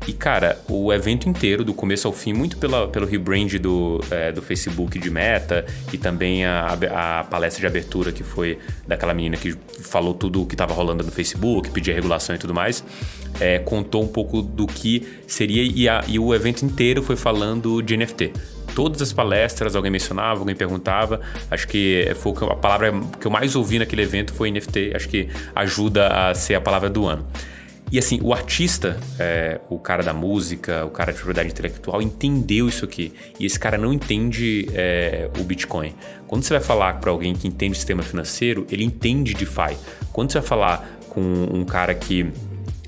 e, 0.06 0.12
cara, 0.12 0.58
o 0.68 0.92
evento 0.92 1.28
inteiro, 1.28 1.62
do 1.62 1.74
começo 1.74 2.06
ao 2.06 2.12
fim, 2.12 2.32
muito 2.32 2.56
pela, 2.56 2.88
pelo 2.88 3.06
rebrand 3.06 3.58
do, 3.58 4.00
é, 4.10 4.32
do 4.32 4.40
Facebook 4.40 4.98
de 4.98 5.10
Meta 5.10 5.66
e 5.92 5.98
também 5.98 6.44
a, 6.44 6.76
a 6.92 7.24
palestra 7.24 7.60
de 7.60 7.66
abertura 7.66 8.10
que 8.10 8.24
foi 8.24 8.58
daquela 8.86 9.12
menina 9.12 9.36
que 9.36 9.54
falou 9.82 10.14
tudo 10.14 10.42
o 10.42 10.46
que 10.46 10.54
estava 10.54 10.72
rolando 10.72 11.04
no 11.04 11.12
Facebook, 11.12 11.70
pedia 11.70 11.94
regulação 11.94 12.34
e 12.34 12.38
tudo 12.38 12.54
mais, 12.54 12.82
é, 13.38 13.58
contou 13.58 14.02
um 14.02 14.08
pouco 14.08 14.40
do 14.42 14.66
que 14.66 15.06
seria 15.26 15.62
e, 15.62 15.88
a, 15.88 16.02
e 16.08 16.18
o 16.18 16.34
evento 16.34 16.64
inteiro 16.64 17.02
foi 17.02 17.16
falando 17.16 17.82
de 17.82 17.96
NFT 17.96 18.32
todas 18.74 19.02
as 19.02 19.12
palestras, 19.12 19.74
alguém 19.74 19.90
mencionava, 19.90 20.40
alguém 20.40 20.54
perguntava. 20.54 21.20
Acho 21.50 21.66
que 21.66 22.08
foi 22.16 22.32
a 22.48 22.54
palavra 22.54 22.92
que 23.20 23.26
eu 23.26 23.30
mais 23.30 23.56
ouvi 23.56 23.80
naquele 23.80 24.02
evento 24.02 24.32
foi 24.32 24.50
NFT. 24.50 24.92
Acho 24.94 25.08
que 25.08 25.28
ajuda 25.54 26.06
a 26.06 26.34
ser 26.34 26.54
a 26.54 26.60
palavra 26.60 26.88
do 26.88 27.04
ano. 27.04 27.26
E 27.92 27.98
assim, 27.98 28.20
o 28.22 28.32
artista, 28.32 28.98
é, 29.18 29.60
o 29.68 29.78
cara 29.78 30.02
da 30.02 30.12
música, 30.12 30.84
o 30.84 30.90
cara 30.90 31.12
de 31.12 31.18
propriedade 31.18 31.50
intelectual, 31.50 32.00
entendeu 32.00 32.68
isso 32.68 32.84
aqui. 32.84 33.12
E 33.38 33.46
esse 33.46 33.58
cara 33.58 33.76
não 33.76 33.92
entende 33.92 34.68
é, 34.72 35.28
o 35.38 35.42
Bitcoin. 35.42 35.94
Quando 36.28 36.44
você 36.44 36.54
vai 36.54 36.62
falar 36.62 37.00
para 37.00 37.10
alguém 37.10 37.34
que 37.34 37.48
entende 37.48 37.72
o 37.72 37.76
sistema 37.76 38.02
financeiro, 38.02 38.64
ele 38.70 38.84
entende 38.84 39.34
DeFi. 39.34 39.76
Quando 40.12 40.30
você 40.30 40.38
vai 40.38 40.48
falar 40.48 40.88
com 41.08 41.20
um 41.20 41.64
cara 41.64 41.92
que 41.92 42.32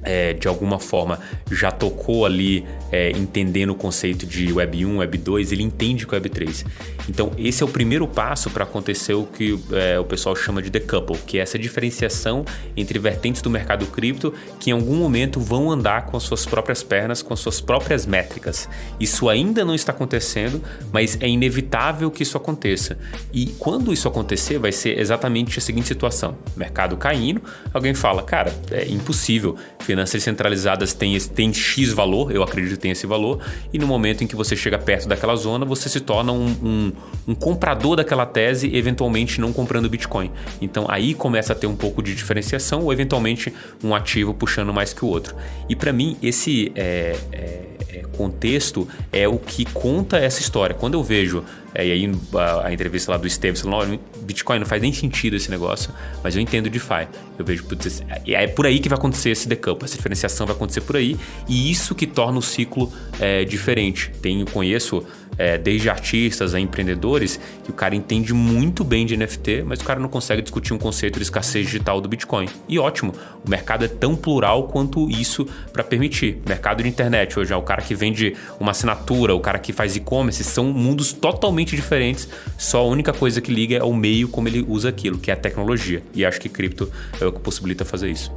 é, 0.02 0.32
de 0.32 0.48
alguma 0.48 0.78
forma 0.78 1.18
já 1.50 1.70
tocou 1.70 2.26
ali 2.26 2.64
é, 2.90 3.10
entendendo 3.10 3.70
o 3.70 3.74
conceito 3.74 4.26
de 4.26 4.52
Web 4.52 4.84
1, 4.84 4.98
Web 4.98 5.18
2, 5.18 5.52
ele 5.52 5.62
entende 5.62 6.06
com 6.06 6.14
Web 6.14 6.28
3. 6.28 6.64
Então, 7.08 7.32
esse 7.38 7.62
é 7.62 7.66
o 7.66 7.68
primeiro 7.68 8.06
passo 8.06 8.50
para 8.50 8.64
acontecer 8.64 9.14
o 9.14 9.24
que 9.24 9.58
é, 9.72 9.98
o 9.98 10.04
pessoal 10.04 10.36
chama 10.36 10.60
de 10.60 10.70
decouple, 10.70 11.16
que 11.26 11.38
é 11.38 11.42
essa 11.42 11.58
diferenciação 11.58 12.44
entre 12.76 12.98
vertentes 12.98 13.42
do 13.42 13.50
mercado 13.50 13.86
cripto 13.86 14.32
que 14.60 14.70
em 14.70 14.72
algum 14.72 14.96
momento 14.96 15.40
vão 15.40 15.70
andar 15.70 16.06
com 16.06 16.16
as 16.16 16.22
suas 16.22 16.44
próprias 16.44 16.82
pernas, 16.82 17.22
com 17.22 17.32
as 17.32 17.40
suas 17.40 17.60
próprias 17.60 18.06
métricas. 18.06 18.68
Isso 19.00 19.28
ainda 19.28 19.64
não 19.64 19.74
está 19.74 19.92
acontecendo, 19.92 20.62
mas 20.92 21.18
é 21.20 21.28
inevitável 21.28 22.10
que 22.10 22.22
isso 22.22 22.36
aconteça. 22.36 22.98
E 23.32 23.46
quando 23.58 23.92
isso 23.92 24.06
acontecer, 24.06 24.58
vai 24.58 24.72
ser 24.72 24.98
exatamente 24.98 25.58
a 25.58 25.62
seguinte 25.62 25.88
situação: 25.88 26.36
mercado 26.56 26.96
caindo, 26.96 27.42
alguém 27.72 27.94
fala, 27.94 28.22
cara, 28.22 28.52
é 28.70 28.86
impossível 28.86 29.56
finanças 29.92 30.22
centralizadas 30.22 30.94
têm, 30.94 31.18
têm 31.18 31.52
X 31.52 31.92
valor, 31.92 32.32
eu 32.34 32.42
acredito 32.42 32.72
que 32.72 32.78
tem 32.78 32.90
esse 32.92 33.06
valor, 33.06 33.40
e 33.72 33.78
no 33.78 33.86
momento 33.86 34.24
em 34.24 34.26
que 34.26 34.34
você 34.34 34.56
chega 34.56 34.78
perto 34.78 35.06
daquela 35.06 35.36
zona, 35.36 35.66
você 35.66 35.86
se 35.86 36.00
torna 36.00 36.32
um, 36.32 36.46
um, 36.46 36.92
um 37.28 37.34
comprador 37.34 37.96
daquela 37.96 38.24
tese, 38.24 38.74
eventualmente 38.74 39.38
não 39.38 39.52
comprando 39.52 39.90
Bitcoin. 39.90 40.30
Então 40.62 40.86
aí 40.88 41.12
começa 41.12 41.52
a 41.52 41.56
ter 41.56 41.66
um 41.66 41.76
pouco 41.76 42.02
de 42.02 42.14
diferenciação, 42.14 42.84
ou 42.84 42.92
eventualmente 42.92 43.52
um 43.84 43.94
ativo 43.94 44.32
puxando 44.32 44.72
mais 44.72 44.94
que 44.94 45.04
o 45.04 45.08
outro. 45.08 45.36
E 45.68 45.76
para 45.76 45.92
mim, 45.92 46.16
esse 46.22 46.72
é, 46.74 47.14
é, 47.30 47.60
é, 47.90 48.02
contexto 48.16 48.88
é 49.12 49.28
o 49.28 49.38
que 49.38 49.66
conta 49.66 50.16
essa 50.16 50.40
história. 50.40 50.74
Quando 50.74 50.94
eu 50.94 51.02
vejo 51.02 51.44
é, 51.74 51.86
e 51.86 51.92
aí 51.92 52.12
a, 52.34 52.66
a, 52.66 52.72
entrevista 52.72 53.12
lá 53.12 53.18
do 53.18 53.26
Esteves 53.26 53.62
falou, 53.62 53.98
Bitcoin 54.22 54.58
não 54.58 54.66
faz 54.66 54.82
nem 54.82 54.92
sentido 54.92 55.36
esse 55.36 55.50
negócio, 55.50 55.92
mas 56.22 56.36
eu 56.36 56.42
entendo 56.42 56.68
DeFi. 56.68 57.08
Eu 57.38 57.44
vejo, 57.44 57.64
putz, 57.64 58.02
é 58.26 58.46
por 58.46 58.66
aí 58.66 58.78
que 58.78 58.88
vai 58.88 58.98
acontecer 58.98 59.30
esse 59.30 59.48
decampo, 59.48 59.84
essa 59.84 59.96
diferenciação 59.96 60.46
vai 60.46 60.54
acontecer 60.54 60.82
por 60.82 60.96
aí, 60.96 61.16
e 61.48 61.70
isso 61.70 61.94
que 61.94 62.06
torna 62.06 62.38
o 62.38 62.42
ciclo 62.42 62.92
é, 63.18 63.44
diferente. 63.44 64.10
Tenho, 64.20 64.44
conheço 64.46 65.04
é, 65.38 65.56
desde 65.58 65.88
artistas 65.88 66.54
a 66.54 66.60
empreendedores, 66.60 67.40
que 67.64 67.70
o 67.70 67.74
cara 67.74 67.94
entende 67.94 68.34
muito 68.34 68.84
bem 68.84 69.06
de 69.06 69.16
NFT, 69.16 69.62
mas 69.64 69.80
o 69.80 69.84
cara 69.84 69.98
não 69.98 70.08
consegue 70.08 70.42
discutir 70.42 70.74
um 70.74 70.78
conceito 70.78 71.16
de 71.16 71.22
escassez 71.22 71.66
digital 71.66 72.00
do 72.00 72.08
Bitcoin. 72.08 72.48
E 72.68 72.78
ótimo, 72.78 73.12
o 73.44 73.48
mercado 73.48 73.84
é 73.84 73.88
tão 73.88 74.14
plural 74.14 74.64
quanto 74.64 75.08
isso 75.10 75.46
para 75.72 75.82
permitir. 75.82 76.40
Mercado 76.46 76.82
de 76.82 76.88
internet 76.88 77.38
hoje 77.38 77.52
é 77.52 77.56
o 77.56 77.62
cara 77.62 77.82
que 77.82 77.94
vende 77.94 78.36
uma 78.60 78.72
assinatura, 78.72 79.34
o 79.34 79.40
cara 79.40 79.58
que 79.58 79.72
faz 79.72 79.96
e-commerce, 79.96 80.44
são 80.44 80.66
mundos 80.72 81.12
totalmente 81.12 81.61
diferentes, 81.70 82.28
só 82.58 82.80
a 82.80 82.84
única 82.84 83.12
coisa 83.12 83.40
que 83.40 83.52
liga 83.52 83.76
é 83.76 83.82
o 83.82 83.94
meio 83.94 84.28
como 84.28 84.48
ele 84.48 84.64
usa 84.68 84.88
aquilo, 84.88 85.18
que 85.18 85.30
é 85.30 85.34
a 85.34 85.36
tecnologia. 85.36 86.02
E 86.12 86.24
acho 86.24 86.40
que 86.40 86.48
cripto 86.48 86.90
é 87.20 87.24
o 87.24 87.32
que 87.32 87.40
possibilita 87.40 87.84
fazer 87.84 88.10
isso. 88.10 88.32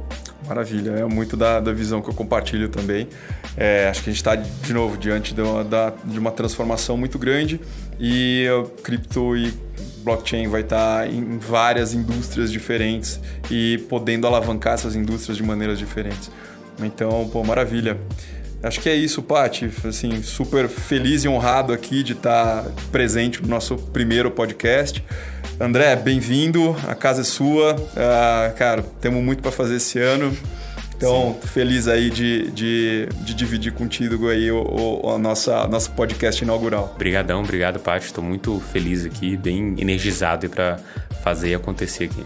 Maravilha, 0.46 0.90
é 0.90 1.04
muito 1.04 1.36
da, 1.36 1.58
da 1.58 1.72
visão 1.72 2.00
que 2.00 2.08
eu 2.08 2.14
compartilho 2.14 2.68
também. 2.68 3.08
É, 3.56 3.88
acho 3.88 4.02
que 4.02 4.10
a 4.10 4.12
gente 4.12 4.20
está, 4.20 4.36
de 4.36 4.72
novo, 4.72 4.96
diante 4.96 5.34
de 5.34 5.40
uma, 5.40 5.64
da, 5.64 5.92
de 6.04 6.18
uma 6.18 6.30
transformação 6.30 6.96
muito 6.96 7.18
grande 7.18 7.60
e 7.98 8.46
o 8.50 8.64
cripto 8.82 9.36
e 9.36 9.52
blockchain 10.04 10.46
vai 10.46 10.60
estar 10.60 11.00
tá 11.00 11.08
em 11.08 11.36
várias 11.36 11.92
indústrias 11.92 12.52
diferentes 12.52 13.20
e 13.50 13.78
podendo 13.88 14.26
alavancar 14.26 14.74
essas 14.74 14.94
indústrias 14.94 15.36
de 15.36 15.42
maneiras 15.42 15.78
diferentes. 15.78 16.30
Então, 16.80 17.28
pô, 17.32 17.42
maravilha. 17.42 17.98
Acho 18.62 18.80
que 18.80 18.88
é 18.88 18.94
isso, 18.94 19.22
Paty. 19.22 19.70
Assim, 19.84 20.22
super 20.22 20.68
feliz 20.68 21.24
e 21.24 21.28
honrado 21.28 21.72
aqui 21.72 22.02
de 22.02 22.12
estar 22.12 22.64
presente 22.90 23.42
no 23.42 23.48
nosso 23.48 23.76
primeiro 23.76 24.30
podcast. 24.30 25.04
André, 25.60 25.96
bem-vindo, 25.96 26.76
a 26.86 26.94
casa 26.94 27.20
é 27.20 27.24
sua. 27.24 27.74
Uh, 27.74 28.54
cara, 28.56 28.82
temos 29.00 29.22
muito 29.22 29.42
para 29.42 29.52
fazer 29.52 29.76
esse 29.76 29.98
ano. 29.98 30.36
Então, 30.96 31.36
Sim. 31.40 31.48
feliz 31.48 31.88
aí 31.88 32.10
de, 32.10 32.50
de, 32.50 33.08
de, 33.20 33.34
dividir 33.34 33.72
contigo 33.72 34.28
aí 34.28 34.50
o, 34.50 35.02
o, 35.02 35.10
a 35.10 35.18
nossa 35.18 35.66
nosso 35.68 35.90
podcast 35.92 36.42
inaugural. 36.42 36.92
Obrigadão, 36.94 37.42
obrigado, 37.42 37.78
Paty. 37.78 38.06
Estou 38.06 38.24
muito 38.24 38.60
feliz 38.72 39.04
aqui, 39.04 39.36
bem 39.36 39.74
energizado 39.78 40.48
para 40.48 40.78
fazer 41.22 41.54
acontecer 41.54 42.04
aqui. 42.04 42.24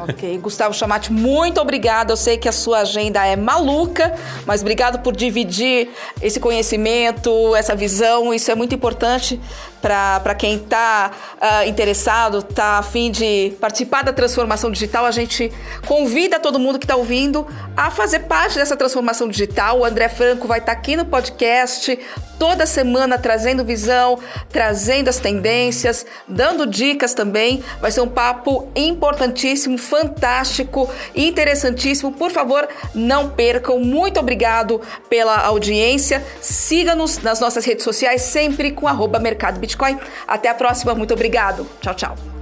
Ok, 0.00 0.38
Gustavo 0.38 0.74
Chamate, 0.74 1.12
muito 1.12 1.60
obrigada. 1.60 2.12
Eu 2.12 2.16
sei 2.16 2.36
que 2.36 2.48
a 2.48 2.52
sua 2.52 2.80
agenda 2.80 3.24
é 3.26 3.36
maluca, 3.36 4.14
mas 4.46 4.60
obrigado 4.60 5.00
por 5.00 5.14
dividir 5.14 5.90
esse 6.20 6.40
conhecimento, 6.40 7.54
essa 7.54 7.74
visão. 7.74 8.32
Isso 8.32 8.50
é 8.50 8.54
muito 8.54 8.74
importante 8.74 9.40
para 9.82 10.34
quem 10.34 10.54
está 10.54 11.10
uh, 11.10 11.38
ah, 11.40 11.66
interessado, 11.66 12.38
está 12.38 12.78
a 12.78 12.82
fim 12.82 13.10
de 13.10 13.52
participar 13.60 14.04
da 14.04 14.12
transformação 14.12 14.70
digital, 14.70 15.04
a 15.04 15.10
gente 15.10 15.52
convida 15.86 16.38
todo 16.38 16.58
mundo 16.58 16.78
que 16.78 16.84
está 16.84 16.94
ouvindo 16.94 17.44
a 17.76 17.90
fazer 17.90 18.20
parte 18.20 18.54
dessa 18.54 18.76
transformação 18.76 19.28
digital. 19.28 19.80
O 19.80 19.84
André 19.84 20.08
Franco 20.08 20.46
vai 20.46 20.60
estar 20.60 20.72
tá 20.72 20.78
aqui 20.78 20.96
no 20.96 21.04
podcast 21.04 21.98
toda 22.42 22.66
semana 22.66 23.18
trazendo 23.18 23.64
visão, 23.64 24.18
trazendo 24.50 25.08
as 25.08 25.18
tendências, 25.20 26.04
dando 26.26 26.66
dicas 26.66 27.14
também. 27.14 27.62
Vai 27.80 27.92
ser 27.92 28.00
um 28.00 28.08
papo 28.08 28.68
importantíssimo, 28.74 29.78
fantástico, 29.78 30.90
interessantíssimo. 31.14 32.10
Por 32.10 32.32
favor, 32.32 32.68
não 32.94 33.30
percam. 33.30 33.78
Muito 33.78 34.18
obrigado 34.18 34.80
pela 35.08 35.38
audiência. 35.38 36.20
Siga-nos 36.40 37.18
nas 37.18 37.38
nossas 37.38 37.64
redes 37.64 37.84
sociais, 37.84 38.22
sempre 38.22 38.72
com 38.72 38.88
arroba 38.88 39.20
Mercado 39.20 39.60
Bitcoin. 39.72 39.98
Até 40.26 40.48
a 40.48 40.54
próxima, 40.54 40.94
muito 40.94 41.14
obrigado. 41.14 41.66
Tchau, 41.80 41.94
tchau. 41.94 42.41